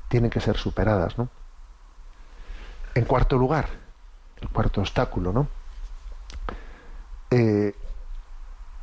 tienen 0.09 0.31
que 0.31 0.41
ser 0.41 0.57
superadas, 0.57 1.19
¿no? 1.19 1.29
En 2.95 3.05
cuarto 3.05 3.37
lugar, 3.37 3.69
el 4.41 4.49
cuarto 4.49 4.81
obstáculo, 4.81 5.33
¿no? 5.33 5.49
Eh, 7.31 7.75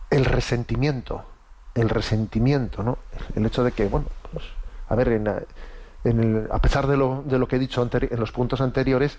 el 0.09 0.25
resentimiento, 0.25 1.25
el 1.75 1.89
resentimiento, 1.89 2.83
¿no? 2.83 2.97
El 3.35 3.45
hecho 3.45 3.63
de 3.63 3.73
que, 3.73 3.87
bueno, 3.87 4.07
pues, 4.31 4.45
a 4.87 4.95
ver, 4.95 5.09
en, 5.09 5.27
a 6.51 6.61
pesar 6.61 6.87
de 6.87 6.97
lo, 6.97 7.23
de 7.25 7.39
lo 7.39 7.47
que 7.47 7.57
he 7.57 7.59
dicho 7.59 7.87
en 7.91 8.19
los 8.19 8.31
puntos 8.31 8.61
anteriores, 8.61 9.17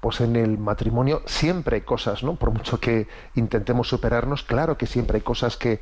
pues 0.00 0.20
en 0.20 0.36
el 0.36 0.58
matrimonio 0.58 1.22
siempre 1.26 1.76
hay 1.76 1.82
cosas, 1.82 2.22
¿no? 2.22 2.36
Por 2.36 2.50
mucho 2.50 2.78
que 2.78 3.08
intentemos 3.34 3.88
superarnos, 3.88 4.42
claro 4.42 4.76
que 4.76 4.86
siempre 4.86 5.16
hay 5.16 5.22
cosas 5.22 5.56
que 5.56 5.80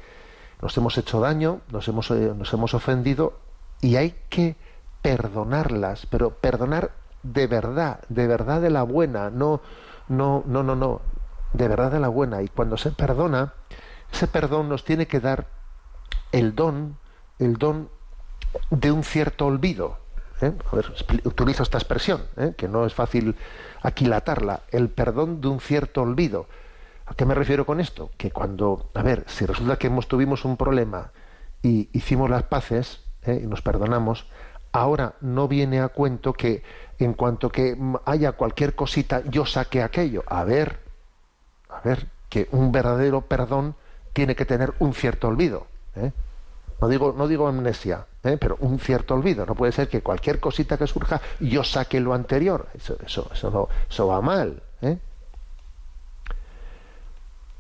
nos 0.62 0.76
hemos 0.76 0.96
hecho 0.98 1.20
daño, 1.20 1.61
nos 1.70 1.88
hemos, 1.88 2.11
eh, 2.11 2.32
nos 2.36 2.52
hemos 2.52 2.74
ofendido 2.74 3.38
y 3.80 3.96
hay 3.96 4.14
que 4.28 4.57
perdonarlas, 5.02 6.07
pero 6.07 6.30
perdonar 6.30 6.92
de 7.22 7.46
verdad, 7.46 8.00
de 8.09 8.26
verdad 8.26 8.61
de 8.61 8.70
la 8.70 8.82
buena, 8.82 9.30
no, 9.30 9.61
no, 10.09 10.42
no, 10.46 10.62
no, 10.62 10.76
no, 10.76 11.00
de 11.52 11.68
verdad 11.68 11.90
de 11.90 12.00
la 12.00 12.09
buena. 12.09 12.42
Y 12.42 12.48
cuando 12.48 12.76
se 12.76 12.92
perdona, 12.92 13.55
ese 14.12 14.26
perdón 14.26 14.68
nos 14.68 14.84
tiene 14.84 15.07
que 15.07 15.20
dar 15.20 15.48
el 16.32 16.55
don, 16.55 16.98
el 17.38 17.57
don 17.57 17.90
de 18.70 18.92
un 18.92 19.02
cierto 19.02 19.46
olvido. 19.46 19.98
¿Eh? 20.45 20.53
A 20.70 20.76
ver, 20.76 20.92
utilizo 21.24 21.62
esta 21.62 21.78
expresión, 21.78 22.22
¿eh? 22.36 22.53
que 22.57 22.68
no 22.68 22.86
es 22.86 22.95
fácil 22.95 23.36
aquilatarla, 23.82 24.61
el 24.70 24.88
perdón 24.88 25.40
de 25.40 25.49
un 25.49 25.61
cierto 25.61 26.03
olvido. 26.03 26.47
¿A 27.07 27.14
qué 27.14 27.26
me 27.26 27.34
refiero 27.34 27.66
con 27.66 27.80
esto? 27.80 28.11
Que 28.16 28.30
cuando, 28.30 28.90
a 28.95 29.03
ver, 29.03 29.24
si 29.26 29.45
resulta 29.47 29.76
que 29.76 29.88
hemos 29.88 30.09
tuvimos 30.09 30.45
un 30.45 30.57
problema 30.57 31.12
y 31.62 31.88
hicimos 31.92 32.30
las 32.30 32.45
paces 32.45 33.01
¿eh? 33.22 33.40
y 33.42 33.47
nos 33.47 33.62
perdonamos, 33.62 34.26
ahora 34.72 35.14
no 35.20 35.49
viene 35.49 35.80
a 35.80 35.88
cuento 35.88 36.32
que 36.32 36.62
en 36.99 37.12
cuanto 37.14 37.51
que 37.51 37.76
haya 38.05 38.32
cualquier 38.32 38.74
cosita 38.74 39.22
yo 39.28 39.45
saque 39.47 39.82
aquello. 39.82 40.24
A 40.26 40.45
ver, 40.45 40.80
a 41.68 41.80
ver, 41.80 42.09
que 42.28 42.49
un 42.53 42.72
verdadero 42.72 43.22
perdón 43.22 43.76
tiene 44.12 44.34
que 44.34 44.47
tener 44.47 44.74
un 44.78 44.95
cierto 44.95 45.28
olvido. 45.28 45.66
No 46.80 46.88
digo, 46.88 47.14
no 47.16 47.28
digo 47.28 47.47
amnesia, 47.47 48.07
¿eh? 48.24 48.36
pero 48.38 48.56
un 48.60 48.78
cierto 48.78 49.14
olvido. 49.14 49.46
No 49.46 49.54
puede 49.54 49.72
ser 49.72 49.88
que 49.88 50.02
cualquier 50.02 50.40
cosita 50.40 50.76
que 50.76 50.86
surja 50.86 51.20
yo 51.40 51.62
saque 51.62 52.00
lo 52.00 52.14
anterior. 52.14 52.68
Eso, 52.74 52.96
eso, 53.04 53.30
eso, 53.88 54.06
va 54.06 54.20
mal. 54.20 54.62
¿eh? 54.82 54.98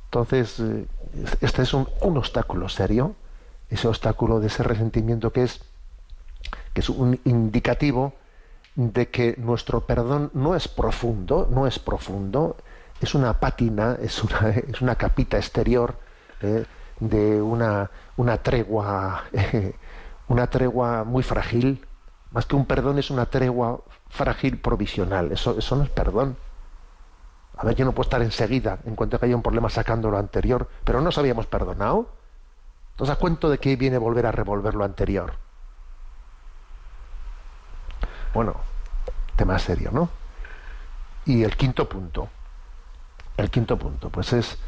Entonces, 0.06 0.58
eh, 0.60 0.86
este 1.40 1.62
es 1.62 1.74
un, 1.74 1.86
obstáculo 2.00 2.68
serio, 2.68 3.14
ese 3.70 3.88
obstáculo 3.88 4.40
de 4.40 4.46
ese 4.46 4.62
resentimiento 4.62 5.32
que 5.32 5.44
es, 5.44 5.60
que 6.72 6.80
es 6.80 6.88
un 6.88 7.20
indicativo 7.24 8.14
de 8.74 9.08
que 9.08 9.34
nuestro 9.38 9.82
perdón 9.82 10.30
no 10.34 10.56
es 10.56 10.66
profundo, 10.68 11.48
no 11.50 11.66
es 11.66 11.78
profundo, 11.78 12.56
es 13.00 13.14
una 13.14 13.38
pátina, 13.38 13.96
es 14.00 14.22
una, 14.22 14.50
es 14.68 14.80
una 14.80 14.96
capita 14.96 15.36
exterior 15.36 15.96
de 17.00 17.40
una, 17.40 17.90
una 18.16 18.36
tregua, 18.38 19.24
una 20.28 20.48
tregua 20.48 21.04
muy 21.04 21.22
frágil. 21.22 21.86
Más 22.30 22.46
que 22.46 22.56
un 22.56 22.66
perdón 22.66 22.98
es 22.98 23.10
una 23.10 23.26
tregua 23.26 23.80
frágil 24.08 24.58
provisional. 24.58 25.32
Eso, 25.32 25.56
no 25.76 25.82
es 25.82 25.90
perdón. 25.90 26.36
A 27.56 27.64
ver, 27.64 27.76
yo 27.76 27.84
no 27.84 27.92
puedo 27.92 28.06
estar 28.06 28.20
enseguida, 28.22 28.78
en 28.84 28.96
cuanto 28.96 29.18
que 29.18 29.26
haya 29.26 29.36
un 29.36 29.42
problema, 29.42 29.68
sacando 29.70 30.10
lo 30.10 30.18
anterior, 30.18 30.68
pero 30.82 30.98
no 30.98 31.04
nos 31.04 31.18
habíamos 31.18 31.46
perdonado. 31.46 32.08
Entonces, 32.92 33.14
¿a 33.14 33.18
cuento 33.18 33.48
de 33.48 33.58
qué 33.58 33.76
viene 33.76 33.98
volver 33.98 34.26
a 34.26 34.32
revolver 34.32 34.74
lo 34.74 34.84
anterior? 34.84 35.34
Bueno, 38.32 38.56
tema 39.36 39.58
serio, 39.58 39.90
¿no? 39.92 40.08
Y 41.24 41.44
el 41.44 41.56
quinto 41.56 41.88
punto, 41.88 42.28
el 43.36 43.50
quinto 43.50 43.78
punto, 43.78 44.10
pues 44.10 44.32
es, 44.32 44.58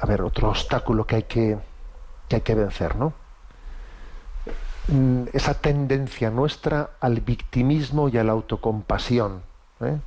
a 0.00 0.06
ver, 0.06 0.22
otro 0.22 0.48
obstáculo 0.50 1.04
que 1.04 1.16
hay 1.16 1.22
que, 1.24 1.58
que 2.28 2.36
hay 2.36 2.42
que 2.42 2.54
vencer, 2.54 2.94
¿no? 2.96 3.12
Mm, 4.88 5.24
Esa 5.32 5.54
tendencia 5.54 6.30
nuestra 6.30 6.90
al 7.00 7.20
victimismo 7.20 8.08
y 8.08 8.18
a 8.18 8.24
la 8.24 8.32
autocompasión, 8.32 9.42
¿eh? 9.80 9.98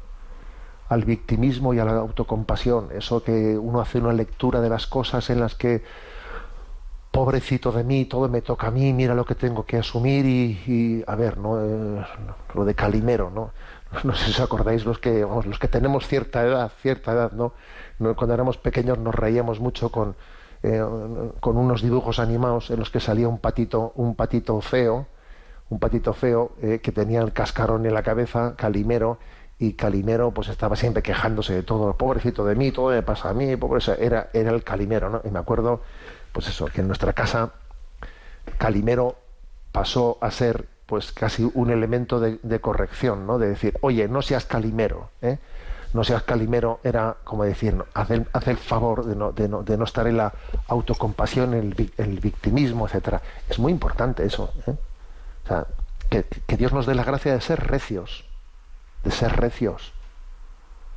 al 0.87 1.03
victimismo 1.05 1.73
y 1.73 1.79
a 1.79 1.85
la 1.85 1.93
autocompasión, 1.97 2.89
eso 2.95 3.23
que 3.23 3.57
uno 3.57 3.81
hace 3.81 3.99
una 3.99 4.13
lectura 4.13 4.61
de 4.61 4.69
las 4.69 4.87
cosas 4.87 5.29
en 5.29 5.39
las 5.39 5.55
que 5.55 5.83
pobrecito 7.11 7.71
de 7.71 7.83
mí, 7.83 8.05
todo 8.05 8.29
me 8.29 8.41
toca 8.41 8.67
a 8.67 8.71
mí, 8.71 8.93
mira 8.93 9.15
lo 9.15 9.25
que 9.25 9.35
tengo 9.35 9.65
que 9.65 9.77
asumir 9.77 10.25
y, 10.25 11.03
a 11.07 11.15
ver, 11.15 11.37
¿no? 11.37 11.59
Eh, 11.59 12.05
lo 12.53 12.65
de 12.65 12.75
Calimero, 12.75 13.29
¿no? 13.31 13.51
No 14.03 14.13
sé 14.15 14.25
si 14.25 14.31
os 14.31 14.39
acordáis 14.39 14.85
los 14.85 14.99
que, 14.99 15.23
vamos, 15.25 15.45
los 15.45 15.59
que 15.59 15.67
tenemos 15.67 16.07
cierta 16.07 16.43
edad, 16.43 16.71
cierta 16.81 17.11
edad. 17.11 17.31
No, 17.31 17.53
Cuando 18.15 18.33
éramos 18.33 18.57
pequeños 18.57 18.99
nos 18.99 19.15
reíamos 19.15 19.59
mucho 19.59 19.89
con, 19.89 20.15
eh, 20.63 20.83
con 21.39 21.57
unos 21.57 21.81
dibujos 21.81 22.19
animados 22.19 22.69
en 22.69 22.79
los 22.79 22.89
que 22.89 22.99
salía 22.99 23.27
un 23.27 23.39
patito, 23.39 23.93
un 23.95 24.15
patito 24.15 24.59
feo, 24.61 25.07
un 25.69 25.79
patito 25.79 26.13
feo 26.13 26.51
eh, 26.61 26.79
que 26.81 26.91
tenía 26.91 27.21
el 27.21 27.31
cascarón 27.31 27.85
en 27.85 27.93
la 27.93 28.03
cabeza, 28.03 28.55
Calimero, 28.55 29.19
y 29.57 29.73
Calimero 29.73 30.31
pues 30.31 30.47
estaba 30.47 30.75
siempre 30.75 31.03
quejándose 31.03 31.53
de 31.53 31.63
todo, 31.63 31.95
pobrecito 31.95 32.45
de 32.45 32.55
mí, 32.55 32.71
todo 32.71 32.89
me 32.89 33.03
pasa 33.03 33.29
a 33.29 33.33
mí, 33.33 33.55
pobre, 33.57 33.83
era, 33.99 34.29
era 34.33 34.51
el 34.51 34.63
Calimero, 34.63 35.09
¿no? 35.09 35.21
Y 35.23 35.29
me 35.29 35.39
acuerdo, 35.39 35.81
pues 36.31 36.47
eso, 36.47 36.65
que 36.65 36.81
en 36.81 36.87
nuestra 36.87 37.13
casa 37.13 37.53
Calimero 38.57 39.15
pasó 39.71 40.17
a 40.21 40.31
ser 40.31 40.65
pues 40.85 41.11
casi 41.11 41.49
un 41.53 41.69
elemento 41.69 42.19
de, 42.19 42.39
de 42.41 42.59
corrección, 42.59 43.27
¿no? 43.27 43.37
De 43.37 43.49
decir, 43.49 43.77
oye, 43.81 44.07
no 44.07 44.21
seas 44.21 44.45
Calimero, 44.45 45.09
¿eh? 45.21 45.37
No 45.93 46.03
seas 46.03 46.23
Calimero 46.23 46.79
era 46.83 47.17
como 47.23 47.43
decir, 47.43 47.73
no, 47.73 47.85
haz, 47.93 48.11
el, 48.11 48.57
favor 48.57 49.05
de 49.05 49.15
no, 49.15 49.31
de, 49.31 49.47
no, 49.47 49.63
de 49.63 49.77
no 49.77 49.85
estar 49.85 50.05
en 50.07 50.17
la 50.17 50.33
autocompasión, 50.67 51.53
el, 51.53 51.91
el 51.97 52.19
victimismo, 52.19 52.85
etcétera. 52.85 53.21
Es 53.49 53.57
muy 53.57 53.71
importante 53.71 54.25
eso, 54.25 54.53
¿eh? 54.67 54.75
O 55.45 55.47
sea, 55.47 55.65
que, 56.09 56.23
que 56.23 56.57
Dios 56.57 56.73
nos 56.73 56.85
dé 56.85 56.93
la 56.93 57.03
gracia 57.03 57.33
de 57.33 57.41
ser 57.41 57.65
recios, 57.67 58.25
de 59.03 59.11
ser 59.11 59.35
recios, 59.35 59.93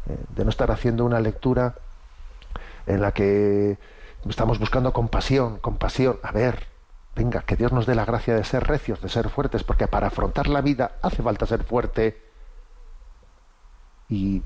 eh, 0.09 0.18
de 0.30 0.45
no 0.45 0.51
estar 0.51 0.70
haciendo 0.70 1.05
una 1.05 1.20
lectura 1.20 1.74
en 2.86 3.01
la 3.01 3.12
que 3.12 3.78
estamos 4.28 4.59
buscando 4.59 4.93
compasión, 4.93 5.59
compasión. 5.59 6.18
A 6.22 6.32
ver, 6.32 6.66
venga, 7.14 7.43
que 7.43 7.57
Dios 7.57 7.72
nos 7.72 7.86
dé 7.86 7.95
la 7.95 8.05
gracia 8.05 8.34
de 8.34 8.45
ser 8.45 8.64
recios, 8.64 9.01
de 9.01 9.09
ser 9.09 9.28
fuertes, 9.28 9.64
porque 9.64 9.86
para 9.86 10.09
afrontar 10.09 10.49
la 10.49 10.61
vida 10.61 10.93
hace 11.03 11.22
falta 11.22 11.47
ser 11.47 11.64
fuerte 11.64 12.20
y, 14.09 14.43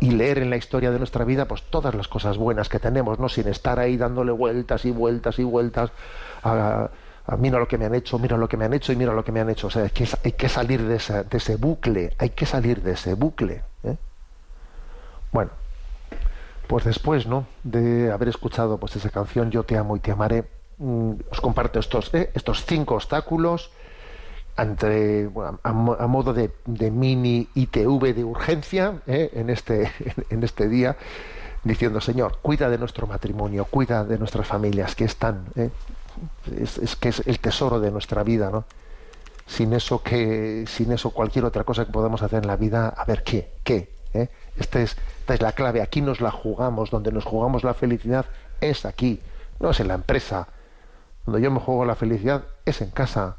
y 0.00 0.10
leer 0.12 0.38
en 0.38 0.50
la 0.50 0.56
historia 0.56 0.90
de 0.90 0.98
nuestra 0.98 1.24
vida 1.24 1.46
pues 1.46 1.62
todas 1.64 1.94
las 1.94 2.06
cosas 2.08 2.36
buenas 2.38 2.68
que 2.68 2.78
tenemos, 2.78 3.18
no 3.18 3.28
sin 3.28 3.48
estar 3.48 3.78
ahí 3.78 3.96
dándole 3.96 4.30
vueltas 4.32 4.84
y 4.84 4.90
vueltas 4.90 5.38
y 5.38 5.44
vueltas 5.44 5.90
a, 6.44 6.88
mira 7.38 7.58
lo 7.58 7.66
que 7.68 7.78
me 7.78 7.86
han 7.86 7.94
hecho, 7.94 8.18
mira 8.18 8.36
lo 8.36 8.48
que 8.48 8.56
me 8.56 8.64
han 8.64 8.74
hecho 8.74 8.92
y 8.92 8.96
mira 8.96 9.12
lo 9.12 9.24
que 9.24 9.32
me 9.32 9.40
han 9.40 9.50
hecho. 9.50 9.66
O 9.66 9.70
sea, 9.70 9.82
hay 9.84 9.90
que, 9.90 10.06
hay 10.24 10.32
que 10.32 10.48
salir 10.48 10.82
de, 10.82 10.96
esa- 10.96 11.24
de 11.24 11.36
ese 11.38 11.56
bucle, 11.56 12.12
hay 12.18 12.30
que 12.30 12.46
salir 12.46 12.82
de 12.82 12.92
ese 12.92 13.14
bucle. 13.14 13.62
¿eh? 13.84 13.96
Bueno, 15.32 15.50
pues 16.66 16.84
después, 16.84 17.26
¿no? 17.26 17.46
De 17.62 18.10
haber 18.10 18.28
escuchado 18.28 18.78
pues 18.78 18.96
esa 18.96 19.10
canción 19.10 19.50
Yo 19.50 19.64
te 19.64 19.76
amo 19.76 19.96
y 19.96 20.00
te 20.00 20.10
amaré, 20.12 20.44
mm, 20.78 21.12
os 21.30 21.40
comparto 21.40 21.78
estos, 21.78 22.12
¿eh? 22.14 22.30
estos 22.34 22.64
cinco 22.64 22.94
obstáculos 22.94 23.70
entre, 24.56 25.26
bueno, 25.26 25.58
a, 25.62 25.70
a 25.70 26.06
modo 26.06 26.34
de, 26.34 26.50
mini 26.90 27.48
ITV 27.54 28.14
de 28.14 28.24
urgencia 28.24 29.02
¿eh? 29.06 29.30
en, 29.34 29.50
este, 29.50 29.90
en 30.30 30.42
este 30.42 30.68
día, 30.68 30.96
diciendo, 31.64 32.00
Señor, 32.00 32.38
cuida 32.42 32.68
de 32.68 32.78
nuestro 32.78 33.06
matrimonio, 33.06 33.64
cuida 33.64 34.04
de 34.04 34.18
nuestras 34.18 34.46
familias, 34.46 34.94
que 34.94 35.04
están, 35.04 35.46
¿eh? 35.56 35.70
es, 36.60 36.96
que 36.96 37.08
es 37.08 37.22
el 37.26 37.38
tesoro 37.40 37.80
de 37.80 37.90
nuestra 37.90 38.22
vida, 38.22 38.50
¿no? 38.50 38.64
Sin 39.46 39.72
eso, 39.72 40.02
que, 40.02 40.64
sin 40.68 40.92
eso 40.92 41.10
cualquier 41.10 41.44
otra 41.44 41.64
cosa 41.64 41.84
que 41.84 41.92
podamos 41.92 42.22
hacer 42.22 42.42
en 42.42 42.46
la 42.46 42.56
vida, 42.56 42.88
a 42.88 43.04
ver 43.04 43.22
qué, 43.22 43.52
qué. 43.64 43.92
¿eh? 44.14 44.28
Este 44.56 44.82
es, 44.82 44.96
esta 45.20 45.34
es 45.34 45.42
la 45.42 45.52
clave, 45.52 45.82
aquí 45.82 46.00
nos 46.00 46.20
la 46.20 46.30
jugamos, 46.30 46.90
donde 46.90 47.10
nos 47.10 47.24
jugamos 47.24 47.64
la 47.64 47.74
felicidad 47.74 48.26
es 48.60 48.86
aquí, 48.86 49.20
no 49.60 49.70
es 49.70 49.80
en 49.80 49.88
la 49.88 49.94
empresa. 49.94 50.48
Donde 51.26 51.40
yo 51.40 51.50
me 51.50 51.60
juego 51.60 51.84
la 51.84 51.94
felicidad 51.94 52.44
es 52.64 52.80
en 52.80 52.90
casa. 52.90 53.36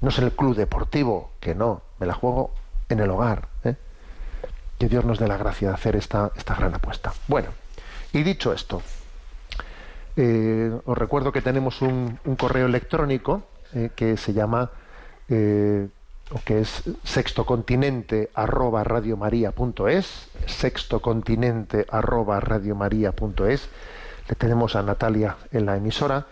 No 0.00 0.08
es 0.08 0.18
el 0.18 0.32
club 0.32 0.54
deportivo, 0.54 1.32
que 1.40 1.54
no, 1.54 1.82
me 1.98 2.06
la 2.06 2.14
juego 2.14 2.52
en 2.88 3.00
el 3.00 3.10
hogar. 3.10 3.48
¿eh? 3.64 3.74
Que 4.78 4.88
Dios 4.88 5.04
nos 5.04 5.18
dé 5.18 5.28
la 5.28 5.36
gracia 5.36 5.68
de 5.68 5.74
hacer 5.74 5.96
esta, 5.96 6.30
esta 6.36 6.54
gran 6.54 6.74
apuesta. 6.74 7.12
Bueno, 7.28 7.48
y 8.12 8.22
dicho 8.22 8.52
esto, 8.52 8.82
eh, 10.16 10.72
os 10.84 10.96
recuerdo 10.96 11.32
que 11.32 11.42
tenemos 11.42 11.82
un, 11.82 12.18
correo 12.38 12.66
electrónico 12.66 13.42
eh, 13.74 13.90
que 13.96 14.16
se 14.16 14.32
llama 14.32 14.70
eh, 15.28 15.88
que 16.44 16.60
es 16.60 16.84
sextocontinente 17.02 18.30
arroba 18.34 18.84
radiomaria.es, 18.84 20.28
sextocontinente 20.46 21.86
arroba. 21.90 22.40
Le 24.26 24.34
tenemos 24.36 24.76
a 24.76 24.82
Natalia 24.82 25.36
en 25.52 25.66
la 25.66 25.76
emisora 25.76 26.26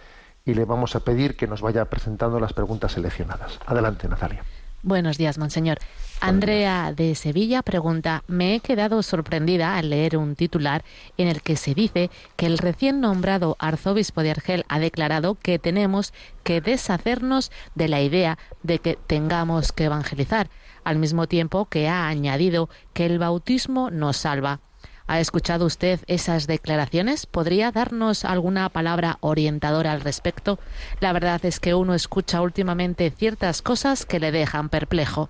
y 0.45 0.55
le 0.55 0.64
vamos 0.64 0.97
a 0.97 1.01
pedir 1.01 1.36
que 1.36 1.47
nos 1.47 1.61
vaya 1.61 1.84
presentando 1.86 2.40
las 2.40 2.53
preguntas 2.53 2.93
seleccionadas. 2.93 3.59
Adelante, 3.66 4.09
Natalia. 4.09 4.45
Buenos 4.84 5.16
días, 5.16 5.38
monseñor. 5.38 5.78
Andrea 6.20 6.93
de 6.93 7.14
Sevilla 7.14 7.62
pregunta, 7.62 8.24
me 8.26 8.57
he 8.57 8.61
quedado 8.61 9.05
sorprendida 9.05 9.76
al 9.76 9.90
leer 9.90 10.16
un 10.16 10.34
titular 10.34 10.84
en 11.16 11.28
el 11.28 11.40
que 11.40 11.55
se 11.55 11.74
dice 11.74 12.11
que 12.34 12.47
el 12.47 12.59
recién 12.59 13.01
nombrado 13.01 13.57
arzobispo 13.61 14.22
de 14.22 14.32
Argel 14.32 14.64
ha 14.68 14.80
declarado 14.80 15.36
que 15.36 15.61
tenemos 15.61 16.12
que 16.43 16.61
deshacernos 16.61 17.53
de 17.76 17.86
la 17.86 18.03
idea 18.03 18.38
de 18.64 18.80
que 18.80 18.99
tengamos 19.07 19.70
que 19.70 19.84
evangelizar, 19.84 20.51
al 20.82 20.99
mismo 20.99 21.28
tiempo 21.28 21.66
que 21.66 21.88
ha 21.88 22.09
añadido 22.09 22.68
que 22.93 23.07
el 23.07 23.20
bautismo 23.20 23.90
nos 23.90 24.16
salva. 24.16 24.59
¿Ha 25.07 25.20
escuchado 25.20 25.66
usted 25.66 26.00
esas 26.07 26.46
declaraciones? 26.46 27.26
¿Podría 27.26 27.72
darnos 27.72 28.24
alguna 28.24 28.68
palabra 28.68 29.18
orientadora 29.20 29.92
al 29.92 30.00
respecto? 30.00 30.59
La 31.00 31.12
verdad 31.12 31.44
es 31.44 31.61
que 31.61 31.74
uno 31.74 31.94
escucha 31.94 32.40
últimamente 32.40 33.11
ciertas 33.11 33.62
cosas 33.62 34.07
que 34.07 34.20
le 34.20 34.32
dejan 34.32 34.68
perplejo. 34.68 35.28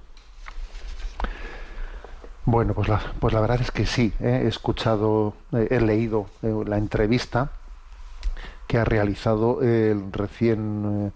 Bueno, 2.44 2.74
pues 2.74 2.88
la, 2.88 3.00
pues 3.20 3.32
la 3.32 3.40
verdad 3.40 3.60
es 3.60 3.70
que 3.70 3.86
sí, 3.86 4.12
¿eh? 4.18 4.42
he 4.44 4.48
escuchado, 4.48 5.34
eh, 5.52 5.68
he 5.70 5.80
leído 5.80 6.26
eh, 6.42 6.52
la 6.66 6.76
entrevista 6.76 7.52
que 8.66 8.78
ha 8.78 8.84
realizado 8.84 9.62
el 9.62 10.12
recién, 10.12 11.12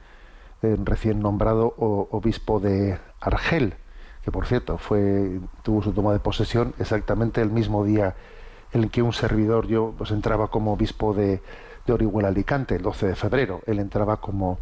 recién 0.60 1.20
nombrado 1.20 1.74
obispo 1.78 2.60
de 2.60 2.98
Argel, 3.18 3.74
que 4.22 4.30
por 4.30 4.46
cierto 4.46 4.76
fue, 4.76 5.40
tuvo 5.62 5.82
su 5.82 5.92
toma 5.92 6.12
de 6.12 6.18
posesión 6.18 6.74
exactamente 6.78 7.40
el 7.40 7.50
mismo 7.50 7.82
día 7.84 8.14
en 8.72 8.82
el 8.82 8.90
que 8.90 9.02
un 9.02 9.12
servidor, 9.12 9.66
yo 9.66 9.94
pues 9.96 10.10
entraba 10.10 10.48
como 10.48 10.72
obispo 10.72 11.14
de, 11.14 11.40
de 11.86 11.92
Orihuela 11.92 12.28
Alicante, 12.28 12.76
el 12.76 12.82
12 12.82 13.08
de 13.08 13.14
febrero, 13.14 13.60
él 13.66 13.78
entraba 13.78 14.18
como 14.18 14.58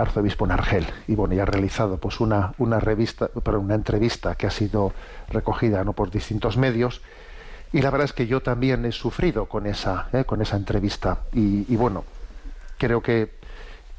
arzobispo 0.00 0.44
en 0.44 0.52
Argel. 0.52 0.86
Y 1.06 1.14
bueno 1.14 1.34
ya 1.34 1.42
ha 1.42 1.46
realizado 1.46 1.98
pues 1.98 2.20
una 2.20 2.54
una 2.58 2.80
revista 2.80 3.30
una 3.34 3.74
entrevista 3.74 4.34
que 4.34 4.46
ha 4.46 4.50
sido 4.50 4.92
recogida 5.28 5.84
no 5.84 5.92
por 5.92 6.10
distintos 6.10 6.56
medios. 6.56 7.02
Y 7.72 7.82
la 7.82 7.90
verdad 7.90 8.06
es 8.06 8.12
que 8.12 8.26
yo 8.26 8.40
también 8.40 8.84
he 8.86 8.92
sufrido 8.92 9.46
con 9.46 9.66
esa 9.66 10.08
eh, 10.12 10.24
con 10.24 10.40
esa 10.40 10.56
entrevista. 10.56 11.20
Y, 11.32 11.76
bueno 11.76 12.04
creo 12.78 13.02
que 13.02 13.38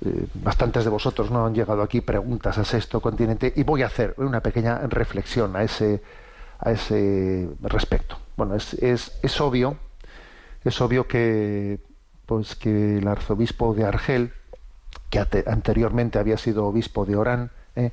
eh, 0.05 0.25
bastantes 0.35 0.85
de 0.85 0.89
vosotros 0.89 1.29
no 1.31 1.45
han 1.45 1.53
llegado 1.53 1.81
aquí 1.81 1.99
preguntas 1.99 2.57
a 2.57 2.63
sexto 2.63 3.01
continente 3.01 3.51
y 3.55 3.63
voy 3.63 3.83
a 3.83 3.87
hacer 3.87 4.13
una 4.17 4.39
pequeña 4.39 4.79
reflexión 4.87 5.55
a 5.57 5.63
ese 5.63 6.01
a 6.59 6.71
ese 6.71 7.49
respecto 7.61 8.17
bueno 8.39 8.55
es, 8.55 8.73
es, 8.73 9.19
es 9.21 9.39
obvio 9.39 9.77
es 10.63 10.81
obvio 10.81 11.07
que 11.07 11.79
pues 12.25 12.55
que 12.55 12.97
el 12.97 13.07
arzobispo 13.07 13.73
de 13.75 13.85
Argel 13.85 14.33
que 15.09 15.19
anteriormente 15.47 16.19
había 16.19 16.37
sido 16.37 16.65
obispo 16.65 17.05
de 17.05 17.15
Orán, 17.15 17.51
eh, 17.75 17.91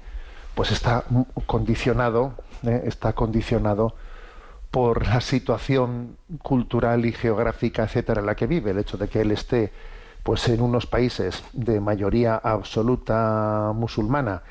pues 0.55 0.70
está 0.70 1.05
condicionado, 1.47 2.34
eh, 2.62 2.82
está 2.86 3.14
condicionado 3.14 3.94
por 4.70 5.07
la 5.07 5.20
situación 5.20 6.16
cultural 6.42 7.07
y 7.07 7.12
geográfica, 7.12 7.84
etcétera, 7.84 8.20
en 8.20 8.26
la 8.26 8.34
que 8.34 8.47
vive, 8.47 8.72
el 8.72 8.78
hecho 8.78 8.99
de 8.99 9.09
que 9.09 9.22
él 9.22 9.30
esté 9.30 9.72
pues 10.22 10.49
en 10.49 10.61
unos 10.61 10.86
países 10.86 11.44
de 11.53 11.80
mayoría 11.80 12.34
absoluta 12.36 13.72
musulmana, 13.74 14.42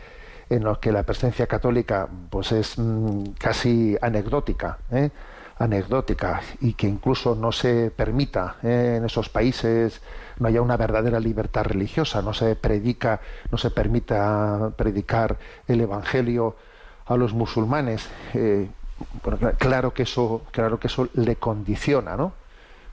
en 0.49 0.63
los 0.63 0.77
que 0.77 0.91
la 0.91 1.03
presencia 1.03 1.47
católica 1.47 2.07
pues 2.29 2.51
es 2.51 2.77
mm, 2.77 3.33
casi 3.37 3.97
anecdótica, 4.01 4.77
¿eh? 4.91 5.09
Anecdótica 5.57 6.41
y 6.59 6.73
que 6.73 6.87
incluso 6.87 7.35
no 7.35 7.51
se 7.51 7.91
permita 7.91 8.57
en 8.61 9.05
esos 9.05 9.29
países 9.29 10.01
no 10.39 10.47
haya 10.47 10.61
una 10.61 10.77
verdadera 10.77 11.19
libertad 11.19 11.63
religiosa, 11.63 12.21
no 12.21 12.33
se 12.33 12.55
predica, 12.55 13.21
no 13.51 13.57
se 13.57 13.71
permita 13.71 14.71
predicar 14.75 15.37
el 15.67 15.81
evangelio 15.81 16.55
a 17.05 17.15
los 17.15 17.33
musulmanes. 17.33 18.09
Eh, 18.33 18.67
claro 19.57 19.93
que 19.93 20.03
eso, 20.03 20.41
claro 20.51 20.79
que 20.79 20.87
eso 20.87 21.07
le 21.13 21.37
condiciona, 21.37 22.17
¿no? 22.17 22.33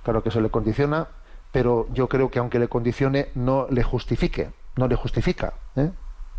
Claro 0.05 0.23
que 0.23 0.29
eso 0.29 0.41
le 0.41 0.51
condiciona, 0.51 1.09
pero 1.51 1.87
yo 1.93 2.09
creo 2.09 2.31
que 2.31 2.39
aunque 2.39 2.59
le 2.59 2.69
condicione, 2.69 3.29
no 3.35 3.67
le 3.71 3.83
justifique, 3.83 4.51
no 4.77 4.89
le 4.89 4.97
justifica, 4.97 5.55
¿eh? 5.77 5.91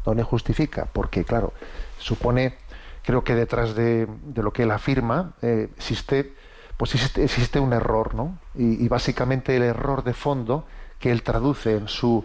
no 0.05 0.13
le 0.13 0.23
justifica, 0.23 0.87
porque 0.91 1.23
claro, 1.23 1.53
supone, 1.97 2.57
creo 3.03 3.23
que 3.23 3.35
detrás 3.35 3.75
de, 3.75 4.07
lo 4.35 4.51
que 4.53 4.63
él 4.63 4.71
afirma 4.71 5.33
eh, 5.41 5.69
existe, 5.75 6.33
pues 6.77 6.95
existe, 6.95 7.59
un 7.59 7.73
error, 7.73 8.15
¿no? 8.15 8.37
y 8.55 8.87
básicamente 8.87 9.55
el 9.55 9.63
error 9.63 10.03
de 10.03 10.13
fondo 10.13 10.65
que 10.99 11.11
él 11.11 11.21
traduce 11.21 11.75
en 11.75 11.89
su, 11.89 12.23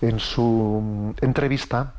en 0.00 0.18
su 0.18 1.14
entrevista 1.20 1.94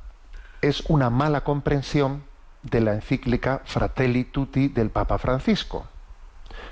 es 0.62 0.84
una 0.90 1.10
mala 1.10 1.46
comprensión 1.46 2.24
de 2.64 2.82
la 2.82 2.94
encíclica 2.94 3.62
Fratelli 3.64 4.26
Tutti 4.26 4.68
del 4.68 4.90
Papa 4.90 5.18
Francisco. 5.18 5.88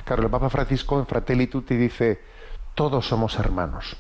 Claro, 0.04 0.24
el 0.24 0.30
Papa 0.30 0.50
Francisco 0.50 1.00
en 1.00 1.08
Fratelli 1.08 1.48
Tutti 1.48 1.78
dice, 1.78 2.22
todos 2.76 3.08
somos 3.08 3.40
hermanos, 3.40 3.96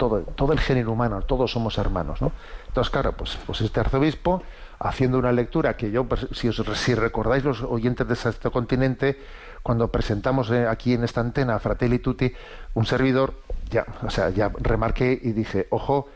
todo, 0.00 0.22
todo 0.22 0.54
el 0.54 0.60
género 0.60 0.92
humano, 0.92 1.20
todos 1.20 1.52
somos 1.52 1.76
hermanos. 1.76 2.22
¿no? 2.22 2.32
Entonces, 2.68 2.90
claro, 2.90 3.12
pues, 3.12 3.38
pues 3.46 3.60
este 3.60 3.80
arzobispo, 3.80 4.42
haciendo 4.78 5.18
una 5.18 5.30
lectura 5.30 5.76
que 5.76 5.90
yo, 5.90 6.04
pues, 6.04 6.26
si, 6.32 6.48
os, 6.48 6.56
si 6.74 6.94
recordáis 6.94 7.44
los 7.44 7.60
oyentes 7.62 8.08
de 8.08 8.14
este 8.14 8.50
continente, 8.50 9.18
cuando 9.62 9.88
presentamos 9.88 10.50
eh, 10.50 10.66
aquí 10.66 10.94
en 10.94 11.04
esta 11.04 11.20
antena 11.20 11.58
Fratelli 11.58 11.98
Tutti, 11.98 12.32
un 12.72 12.86
servidor, 12.86 13.34
ya, 13.68 13.84
o 14.02 14.08
sea, 14.08 14.30
ya 14.30 14.50
remarqué 14.58 15.20
y 15.22 15.32
dije, 15.32 15.66
ojo, 15.68 16.08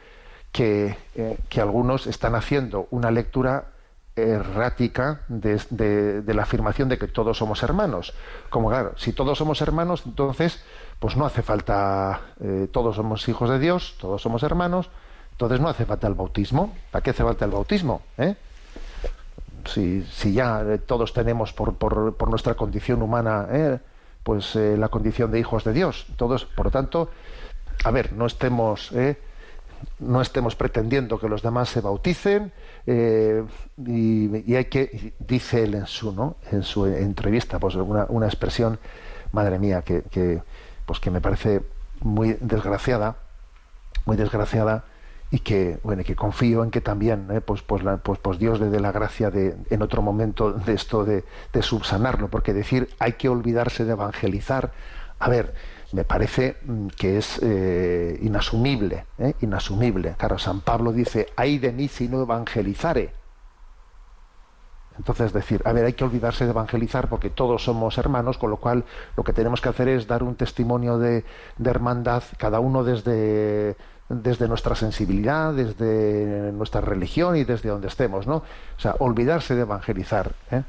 que, 0.50 0.96
eh, 1.14 1.36
que 1.50 1.60
algunos 1.60 2.06
están 2.06 2.34
haciendo 2.34 2.88
una 2.90 3.10
lectura 3.10 3.73
errática 4.16 5.22
de, 5.28 6.22
la 6.26 6.42
afirmación 6.42 6.88
de 6.88 6.98
que 6.98 7.08
todos 7.08 7.38
somos 7.38 7.62
hermanos. 7.62 8.14
Como 8.50 8.68
claro, 8.68 8.92
si 8.96 9.12
todos 9.12 9.38
somos 9.38 9.60
hermanos, 9.60 10.02
entonces, 10.06 10.62
pues 10.98 11.16
no 11.16 11.26
hace 11.26 11.42
falta, 11.42 12.20
eh, 12.40 12.68
todos 12.72 12.96
somos 12.96 13.28
hijos 13.28 13.50
de 13.50 13.58
Dios, 13.58 13.96
todos 14.00 14.22
somos 14.22 14.42
hermanos, 14.42 14.88
entonces 15.32 15.60
no 15.60 15.68
hace 15.68 15.84
falta 15.84 16.06
el 16.06 16.14
bautismo. 16.14 16.72
¿Para 16.90 17.02
qué 17.02 17.10
hace 17.10 17.24
falta 17.24 17.44
el 17.44 17.50
bautismo? 17.50 18.02
¿Eh? 18.18 18.36
si, 19.66 20.04
ya 20.32 20.62
eh, 20.62 20.78
todos 20.78 21.12
tenemos 21.12 21.52
por, 21.52 22.28
nuestra 22.28 22.54
condición 22.54 23.02
humana 23.02 23.48
pues 24.22 24.54
la 24.56 24.88
condición 24.88 25.30
de 25.30 25.40
hijos 25.40 25.64
de 25.64 25.72
Dios 25.72 26.06
todos 26.16 26.44
por 26.44 26.66
lo 26.66 26.70
tanto 26.70 27.08
a 27.82 27.90
ver 27.90 28.12
no 28.12 28.26
estemos 28.26 28.92
no 29.98 30.20
estemos 30.20 30.56
pretendiendo 30.56 31.18
que 31.18 31.28
los 31.28 31.42
demás 31.42 31.68
se 31.68 31.80
bauticen 31.80 32.52
y, 32.86 34.54
hay 34.54 34.64
que 34.66 35.14
dice 35.18 35.64
él 35.64 35.74
en 35.74 35.86
su 35.86 36.12
no 36.12 36.36
en 36.50 36.62
su 36.62 36.86
entrevista 36.86 37.58
pues 37.58 37.74
una, 37.76 38.06
una 38.08 38.26
expresión 38.26 38.78
madre 39.32 39.58
mía 39.58 39.82
que, 39.82 40.02
que 40.02 40.42
pues 40.86 41.00
que 41.00 41.10
me 41.10 41.20
parece 41.20 41.62
muy 42.00 42.36
desgraciada 42.40 43.16
muy 44.04 44.16
desgraciada 44.16 44.84
y 45.34 45.40
que 45.40 45.78
bueno 45.82 46.04
que 46.04 46.14
confío 46.14 46.62
en 46.62 46.70
que 46.70 46.80
también 46.80 47.26
eh, 47.32 47.40
pues, 47.40 47.62
pues, 47.62 47.82
pues, 48.04 48.20
pues, 48.20 48.38
Dios 48.38 48.60
le 48.60 48.66
dé 48.66 48.78
la 48.78 48.92
gracia 48.92 49.30
de 49.30 49.56
en 49.68 49.82
otro 49.82 50.00
momento 50.00 50.52
de 50.52 50.74
esto 50.74 51.04
de, 51.04 51.24
subsanarlo 51.60 52.28
porque 52.28 52.52
decir 52.52 52.88
hay 53.00 53.14
que 53.14 53.28
olvidarse 53.28 53.84
de 53.84 53.92
evangelizar. 53.92 54.72
A 55.18 55.28
ver 55.28 55.54
me 55.94 56.04
parece 56.04 56.56
mm, 56.64 56.88
que 56.88 57.18
es 57.18 57.38
eh, 57.42 58.18
inasumible 58.22 59.06
eh, 59.18 59.34
inasumible 59.40 60.14
claro 60.18 60.38
San 60.38 60.60
Pablo 60.60 60.92
dice 60.92 61.28
hay 61.36 61.58
de 61.58 61.72
mí 61.72 61.88
si 61.88 62.08
no 62.08 62.22
evangelizare 62.22 63.12
entonces 64.96 65.32
decir, 65.32 65.60
a 65.64 65.72
ver, 65.72 65.84
hay 65.86 65.94
que 65.94 66.04
olvidarse 66.04 66.44
de 66.44 66.50
evangelizar 66.50 67.08
porque 67.08 67.30
todos 67.30 67.64
somos 67.64 67.98
hermanos, 67.98 68.38
con 68.38 68.50
lo 68.50 68.58
cual 68.58 68.84
lo 69.16 69.24
que 69.24 69.32
tenemos 69.32 69.60
que 69.60 69.68
hacer 69.68 69.88
es 69.88 70.06
dar 70.06 70.22
un 70.22 70.36
testimonio 70.36 70.98
de, 70.98 71.24
de 71.58 71.70
hermandad, 71.70 72.22
cada 72.38 72.60
uno 72.60 72.84
desde, 72.84 73.76
desde 74.08 74.46
nuestra 74.48 74.74
sensibilidad, 74.74 75.52
desde 75.52 76.52
nuestra 76.52 76.80
religión 76.80 77.36
y 77.36 77.44
desde 77.44 77.70
donde 77.70 77.88
estemos, 77.88 78.26
¿no? 78.26 78.36
O 78.36 78.80
sea, 78.80 78.94
olvidarse 78.98 79.54
de 79.54 79.62
evangelizar. 79.62 80.32
¿eh? 80.50 80.62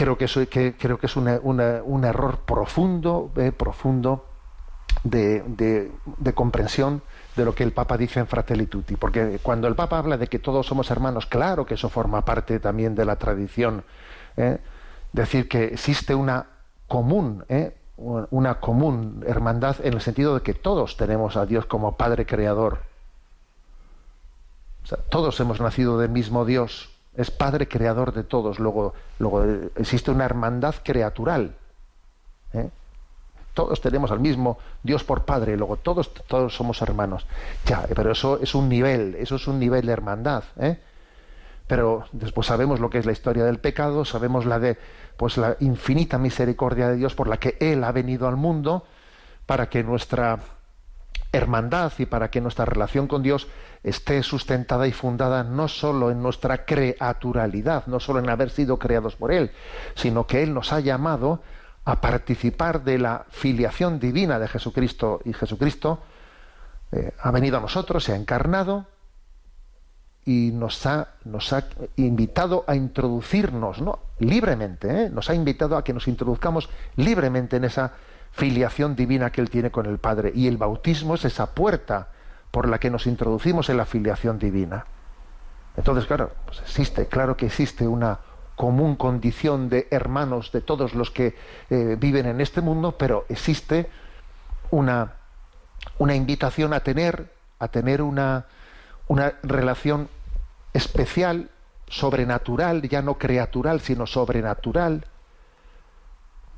Creo 0.00 0.16
que, 0.16 0.24
eso, 0.24 0.40
creo 0.48 0.98
que 0.98 1.04
es 1.04 1.16
un 1.16 2.04
error 2.04 2.38
profundo, 2.46 3.30
eh, 3.36 3.52
profundo 3.52 4.24
de, 5.04 5.90
comprensión 6.34 7.02
de 7.36 7.44
lo 7.44 7.54
que 7.54 7.64
el 7.64 7.72
Papa 7.72 7.98
dice 7.98 8.18
en 8.18 8.26
Fratelli 8.26 8.64
Tutti. 8.64 8.96
Porque 8.96 9.40
cuando 9.42 9.68
el 9.68 9.74
Papa 9.74 9.98
habla 9.98 10.16
de 10.16 10.26
que 10.26 10.38
todos 10.38 10.66
somos 10.66 10.90
hermanos, 10.90 11.26
claro 11.26 11.66
que 11.66 11.74
eso 11.74 11.90
forma 11.90 12.24
parte 12.24 12.60
también 12.60 12.94
de 12.94 13.04
la 13.04 13.16
tradición. 13.16 13.84
¿eh? 14.38 14.56
Decir 15.12 15.50
que 15.50 15.64
existe 15.64 16.14
una 16.14 16.46
común, 16.88 17.44
¿eh? 17.50 17.76
una 17.98 18.58
común 18.58 19.22
hermandad 19.26 19.84
en 19.84 19.92
el 19.92 20.00
sentido 20.00 20.34
de 20.34 20.40
que 20.40 20.54
todos 20.54 20.96
tenemos 20.96 21.36
a 21.36 21.44
Dios 21.44 21.66
como 21.66 21.98
Padre 21.98 22.24
Creador. 22.24 22.78
Todos 25.10 25.38
hemos 25.40 25.60
nacido 25.60 25.98
del 25.98 26.08
mismo 26.08 26.46
Dios, 26.46 26.89
es 27.16 27.30
Padre 27.30 27.68
creador 27.68 28.12
de 28.12 28.24
todos. 28.24 28.58
Luego, 28.58 28.94
luego 29.18 29.44
eh, 29.44 29.70
existe 29.76 30.10
una 30.10 30.24
hermandad 30.24 30.76
creatural. 30.82 31.54
¿eh? 32.52 32.70
Todos 33.54 33.80
tenemos 33.80 34.10
al 34.10 34.20
mismo 34.20 34.58
Dios 34.82 35.04
por 35.04 35.24
Padre, 35.24 35.56
luego 35.56 35.76
todos, 35.76 36.12
todos 36.14 36.54
somos 36.54 36.80
hermanos. 36.82 37.26
Ya, 37.66 37.86
pero 37.94 38.12
eso 38.12 38.38
es 38.40 38.54
un 38.54 38.68
nivel, 38.68 39.16
eso 39.16 39.36
es 39.36 39.46
un 39.48 39.58
nivel 39.58 39.86
de 39.86 39.92
hermandad. 39.92 40.44
¿eh? 40.58 40.78
Pero 41.66 42.04
después 42.12 42.46
sabemos 42.46 42.80
lo 42.80 42.90
que 42.90 42.98
es 42.98 43.06
la 43.06 43.12
historia 43.12 43.44
del 43.44 43.58
pecado, 43.58 44.04
sabemos 44.04 44.46
la 44.46 44.58
de 44.58 44.78
pues 45.16 45.36
la 45.36 45.56
infinita 45.60 46.16
misericordia 46.16 46.88
de 46.88 46.96
Dios 46.96 47.14
por 47.14 47.28
la 47.28 47.38
que 47.38 47.56
Él 47.60 47.84
ha 47.84 47.92
venido 47.92 48.26
al 48.26 48.36
mundo 48.36 48.84
para 49.46 49.68
que 49.68 49.82
nuestra 49.82 50.38
hermandad 51.32 51.92
y 51.98 52.06
para 52.06 52.30
que 52.30 52.40
nuestra 52.40 52.64
relación 52.64 53.06
con 53.06 53.22
Dios 53.22 53.48
esté 53.82 54.22
sustentada 54.22 54.86
y 54.86 54.92
fundada 54.92 55.42
no 55.42 55.68
solo 55.68 56.10
en 56.10 56.22
nuestra 56.22 56.64
creaturalidad, 56.64 57.86
no 57.86 58.00
solo 58.00 58.18
en 58.18 58.28
haber 58.28 58.50
sido 58.50 58.78
creados 58.78 59.16
por 59.16 59.32
Él, 59.32 59.50
sino 59.94 60.26
que 60.26 60.42
Él 60.42 60.52
nos 60.52 60.72
ha 60.72 60.80
llamado 60.80 61.42
a 61.84 62.00
participar 62.00 62.84
de 62.84 62.98
la 62.98 63.24
filiación 63.30 63.98
divina 63.98 64.38
de 64.38 64.48
Jesucristo 64.48 65.20
y 65.24 65.32
Jesucristo 65.32 66.00
eh, 66.92 67.12
ha 67.18 67.30
venido 67.30 67.56
a 67.56 67.60
nosotros, 67.60 68.04
se 68.04 68.12
ha 68.12 68.16
encarnado 68.16 68.86
y 70.24 70.50
nos 70.52 70.84
ha, 70.84 71.14
nos 71.24 71.52
ha 71.52 71.64
invitado 71.96 72.64
a 72.66 72.76
introducirnos 72.76 73.80
¿no? 73.80 73.98
libremente, 74.18 75.04
¿eh? 75.04 75.10
nos 75.10 75.30
ha 75.30 75.34
invitado 75.34 75.76
a 75.76 75.84
que 75.84 75.94
nos 75.94 76.06
introduzcamos 76.06 76.68
libremente 76.96 77.56
en 77.56 77.64
esa 77.64 77.92
filiación 78.30 78.94
divina 78.94 79.30
que 79.30 79.40
Él 79.40 79.48
tiene 79.48 79.70
con 79.70 79.86
el 79.86 79.98
Padre. 79.98 80.32
Y 80.34 80.46
el 80.46 80.58
bautismo 80.58 81.14
es 81.14 81.24
esa 81.24 81.54
puerta 81.54 82.08
por 82.50 82.68
la 82.68 82.78
que 82.78 82.90
nos 82.90 83.06
introducimos 83.06 83.68
en 83.68 83.76
la 83.76 83.86
filiación 83.86 84.38
divina. 84.38 84.86
Entonces, 85.76 86.06
claro, 86.06 86.32
pues 86.46 86.60
existe, 86.60 87.06
claro 87.06 87.36
que 87.36 87.46
existe 87.46 87.86
una 87.86 88.18
común 88.56 88.96
condición 88.96 89.68
de 89.68 89.88
hermanos 89.90 90.52
de 90.52 90.60
todos 90.60 90.94
los 90.94 91.10
que 91.10 91.34
eh, 91.70 91.96
viven 91.98 92.26
en 92.26 92.40
este 92.40 92.60
mundo, 92.60 92.96
pero 92.98 93.24
existe 93.28 93.88
una, 94.70 95.14
una 95.98 96.14
invitación 96.14 96.74
a 96.74 96.80
tener, 96.80 97.32
a 97.58 97.68
tener 97.68 98.02
una, 98.02 98.46
una 99.08 99.32
relación 99.42 100.08
especial, 100.74 101.50
sobrenatural, 101.88 102.82
ya 102.82 103.02
no 103.02 103.14
creatural, 103.14 103.80
sino 103.80 104.06
sobrenatural, 104.06 105.06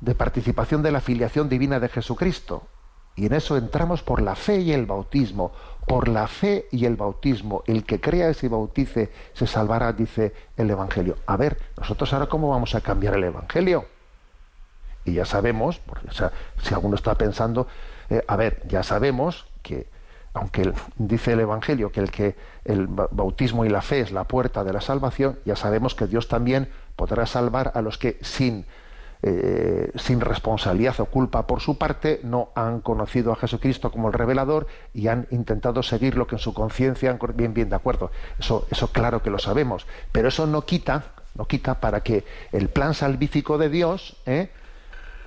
de 0.01 0.15
participación 0.15 0.83
de 0.83 0.91
la 0.91 0.99
filiación 0.99 1.47
divina 1.47 1.79
de 1.79 1.87
Jesucristo. 1.87 2.67
Y 3.15 3.27
en 3.27 3.33
eso 3.33 3.57
entramos 3.57 4.01
por 4.01 4.21
la 4.21 4.35
fe 4.35 4.59
y 4.59 4.71
el 4.71 4.85
bautismo. 4.85 5.51
Por 5.85 6.07
la 6.07 6.27
fe 6.27 6.67
y 6.71 6.85
el 6.85 6.95
bautismo. 6.95 7.63
El 7.67 7.83
que 7.83 7.99
crea 7.99 8.29
y 8.29 8.33
se 8.33 8.47
bautice 8.47 9.11
se 9.33 9.47
salvará, 9.47 9.93
dice 9.93 10.33
el 10.57 10.69
Evangelio. 10.69 11.17
A 11.25 11.37
ver, 11.37 11.57
nosotros 11.77 12.11
ahora 12.13 12.27
cómo 12.27 12.49
vamos 12.49 12.73
a 12.75 12.81
cambiar 12.81 13.15
el 13.15 13.25
Evangelio. 13.25 13.85
Y 15.05 15.13
ya 15.13 15.25
sabemos, 15.25 15.79
porque, 15.79 16.07
o 16.07 16.13
sea, 16.13 16.31
si 16.61 16.73
alguno 16.73 16.95
está 16.95 17.15
pensando, 17.15 17.67
eh, 18.09 18.23
a 18.27 18.35
ver, 18.35 18.61
ya 18.67 18.83
sabemos 18.83 19.45
que 19.61 19.91
aunque 20.33 20.73
dice 20.97 21.33
el 21.33 21.41
Evangelio 21.41 21.91
que 21.91 21.99
el 21.99 22.09
que 22.09 22.35
el 22.65 22.87
bautismo 22.87 23.65
y 23.65 23.69
la 23.69 23.81
fe 23.81 23.99
es 23.99 24.11
la 24.11 24.23
puerta 24.23 24.63
de 24.63 24.73
la 24.73 24.81
salvación, 24.81 25.37
ya 25.45 25.55
sabemos 25.55 25.93
que 25.93 26.07
Dios 26.07 26.27
también 26.27 26.69
podrá 26.95 27.25
salvar 27.25 27.71
a 27.75 27.81
los 27.81 27.97
que 27.97 28.17
sin 28.21 28.65
eh, 29.25 29.89
sin 29.95 30.19
responsabilidad 30.19 30.99
o 30.99 31.05
culpa 31.05 31.47
por 31.47 31.61
su 31.61 31.77
parte, 31.77 32.19
no 32.23 32.49
han 32.55 32.81
conocido 32.81 33.31
a 33.31 33.37
Jesucristo 33.37 33.89
como 33.89 34.09
el 34.09 34.13
revelador 34.13 34.67
y 34.93 35.07
han 35.07 35.27
intentado 35.31 35.81
seguir 35.81 36.17
lo 36.17 36.27
que 36.27 36.35
en 36.35 36.39
su 36.39 36.53
conciencia 36.53 37.09
han 37.09 37.19
bien 37.33 37.53
bien 37.53 37.69
de 37.69 37.77
acuerdo. 37.77 38.11
Eso, 38.37 38.67
eso 38.69 38.89
claro 38.89 39.23
que 39.23 39.29
lo 39.29 39.39
sabemos, 39.39 39.87
pero 40.11 40.27
eso 40.27 40.45
no 40.45 40.65
quita, 40.65 41.05
no 41.35 41.45
quita 41.45 41.79
para 41.79 42.01
que 42.01 42.25
el 42.51 42.67
plan 42.67 42.93
salvífico 42.93 43.57
de 43.57 43.69
Dios, 43.69 44.17
¿eh? 44.25 44.49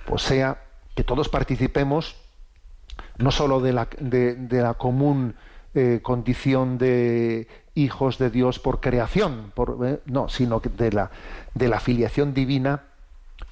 pues 0.05 0.20
sea 0.20 0.59
que 0.94 1.03
todos 1.03 1.30
participemos 1.30 2.16
no 3.16 3.30
solo 3.30 3.61
de 3.61 3.72
la, 3.72 3.88
de, 3.99 4.36
la 4.51 4.74
común 4.74 5.36
eh, 5.72 6.01
condición 6.03 6.76
de 6.76 7.49
hijos 7.74 8.18
de 8.18 8.28
Dios 8.28 8.59
por 8.59 8.80
creación, 8.80 9.53
por, 9.55 9.78
eh, 9.86 10.01
no, 10.05 10.28
sino 10.28 10.61
de 10.61 10.92
la, 10.92 11.11
de 11.55 11.68
la 11.68 11.80
filiación 11.80 12.34
divina 12.34 12.82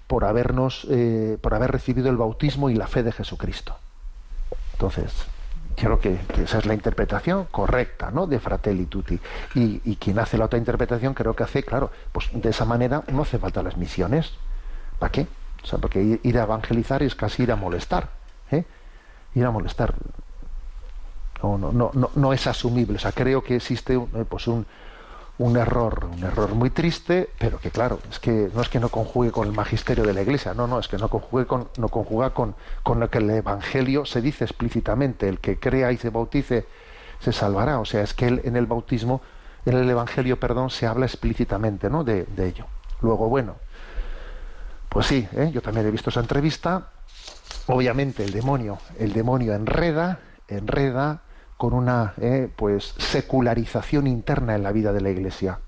por 0.07 0.25
habernos, 0.25 0.87
eh, 0.91 1.39
por 1.41 1.55
haber 1.55 1.73
recibido 1.73 2.11
el 2.11 2.17
bautismo 2.17 2.71
y 2.71 2.75
la 2.75 2.87
fe 2.87 3.03
de 3.03 3.13
Jesucristo. 3.13 3.77
Entonces, 4.73 5.13
creo 5.77 5.99
que, 5.99 6.19
esa 6.43 6.59
es 6.59 6.67
la 6.67 6.75
interpretación 6.75 7.47
correcta, 7.51 8.11
¿no? 8.11 8.27
De 8.27 8.39
Fratelli 8.39 8.87
Tutti. 8.87 9.19
Y, 9.55 9.81
y, 9.85 9.97
quien 9.97 10.19
hace 10.19 10.37
la 10.39 10.47
otra 10.47 10.59
interpretación 10.59 11.15
creo 11.15 11.35
que 11.35 11.45
hace, 11.45 11.63
claro, 11.63 11.91
pues 12.13 12.29
de 12.33 12.51
esa 12.51 12.65
manera 12.65 13.03
no 13.13 13.23
hace 13.23 13.39
falta 13.39 13.63
las 13.63 13.77
misiones. 13.77 14.33
¿Para 14.99 15.13
qué? 15.13 15.27
O 15.63 15.67
sea, 15.67 15.79
porque 15.79 16.21
ir 16.23 16.39
a 16.39 16.43
evangelizar 16.43 17.03
es 17.03 17.15
casi 17.15 17.45
ir 17.45 17.53
a 17.53 17.57
molestar. 17.57 18.11
¿eh? 18.51 18.65
Ir 19.35 19.45
a 19.47 19.51
molestar. 19.51 19.95
No, 21.43 21.59
no, 21.59 21.73
no, 21.73 21.91
no, 21.95 22.11
no 22.15 22.33
es 22.33 22.47
asumible. 22.47 22.97
O 22.97 23.01
sea, 23.01 23.13
creo 23.13 23.43
que 23.43 23.57
existe 23.57 23.95
eh, 23.95 24.25
pues 24.29 24.47
un, 24.47 24.67
un 25.39 25.57
error, 25.57 26.09
un 26.13 26.23
error 26.23 26.55
muy 26.55 26.71
triste, 26.71 27.31
pero 27.39 27.59
que 27.59 27.71
claro, 27.71 27.99
es 28.09 28.21
que 28.21 28.51
no 28.55 28.61
es 28.61 28.69
que 28.69 28.79
no 28.79 28.89
conjugue 28.89 29.33
con 29.33 29.49
el 29.49 29.53
magisterio 29.53 30.05
de 30.05 30.13
la 30.13 30.23
Iglesia, 30.23 30.55
no, 30.55 30.67
no, 30.67 30.79
es 30.79 30.87
que 30.87 30.97
no 30.97 31.09
conjugue 31.09 31.47
con, 31.47 31.69
no 31.77 31.89
conjuga 31.89 32.31
con, 32.31 32.55
con 32.83 33.01
lo 33.01 33.11
que 33.11 33.19
el 33.19 33.31
Evangelio 33.31 34.05
se 34.05 34.21
dice 34.21 34.45
explícitamente, 34.45 35.29
el 35.29 35.41
que 35.41 35.59
crea 35.59 35.91
y 35.93 35.97
se 35.97 36.11
bautice 36.11 36.67
se 37.21 37.33
salvará, 37.33 37.81
o 37.81 37.85
sea, 37.85 38.03
es 38.03 38.13
que 38.13 38.29
él, 38.29 38.43
en 38.45 38.57
el 38.57 38.67
bautismo, 38.67 39.23
en 39.65 39.77
el 39.77 39.89
Evangelio, 39.89 40.39
perdón, 40.39 40.71
se 40.71 40.87
habla 40.87 41.07
explícitamente, 41.07 41.89
¿no? 41.89 42.05
De, 42.05 42.25
de 42.25 42.47
ello. 42.47 42.67
Luego, 43.01 43.29
bueno, 43.29 43.57
pues 44.95 45.07
sí, 45.07 45.27
¿eh? 45.33 45.51
yo 45.53 45.61
también 45.61 45.87
he 45.87 45.91
visto 45.91 46.11
esa 46.11 46.21
entrevista. 46.21 46.91
Obviamente 47.67 48.23
el 48.25 48.31
demonio, 48.31 48.79
el 48.99 49.13
demonio 49.13 49.55
enreda, 49.55 50.21
enreda, 50.49 51.23
con 51.65 51.73
una 51.73 52.13
eh, 52.21 52.51
pues 52.55 52.95
secularización 52.99 54.07
interna 54.07 54.55
en 54.55 54.63
la 54.63 54.71
vida 54.71 54.93
de 54.93 55.01
la 55.01 55.09
Iglesia 55.09 55.61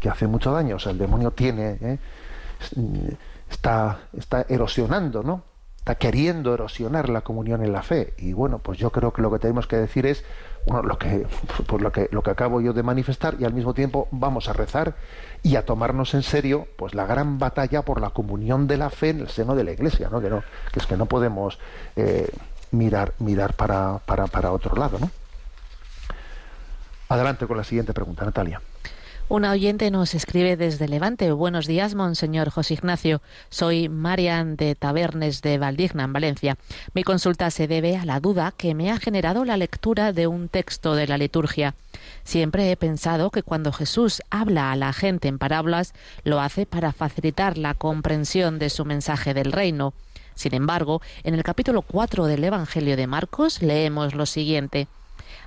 que 0.00 0.08
hace 0.08 0.26
mucho 0.26 0.50
daño. 0.50 0.74
O 0.74 0.78
sea, 0.80 0.90
el 0.90 0.98
demonio 0.98 1.30
tiene 1.30 1.78
eh, 1.80 1.98
está 3.48 4.00
está 4.12 4.44
erosionando, 4.48 5.22
¿no? 5.22 5.44
Está 5.78 5.94
queriendo 5.94 6.52
erosionar 6.52 7.10
la 7.10 7.20
comunión 7.20 7.62
en 7.62 7.72
la 7.72 7.84
fe. 7.84 8.14
Y 8.18 8.32
bueno, 8.32 8.58
pues 8.58 8.76
yo 8.76 8.90
creo 8.90 9.12
que 9.12 9.22
lo 9.22 9.30
que 9.30 9.38
tenemos 9.38 9.68
que 9.68 9.76
decir 9.76 10.04
es 10.04 10.24
bueno, 10.66 10.82
lo 10.82 10.98
que 10.98 11.28
por 11.68 11.80
lo 11.80 11.92
que 11.92 12.08
lo 12.10 12.24
que 12.24 12.32
acabo 12.32 12.60
yo 12.60 12.72
de 12.72 12.82
manifestar 12.82 13.36
y 13.38 13.44
al 13.44 13.54
mismo 13.54 13.72
tiempo 13.72 14.08
vamos 14.10 14.48
a 14.48 14.52
rezar 14.52 14.96
y 15.44 15.54
a 15.54 15.64
tomarnos 15.64 16.12
en 16.14 16.24
serio 16.24 16.66
pues 16.76 16.92
la 16.96 17.06
gran 17.06 17.38
batalla 17.38 17.82
por 17.82 18.00
la 18.00 18.10
comunión 18.10 18.66
de 18.66 18.78
la 18.78 18.90
fe 18.90 19.10
en 19.10 19.20
el 19.20 19.28
seno 19.28 19.54
de 19.54 19.62
la 19.62 19.70
Iglesia, 19.70 20.08
¿no? 20.10 20.20
Que 20.20 20.28
no 20.28 20.42
que 20.72 20.80
es 20.80 20.86
que 20.88 20.96
no 20.96 21.06
podemos 21.06 21.60
eh, 21.94 22.28
mirar, 22.74 23.14
mirar 23.18 23.54
para, 23.54 23.98
para, 24.06 24.26
para 24.26 24.52
otro 24.52 24.76
lado. 24.76 24.98
¿no? 24.98 25.10
Adelante 27.08 27.46
con 27.46 27.56
la 27.56 27.64
siguiente 27.64 27.92
pregunta, 27.92 28.24
Natalia. 28.24 28.60
Una 29.26 29.52
oyente 29.52 29.90
nos 29.90 30.14
escribe 30.14 30.58
desde 30.58 30.86
Levante. 30.86 31.32
Buenos 31.32 31.66
días, 31.66 31.94
Monseñor 31.94 32.50
José 32.50 32.74
Ignacio. 32.74 33.22
Soy 33.48 33.88
Marian 33.88 34.56
de 34.56 34.74
Tabernes 34.74 35.40
de 35.40 35.56
Valdigna, 35.56 36.04
en 36.04 36.12
Valencia. 36.12 36.58
Mi 36.92 37.04
consulta 37.04 37.50
se 37.50 37.66
debe 37.66 37.96
a 37.96 38.04
la 38.04 38.20
duda 38.20 38.52
que 38.54 38.74
me 38.74 38.90
ha 38.90 38.98
generado 38.98 39.46
la 39.46 39.56
lectura 39.56 40.12
de 40.12 40.26
un 40.26 40.50
texto 40.50 40.94
de 40.94 41.06
la 41.06 41.16
liturgia. 41.16 41.74
Siempre 42.24 42.70
he 42.70 42.76
pensado 42.76 43.30
que 43.30 43.42
cuando 43.42 43.72
Jesús 43.72 44.20
habla 44.28 44.72
a 44.72 44.76
la 44.76 44.92
gente 44.92 45.28
en 45.28 45.38
parábolas, 45.38 45.94
lo 46.24 46.38
hace 46.38 46.66
para 46.66 46.92
facilitar 46.92 47.56
la 47.56 47.72
comprensión 47.72 48.58
de 48.58 48.68
su 48.68 48.84
mensaje 48.84 49.32
del 49.32 49.52
reino. 49.52 49.94
Sin 50.34 50.54
embargo, 50.54 51.00
en 51.22 51.34
el 51.34 51.42
capítulo 51.42 51.82
4 51.82 52.26
del 52.26 52.44
Evangelio 52.44 52.96
de 52.96 53.06
Marcos 53.06 53.62
leemos 53.62 54.14
lo 54.14 54.26
siguiente. 54.26 54.88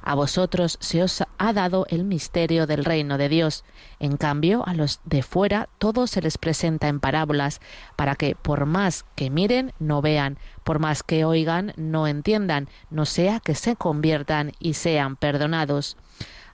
A 0.02 0.16
vosotros 0.16 0.78
se 0.80 1.04
os 1.04 1.24
ha 1.38 1.54
dado 1.54 1.86
el 1.90 2.04
misterio 2.04 2.66
del 2.68 2.86
reino 2.86 3.18
de 3.18 3.30
Dios. 3.30 3.64
En 4.00 4.18
cambio, 4.18 4.66
a 4.66 4.74
los 4.74 5.02
de 5.06 5.24
fuera 5.24 5.70
todo 5.80 6.08
se 6.08 6.22
les 6.22 6.38
presenta 6.38 6.88
en 6.88 7.00
parábolas, 7.00 7.60
para 7.96 8.16
que 8.16 8.36
por 8.36 8.66
más 8.66 9.06
que 9.16 9.30
miren, 9.30 9.74
no 9.80 10.02
vean, 10.02 10.38
por 10.64 10.80
más 10.80 11.04
que 11.04 11.26
oigan, 11.26 11.74
no 11.76 12.08
entiendan, 12.08 12.70
no 12.90 13.06
sea 13.06 13.40
que 13.40 13.56
se 13.56 13.76
conviertan 13.76 14.54
y 14.60 14.74
sean 14.76 15.16
perdonados. 15.16 15.98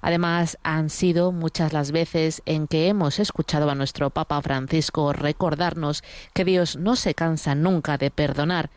Además, 0.04 0.58
han 0.64 0.89
sido 0.89 1.32
muchas 1.32 1.72
las 1.72 1.93
veces 1.93 2.41
en 2.45 2.68
que 2.68 2.89
hemos 2.89 3.20
escuchado 3.20 3.70
a 3.70 3.76
nuestro 3.76 4.10
Papa 4.10 4.41
Francisco 4.41 5.14
recordarnos 5.14 6.04
que 6.34 6.43
Dios 6.43 6.76
no 6.76 6.97
se 6.97 7.16
cansa 7.16 7.56
nunca 7.56 7.97
de 7.97 8.12
perdonar. 8.12 8.70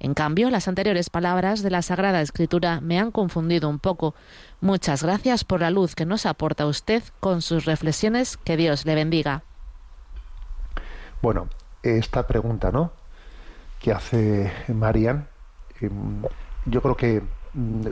En 0.00 0.14
cambio, 0.14 0.50
las 0.50 0.66
anteriores 0.66 1.08
palabras 1.08 1.62
de 1.62 1.70
la 1.70 1.82
Sagrada 1.82 2.20
Escritura 2.20 2.80
me 2.80 2.98
han 2.98 3.12
confundido 3.12 3.68
un 3.68 3.78
poco. 3.78 4.16
Muchas 4.60 5.04
gracias 5.04 5.44
por 5.44 5.60
la 5.60 5.70
luz 5.70 5.94
que 5.94 6.04
nos 6.04 6.26
aporta 6.26 6.66
usted 6.66 7.04
con 7.20 7.42
sus 7.42 7.64
reflexiones. 7.64 8.36
Que 8.36 8.56
Dios 8.56 8.84
le 8.84 8.96
bendiga. 8.96 9.44
Bueno, 11.22 11.48
esta 11.84 12.26
pregunta, 12.26 12.72
¿no? 12.72 12.90
Que 13.78 13.92
hace 13.92 14.52
Marian, 14.66 15.28
em, 15.80 16.22
yo 16.66 16.82
creo 16.82 16.96
que 16.96 17.22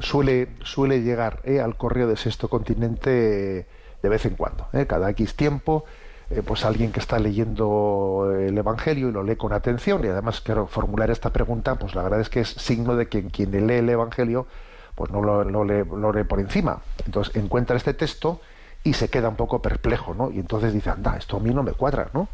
suele, 0.00 0.48
suele 0.62 1.02
llegar 1.02 1.40
¿eh? 1.44 1.60
al 1.60 1.76
correo 1.76 2.08
de 2.08 2.16
Sexto 2.16 2.48
Continente 2.48 3.66
de 4.02 4.08
vez 4.08 4.24
en 4.24 4.34
cuando, 4.34 4.68
¿eh? 4.72 4.86
cada 4.86 5.10
X 5.10 5.36
tiempo, 5.36 5.84
eh, 6.30 6.42
pues 6.44 6.64
alguien 6.64 6.92
que 6.92 7.00
está 7.00 7.18
leyendo 7.18 8.34
el 8.38 8.56
Evangelio 8.56 9.08
y 9.08 9.12
lo 9.12 9.22
lee 9.22 9.36
con 9.36 9.52
atención 9.52 10.04
y 10.04 10.08
además 10.08 10.40
quiero 10.40 10.66
formular 10.66 11.10
esta 11.10 11.30
pregunta, 11.30 11.74
pues 11.74 11.94
la 11.94 12.02
verdad 12.02 12.20
es 12.20 12.30
que 12.30 12.40
es 12.40 12.48
signo 12.48 12.96
de 12.96 13.08
que 13.08 13.26
quien 13.26 13.50
lee 13.66 13.74
el 13.74 13.88
Evangelio 13.88 14.46
pues 14.94 15.10
no 15.10 15.22
lo, 15.22 15.64
lee, 15.64 16.24
por 16.24 16.40
encima. 16.40 16.82
Entonces 17.06 17.34
encuentra 17.34 17.76
este 17.76 17.94
texto 17.94 18.40
y 18.84 18.92
se 18.92 19.08
queda 19.08 19.30
un 19.30 19.36
poco 19.36 19.62
perplejo, 19.62 20.14
¿no? 20.14 20.30
Y 20.30 20.38
entonces 20.38 20.74
dice, 20.74 20.90
anda, 20.90 21.16
esto 21.16 21.38
a 21.38 21.40
mí 21.40 21.54
no 21.54 21.62
me 21.62 21.72
cuadra, 21.72 22.10
¿no? 22.12 22.28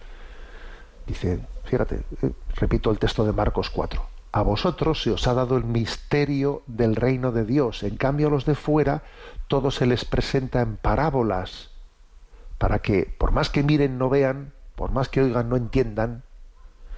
Dice, 1.06 1.38
fíjate, 1.64 2.02
eh, 2.22 2.32
repito 2.56 2.90
el 2.90 2.98
texto 2.98 3.24
de 3.24 3.32
Marcos 3.32 3.70
4. 3.70 4.15
A 4.32 4.42
vosotros 4.42 5.02
se 5.02 5.10
os 5.10 5.26
ha 5.26 5.34
dado 5.34 5.56
el 5.56 5.64
misterio 5.64 6.62
del 6.66 6.96
reino 6.96 7.32
de 7.32 7.44
Dios. 7.44 7.82
En 7.82 7.96
cambio, 7.96 8.28
a 8.28 8.30
los 8.30 8.44
de 8.44 8.54
fuera, 8.54 9.02
todo 9.48 9.70
se 9.70 9.86
les 9.86 10.04
presenta 10.04 10.60
en 10.60 10.76
parábolas, 10.76 11.70
para 12.58 12.80
que, 12.80 13.14
por 13.18 13.32
más 13.32 13.50
que 13.50 13.62
miren, 13.62 13.98
no 13.98 14.08
vean, 14.08 14.52
por 14.74 14.90
más 14.90 15.08
que 15.08 15.22
oigan, 15.22 15.48
no 15.48 15.56
entiendan. 15.56 16.22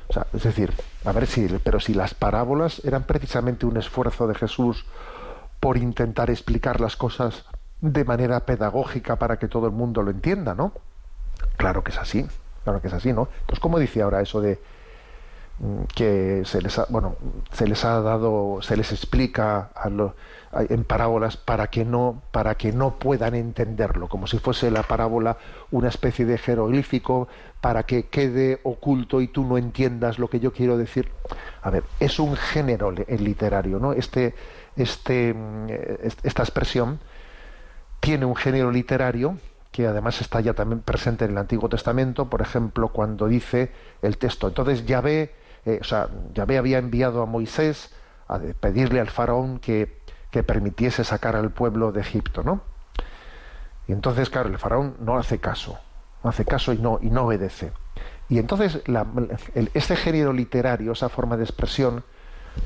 O 0.09 0.13
sea, 0.13 0.27
es 0.33 0.43
decir, 0.43 0.73
a 1.05 1.13
ver 1.13 1.27
si, 1.27 1.47
pero 1.63 1.81
si 1.81 1.95
las 1.95 2.15
parábolas 2.15 2.83
eran 2.85 3.05
precisamente 3.05 3.67
un 3.67 3.77
esfuerzo 3.77 4.27
de 4.27 4.35
Jesús 4.35 4.87
por 5.61 5.77
intentar 5.77 6.31
explicar 6.31 6.81
las 6.81 6.97
cosas 6.97 7.45
de 7.81 8.05
manera 8.05 8.47
pedagógica 8.47 9.17
para 9.17 9.39
que 9.39 9.49
todo 9.49 9.67
el 9.67 9.73
mundo 9.73 10.03
lo 10.03 10.11
entienda, 10.11 10.55
¿no? 10.55 10.73
Claro 11.57 11.85
que 11.85 11.91
es 11.91 11.99
así, 11.99 12.27
claro 12.65 12.81
que 12.81 12.89
es 12.89 12.95
así, 12.95 13.13
¿no? 13.13 13.29
Entonces, 13.41 13.61
¿cómo 13.61 13.79
dice 13.79 14.03
ahora 14.03 14.21
eso 14.21 14.41
de 14.41 14.61
que 15.95 16.43
se 16.45 16.63
les 16.63 16.79
ha, 16.79 16.87
bueno, 16.89 17.17
se 17.53 17.67
les 17.67 17.85
ha 17.85 18.01
dado, 18.01 18.61
se 18.63 18.77
les 18.77 18.93
explica 18.93 19.71
en 20.69 20.85
parábolas 20.85 21.37
para 21.37 21.67
que 21.69 21.85
no, 21.85 22.23
para 22.31 22.55
que 22.57 22.73
no 22.73 22.99
puedan 22.99 23.35
entenderlo, 23.35 24.09
como 24.09 24.27
si 24.27 24.39
fuese 24.39 24.71
la 24.71 24.83
parábola 24.85 25.37
una 25.71 25.89
especie 25.89 26.25
de 26.25 26.39
jeroglífico 26.39 27.29
para 27.61 27.83
que 27.85 28.05
quede 28.07 28.61
oculto 28.63 29.21
y 29.21 29.29
tú 29.29 29.45
no 29.45 29.59
entiendas 29.59 30.19
lo 30.19 30.29
que 30.29 30.41
yo 30.41 30.53
quiero 30.53 30.79
decir. 30.79 31.11
A 31.63 31.71
ver, 31.71 31.83
es 32.01 32.19
un 32.21 32.37
género 32.37 32.93
le- 32.93 33.05
literario, 33.19 33.79
¿no? 33.81 33.93
Este, 33.93 34.35
este, 34.77 35.35
mm, 35.35 35.67
est- 36.05 36.25
esta 36.25 36.43
expresión 36.45 37.01
tiene 38.01 38.25
un 38.25 38.37
género 38.37 38.71
literario 38.71 39.37
que 39.73 39.87
además 39.87 40.21
está 40.21 40.41
ya 40.41 40.55
también 40.55 40.81
presente 40.81 41.25
en 41.25 41.33
el 41.33 41.39
Antiguo 41.39 41.69
Testamento, 41.69 42.31
por 42.31 42.41
ejemplo, 42.43 42.89
cuando 42.89 43.27
dice 43.27 43.71
el 44.03 44.17
texto. 44.19 44.49
Entonces 44.49 44.87
Yahvé, 44.87 45.35
eh, 45.65 45.79
o 45.81 45.85
sea, 45.85 46.09
Yahvé 46.35 46.59
había 46.59 46.79
enviado 46.79 47.23
a 47.23 47.27
Moisés 47.27 47.95
a 48.29 48.39
pedirle 48.39 49.01
al 49.01 49.09
faraón 49.09 49.59
que, 49.59 50.01
que 50.31 50.43
permitiese 50.43 51.05
sacar 51.05 51.37
al 51.37 51.51
pueblo 51.51 51.93
de 51.93 52.01
Egipto, 52.01 52.43
¿no? 52.43 52.63
Y 53.87 53.93
entonces, 53.93 54.29
claro, 54.29 54.51
el 54.51 54.59
faraón 54.59 54.97
no 55.01 55.17
hace 55.19 55.39
caso, 55.39 55.79
no 56.23 56.31
hace 56.31 56.45
caso 56.45 56.73
y 56.73 56.79
no, 56.79 56.99
y 57.01 57.11
no 57.11 57.23
obedece. 57.25 57.73
Y 58.29 58.39
entonces 58.39 58.83
este 59.73 59.97
género 59.97 60.33
literario, 60.33 60.93
esa 60.93 61.09
forma 61.09 61.37
de 61.39 61.45
expresión, 61.45 62.05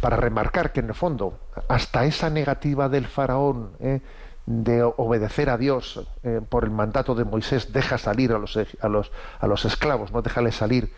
para 0.01 0.17
remarcar 0.17 0.73
que 0.73 0.81
en 0.81 0.89
el 0.89 0.95
fondo 0.95 1.39
hasta 1.69 2.05
esa 2.05 2.31
negativa 2.31 2.89
del 2.89 3.07
faraón 3.07 3.73
eh, 3.79 4.01
de 4.47 4.83
obedecer 4.83 5.51
a 5.51 5.59
Dios 5.59 6.05
eh, 6.25 6.41
por 6.49 6.65
el 6.65 6.71
mandato 6.71 7.15
de 7.15 7.25
Moisés 7.25 7.73
deja 7.73 7.99
salir 7.99 8.33
a 8.33 8.39
los, 8.39 8.57
a 8.57 8.89
los, 8.89 9.13
a 9.39 9.47
los 9.47 9.65
esclavos, 9.65 10.11
no 10.11 10.23
déjales 10.23 10.57
salir, 10.57 10.93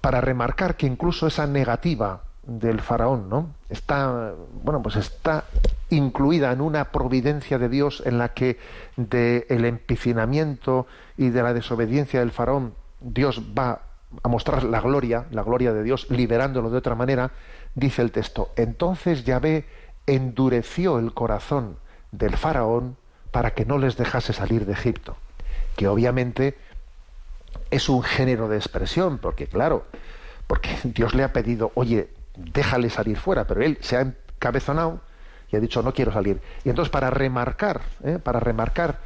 para 0.00 0.20
remarcar 0.20 0.76
que 0.76 0.86
incluso 0.86 1.26
esa 1.26 1.46
negativa 1.46 2.22
del 2.42 2.80
faraón, 2.80 3.28
¿no? 3.28 3.54
Está, 3.68 4.34
bueno, 4.62 4.82
pues 4.82 4.96
está 4.96 5.44
incluida 5.90 6.52
en 6.52 6.60
una 6.60 6.90
providencia 6.90 7.58
de 7.58 7.68
Dios 7.68 8.02
en 8.06 8.18
la 8.18 8.32
que 8.34 8.58
de 8.96 9.46
el 9.50 9.64
empecinamiento 9.64 10.86
y 11.16 11.28
de 11.28 11.42
la 11.42 11.52
desobediencia 11.52 12.20
del 12.20 12.32
faraón 12.32 12.74
Dios 13.00 13.42
va 13.56 13.82
a 14.22 14.28
mostrar 14.28 14.64
la 14.64 14.80
gloria, 14.80 15.26
la 15.30 15.42
gloria 15.42 15.72
de 15.72 15.82
Dios, 15.82 16.10
liberándolo 16.10 16.70
de 16.70 16.78
otra 16.78 16.94
manera, 16.94 17.30
dice 17.74 18.02
el 18.02 18.12
texto, 18.12 18.50
entonces 18.56 19.24
Yahvé 19.24 19.66
endureció 20.06 20.98
el 20.98 21.14
corazón 21.14 21.76
del 22.10 22.36
faraón 22.36 22.96
para 23.30 23.52
que 23.52 23.64
no 23.64 23.78
les 23.78 23.96
dejase 23.96 24.32
salir 24.32 24.66
de 24.66 24.72
Egipto, 24.72 25.16
que 25.76 25.86
obviamente 25.86 26.58
es 27.70 27.88
un 27.88 28.02
género 28.02 28.48
de 28.48 28.56
expresión, 28.56 29.18
porque 29.18 29.46
claro, 29.46 29.84
porque 30.46 30.70
Dios 30.84 31.14
le 31.14 31.24
ha 31.24 31.32
pedido, 31.32 31.72
oye, 31.74 32.10
déjale 32.36 32.90
salir 32.90 33.16
fuera, 33.16 33.46
pero 33.46 33.62
él 33.62 33.78
se 33.80 33.96
ha 33.96 34.00
encabezonado 34.00 35.00
y 35.50 35.56
ha 35.56 35.60
dicho, 35.60 35.82
no 35.82 35.92
quiero 35.92 36.12
salir. 36.12 36.40
Y 36.64 36.70
entonces 36.70 36.90
para 36.90 37.10
remarcar, 37.10 37.80
¿eh? 38.04 38.18
para 38.22 38.40
remarcar 38.40 38.98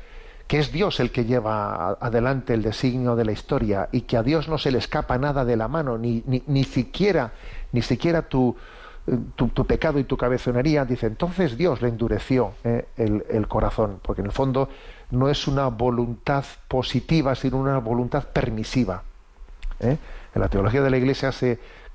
que 0.46 0.58
es 0.58 0.72
Dios 0.72 1.00
el 1.00 1.10
que 1.10 1.24
lleva 1.24 1.92
adelante 1.92 2.52
el 2.52 2.62
designio 2.62 3.16
de 3.16 3.24
la 3.24 3.32
historia 3.32 3.88
y 3.92 4.02
que 4.02 4.16
a 4.16 4.22
Dios 4.22 4.48
no 4.48 4.58
se 4.58 4.70
le 4.70 4.78
escapa 4.78 5.16
nada 5.16 5.44
de 5.44 5.56
la 5.56 5.68
mano, 5.68 5.96
ni, 5.96 6.22
ni, 6.26 6.42
ni 6.46 6.64
siquiera, 6.64 7.32
ni 7.72 7.80
siquiera 7.80 8.22
tu, 8.22 8.54
tu, 9.36 9.48
tu 9.48 9.66
pecado 9.66 9.98
y 9.98 10.04
tu 10.04 10.16
cabezonería, 10.16 10.84
dice, 10.84 11.06
entonces 11.06 11.56
Dios 11.56 11.80
le 11.80 11.88
endureció 11.88 12.52
eh, 12.62 12.86
el, 12.96 13.24
el 13.30 13.48
corazón, 13.48 14.00
porque 14.02 14.20
en 14.20 14.26
el 14.26 14.32
fondo 14.32 14.68
no 15.14 15.28
es 15.28 15.46
una 15.46 15.68
voluntad 15.68 16.44
positiva, 16.68 17.34
sino 17.34 17.58
una 17.58 17.78
voluntad 17.78 18.24
permisiva. 18.24 19.02
¿eh? 19.80 19.96
En 20.34 20.40
la 20.40 20.48
teología 20.48 20.82
de 20.82 20.90
la 20.90 20.96
Iglesia 20.96 21.30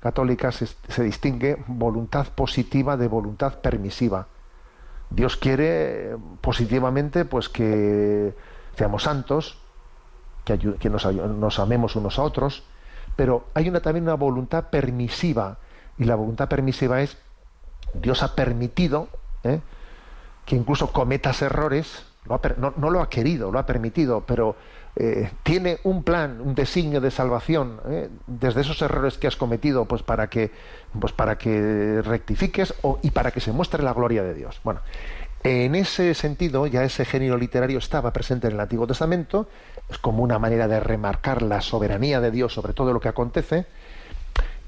católica 0.00 0.50
se, 0.52 1.02
distingue 1.02 1.62
voluntad 1.66 2.28
positiva 2.28 2.96
de 2.96 3.08
voluntad 3.08 3.60
permisiva. 3.60 4.26
Dios 5.10 5.36
quiere 5.36 6.16
positivamente 6.40 7.24
pues 7.24 7.48
que 7.48 8.34
seamos 8.76 9.02
santos, 9.02 9.58
que, 10.44 10.58
que 10.58 10.90
nos 10.90 11.58
amemos 11.58 11.96
unos 11.96 12.18
a 12.18 12.22
otros, 12.22 12.64
pero 13.16 13.46
hay 13.54 13.68
una, 13.68 13.80
también 13.80 14.04
una 14.04 14.14
voluntad 14.14 14.70
permisiva, 14.70 15.58
y 15.98 16.04
la 16.04 16.14
voluntad 16.14 16.48
permisiva 16.48 17.02
es 17.02 17.18
Dios 17.92 18.22
ha 18.22 18.34
permitido 18.34 19.08
¿eh? 19.44 19.60
que 20.46 20.56
incluso 20.56 20.92
cometas 20.92 21.42
errores, 21.42 22.06
no, 22.26 22.90
lo 22.90 23.00
ha 23.00 23.08
querido, 23.08 23.50
lo 23.50 23.58
ha 23.58 23.66
permitido, 23.66 24.22
pero 24.26 24.56
eh, 24.96 25.30
tiene 25.42 25.78
un 25.84 26.02
plan, 26.02 26.40
un 26.40 26.54
designio 26.54 27.00
de 27.00 27.10
salvación 27.10 27.80
¿eh? 27.88 28.08
desde 28.26 28.60
esos 28.60 28.80
errores 28.82 29.18
que 29.18 29.26
has 29.26 29.36
cometido, 29.36 29.84
pues 29.86 30.02
para 30.02 30.28
que, 30.28 30.50
pues 30.98 31.12
para 31.12 31.38
que 31.38 32.02
rectifiques 32.02 32.74
y 33.02 33.10
para 33.10 33.30
que 33.30 33.40
se 33.40 33.52
muestre 33.52 33.82
la 33.82 33.94
gloria 33.94 34.22
de 34.22 34.34
Dios. 34.34 34.60
Bueno, 34.64 34.80
en 35.42 35.74
ese 35.74 36.12
sentido, 36.14 36.66
ya 36.66 36.84
ese 36.84 37.04
género 37.04 37.38
literario 37.38 37.78
estaba 37.78 38.12
presente 38.12 38.48
en 38.48 38.54
el 38.54 38.60
Antiguo 38.60 38.86
Testamento, 38.86 39.48
es 39.88 39.98
como 39.98 40.22
una 40.22 40.38
manera 40.38 40.68
de 40.68 40.80
remarcar 40.80 41.40
la 41.42 41.62
soberanía 41.62 42.20
de 42.20 42.30
Dios 42.30 42.52
sobre 42.52 42.74
todo 42.74 42.92
lo 42.92 43.00
que 43.00 43.08
acontece, 43.08 43.66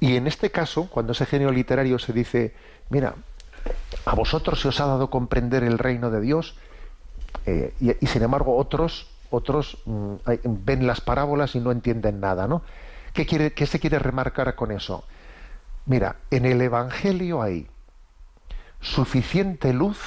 y 0.00 0.16
en 0.16 0.26
este 0.26 0.50
caso, 0.50 0.88
cuando 0.88 1.12
ese 1.12 1.26
género 1.26 1.52
literario 1.52 1.98
se 1.98 2.12
dice, 2.12 2.54
mira, 2.88 3.14
a 4.04 4.14
vosotros 4.14 4.60
se 4.60 4.68
os 4.68 4.80
ha 4.80 4.86
dado 4.86 5.10
comprender 5.10 5.62
el 5.62 5.78
reino 5.78 6.10
de 6.10 6.20
Dios, 6.20 6.56
eh, 7.46 7.74
y, 7.80 8.06
sin 8.06 8.22
embargo 8.22 8.56
otros, 8.56 9.10
otros 9.30 9.78
mm, 9.84 10.14
ven 10.44 10.86
las 10.86 11.00
parábolas 11.00 11.54
y 11.54 11.60
no 11.60 11.72
entienden 11.72 12.20
nada, 12.20 12.46
¿no? 12.46 12.62
¿Qué, 13.12 13.26
quiere, 13.26 13.52
¿Qué 13.52 13.66
se 13.66 13.80
quiere 13.80 13.98
remarcar 13.98 14.54
con 14.54 14.70
eso? 14.70 15.04
Mira, 15.86 16.16
en 16.30 16.46
el 16.46 16.60
Evangelio 16.60 17.42
hay 17.42 17.68
suficiente 18.80 19.72
luz, 19.72 19.98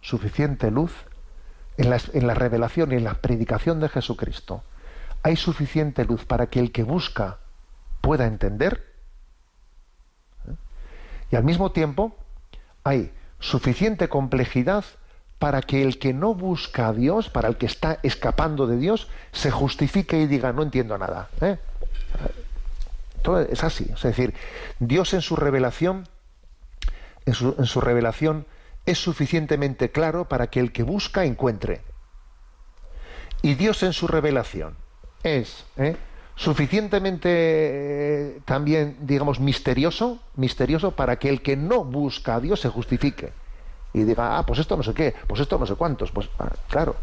suficiente 0.00 0.70
luz 0.70 0.92
en 1.76 1.90
la, 1.90 2.00
en 2.12 2.26
la 2.26 2.34
revelación 2.34 2.92
y 2.92 2.96
en 2.96 3.04
la 3.04 3.14
predicación 3.14 3.80
de 3.80 3.88
Jesucristo. 3.88 4.62
Hay 5.22 5.36
suficiente 5.36 6.04
luz 6.04 6.24
para 6.24 6.46
que 6.46 6.60
el 6.60 6.72
que 6.72 6.82
busca 6.82 7.38
pueda 8.00 8.26
entender. 8.26 8.92
¿eh? 10.48 10.54
Y 11.30 11.36
al 11.36 11.44
mismo 11.44 11.72
tiempo 11.72 12.16
hay 12.82 13.12
suficiente 13.38 14.08
complejidad 14.08 14.84
para 15.38 15.62
que 15.62 15.82
el 15.82 15.98
que 15.98 16.12
no 16.12 16.34
busca 16.34 16.88
a 16.88 16.92
Dios, 16.92 17.28
para 17.28 17.48
el 17.48 17.56
que 17.56 17.66
está 17.66 17.98
escapando 18.02 18.66
de 18.66 18.76
Dios, 18.76 19.08
se 19.32 19.50
justifique 19.50 20.18
y 20.18 20.26
diga, 20.26 20.52
no 20.52 20.62
entiendo 20.62 20.96
nada. 20.96 21.28
¿eh? 21.40 21.58
Todo 23.22 23.40
es 23.40 23.64
así. 23.64 23.90
Es 23.94 24.02
decir, 24.02 24.34
Dios 24.78 25.12
en 25.14 25.22
su 25.22 25.36
revelación, 25.36 26.08
en 27.26 27.34
su, 27.34 27.54
en 27.58 27.66
su 27.66 27.80
revelación, 27.80 28.46
es 28.86 28.98
suficientemente 28.98 29.90
claro 29.90 30.28
para 30.28 30.48
que 30.48 30.60
el 30.60 30.72
que 30.72 30.82
busca 30.82 31.24
encuentre. 31.24 31.82
Y 33.42 33.54
Dios 33.54 33.82
en 33.82 33.92
su 33.92 34.06
revelación 34.06 34.76
es 35.22 35.64
¿eh? 35.76 35.96
suficientemente 36.36 37.28
eh, 37.30 38.40
también, 38.44 38.96
digamos, 39.00 39.40
misterioso, 39.40 40.20
misterioso 40.36 40.92
para 40.92 41.18
que 41.18 41.28
el 41.28 41.42
que 41.42 41.56
no 41.56 41.84
busca 41.84 42.36
a 42.36 42.40
Dios 42.40 42.60
se 42.60 42.68
justifique 42.68 43.32
y 43.94 44.02
diga, 44.02 44.36
ah, 44.36 44.44
pues 44.44 44.58
esto 44.58 44.76
no 44.76 44.82
sé 44.82 44.92
qué, 44.92 45.14
pues 45.26 45.40
esto 45.40 45.58
no 45.58 45.64
sé 45.64 45.76
cuántos, 45.76 46.10
pues 46.10 46.28
ah, 46.38 46.50
claro. 46.68 46.96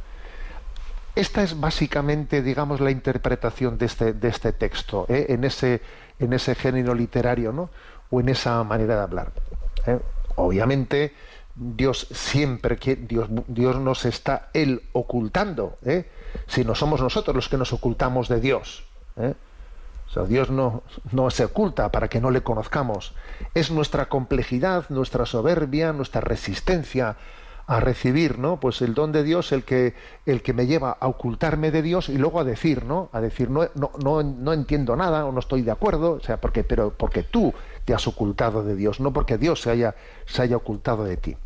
Esta 1.15 1.41
es 1.41 1.59
básicamente, 1.59 2.41
digamos, 2.41 2.79
la 2.79 2.91
interpretación 2.91 3.77
de 3.77 3.85
este, 3.85 4.13
de 4.13 4.27
este 4.27 4.53
texto, 4.53 5.05
¿eh? 5.09 5.25
en, 5.29 5.43
ese, 5.43 5.81
en 6.19 6.33
ese 6.33 6.55
género 6.55 6.93
literario, 6.93 7.51
¿no? 7.51 7.69
O 8.11 8.19
en 8.19 8.29
esa 8.29 8.63
manera 8.63 8.95
de 8.95 9.01
hablar. 9.01 9.31
¿eh? 9.87 9.99
Obviamente, 10.35 11.13
Dios 11.55 12.07
siempre 12.11 12.77
que 12.77 12.95
Dios, 12.95 13.27
Dios 13.47 13.77
nos 13.77 14.05
está 14.05 14.49
él 14.53 14.83
ocultando, 14.93 15.77
¿eh? 15.83 16.09
si 16.47 16.63
no 16.63 16.75
somos 16.75 17.01
nosotros 17.01 17.35
los 17.35 17.49
que 17.49 17.57
nos 17.57 17.73
ocultamos 17.73 18.29
de 18.29 18.39
Dios. 18.39 18.83
¿eh? 19.17 19.33
Sea, 20.13 20.23
Dios 20.23 20.49
no, 20.49 20.83
no 21.11 21.29
se 21.29 21.45
oculta 21.45 21.91
para 21.91 22.09
que 22.09 22.19
no 22.19 22.31
le 22.31 22.41
conozcamos. 22.41 23.13
Es 23.53 23.71
nuestra 23.71 24.09
complejidad, 24.09 24.85
nuestra 24.89 25.25
soberbia, 25.25 25.93
nuestra 25.93 26.21
resistencia 26.21 27.15
a 27.67 27.79
recibir, 27.79 28.37
¿no? 28.37 28.59
Pues 28.59 28.81
el 28.81 28.93
don 28.93 29.13
de 29.13 29.23
Dios, 29.23 29.53
el 29.53 29.63
que, 29.63 29.93
el 30.25 30.41
que 30.41 30.51
me 30.51 30.67
lleva 30.67 30.97
a 30.99 31.07
ocultarme 31.07 31.71
de 31.71 31.81
Dios 31.81 32.09
y 32.09 32.17
luego 32.17 32.41
a 32.41 32.43
decir, 32.43 32.83
¿no? 32.83 33.09
A 33.13 33.21
decir, 33.21 33.49
no, 33.49 33.69
no, 33.75 33.91
no, 34.03 34.21
no 34.21 34.51
entiendo 34.51 34.97
nada 34.97 35.25
o 35.25 35.31
no 35.31 35.39
estoy 35.39 35.61
de 35.61 35.71
acuerdo, 35.71 36.13
o 36.13 36.19
sea, 36.19 36.41
porque, 36.41 36.65
pero 36.65 36.91
porque 36.91 37.23
tú 37.23 37.53
te 37.85 37.93
has 37.93 38.05
ocultado 38.07 38.63
de 38.65 38.75
Dios, 38.75 38.99
no 38.99 39.13
porque 39.13 39.37
Dios 39.37 39.61
se 39.61 39.69
haya, 39.69 39.95
se 40.25 40.41
haya 40.41 40.57
ocultado 40.57 41.05
de 41.05 41.15
ti. 41.15 41.37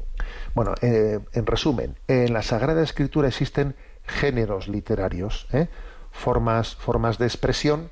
Bueno, 0.56 0.74
eh, 0.82 1.20
en 1.34 1.46
resumen, 1.46 1.98
en 2.08 2.34
la 2.34 2.42
Sagrada 2.42 2.82
Escritura 2.82 3.28
existen 3.28 3.76
géneros 4.06 4.68
literarios, 4.68 5.48
¿eh? 5.52 5.68
formas, 6.12 6.76
formas 6.76 7.20
de 7.20 7.26
expresión 7.26 7.92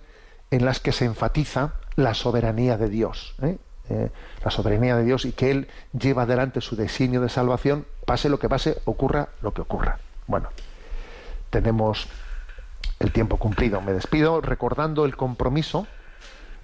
en 0.54 0.66
las 0.66 0.80
que 0.80 0.92
se 0.92 1.06
enfatiza 1.06 1.74
la 1.96 2.14
soberanía 2.14 2.78
de 2.78 2.88
Dios, 2.88 3.34
¿eh? 3.42 3.58
Eh, 3.90 4.12
la 4.46 4.52
soberanía 4.52 4.96
de 4.96 5.04
Dios 5.04 5.26
y 5.26 5.32
que 5.32 5.50
Él 5.50 5.68
lleva 6.00 6.24
adelante 6.24 6.62
su 6.62 6.76
designio 6.76 7.22
de 7.22 7.30
salvación, 7.30 7.88
pase 8.06 8.30
lo 8.30 8.38
que 8.38 8.48
pase, 8.48 8.78
ocurra 8.86 9.30
lo 9.42 9.52
que 9.56 9.62
ocurra. 9.62 9.98
Bueno, 10.28 10.50
tenemos 11.50 12.08
el 13.00 13.12
tiempo 13.12 13.38
cumplido. 13.38 13.82
Me 13.82 13.94
despido 13.94 14.42
recordando 14.42 15.06
el 15.06 15.18
compromiso, 15.18 15.88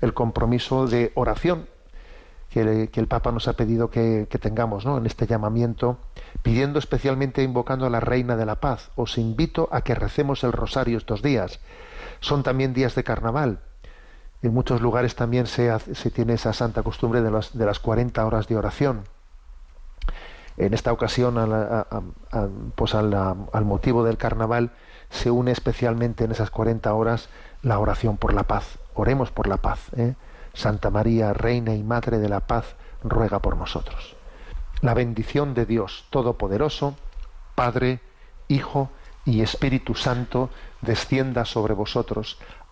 el 0.01 0.13
compromiso 0.13 0.85
de 0.85 1.11
oración 1.15 1.67
que, 2.51 2.89
el 2.93 3.07
Papa 3.07 3.31
nos 3.31 3.47
ha 3.47 3.53
pedido 3.53 3.89
que, 3.89 4.27
que 4.29 4.37
tengamos 4.37 4.85
¿no? 4.85 4.99
en 4.99 5.07
este 5.07 5.25
llamamiento, 5.25 5.97
pidiendo 6.43 6.77
especialmente, 6.77 7.41
invocando 7.41 7.87
a 7.87 7.89
la 7.89 7.99
Reina 7.99 8.35
de 8.35 8.45
la 8.45 8.59
Paz. 8.59 8.91
Os 8.95 9.17
invito 9.17 9.67
a 9.71 9.81
que 9.81 9.95
recemos 9.95 10.43
el 10.43 10.51
rosario 10.51 10.99
estos 10.99 11.23
días. 11.23 11.59
Son 12.19 12.43
también 12.43 12.75
días 12.75 12.93
de 12.93 13.03
carnaval 13.03 13.61
en 14.41 14.53
muchos 14.53 14.81
lugares 14.81 15.15
también 15.15 15.47
se, 15.47 15.77
se 15.79 16.11
tiene 16.11 16.33
esa 16.33 16.53
santa 16.53 16.83
costumbre 16.83 17.21
de 17.21 17.31
las, 17.31 17.57
de 17.57 17.65
las 17.65 17.79
40 17.79 18.25
horas 18.25 18.47
de 18.47 18.55
oración. 18.55 19.03
En 20.57 20.73
esta 20.73 20.91
ocasión, 20.91 21.35
pues 22.75 22.93
al 22.93 23.65
motivo 23.65 24.03
del 24.03 24.17
carnaval, 24.17 24.71
se 25.09 25.31
une 25.31 25.51
especialmente 25.51 26.25
en 26.25 26.31
esas 26.31 26.51
40 26.51 26.93
horas 26.93 27.29
la 27.63 27.79
oración 27.79 28.17
por 28.17 28.33
la 28.33 28.43
paz. 28.43 28.77
Oremos 28.93 29.31
por 29.31 29.47
la 29.47 29.57
paz. 29.57 29.87
¿eh? 29.95 30.15
Santa 30.53 30.89
María, 30.89 31.33
Reina 31.33 31.75
y 31.75 31.83
Madre 31.83 32.19
de 32.19 32.29
la 32.29 32.41
Paz, 32.41 32.75
ruega 33.03 33.39
por 33.39 33.55
nosotros. 33.55 34.15
La 34.81 34.93
bendición 34.93 35.53
de 35.53 35.65
Dios 35.65 36.05
Todopoderoso, 36.09 36.95
Padre, 37.55 38.01
Hijo 38.47 38.89
y 39.23 39.41
Espíritu 39.41 39.95
Santo, 39.95 40.49
descienda 40.81 41.45
sobre 41.45 41.73
vosotros 41.73 42.37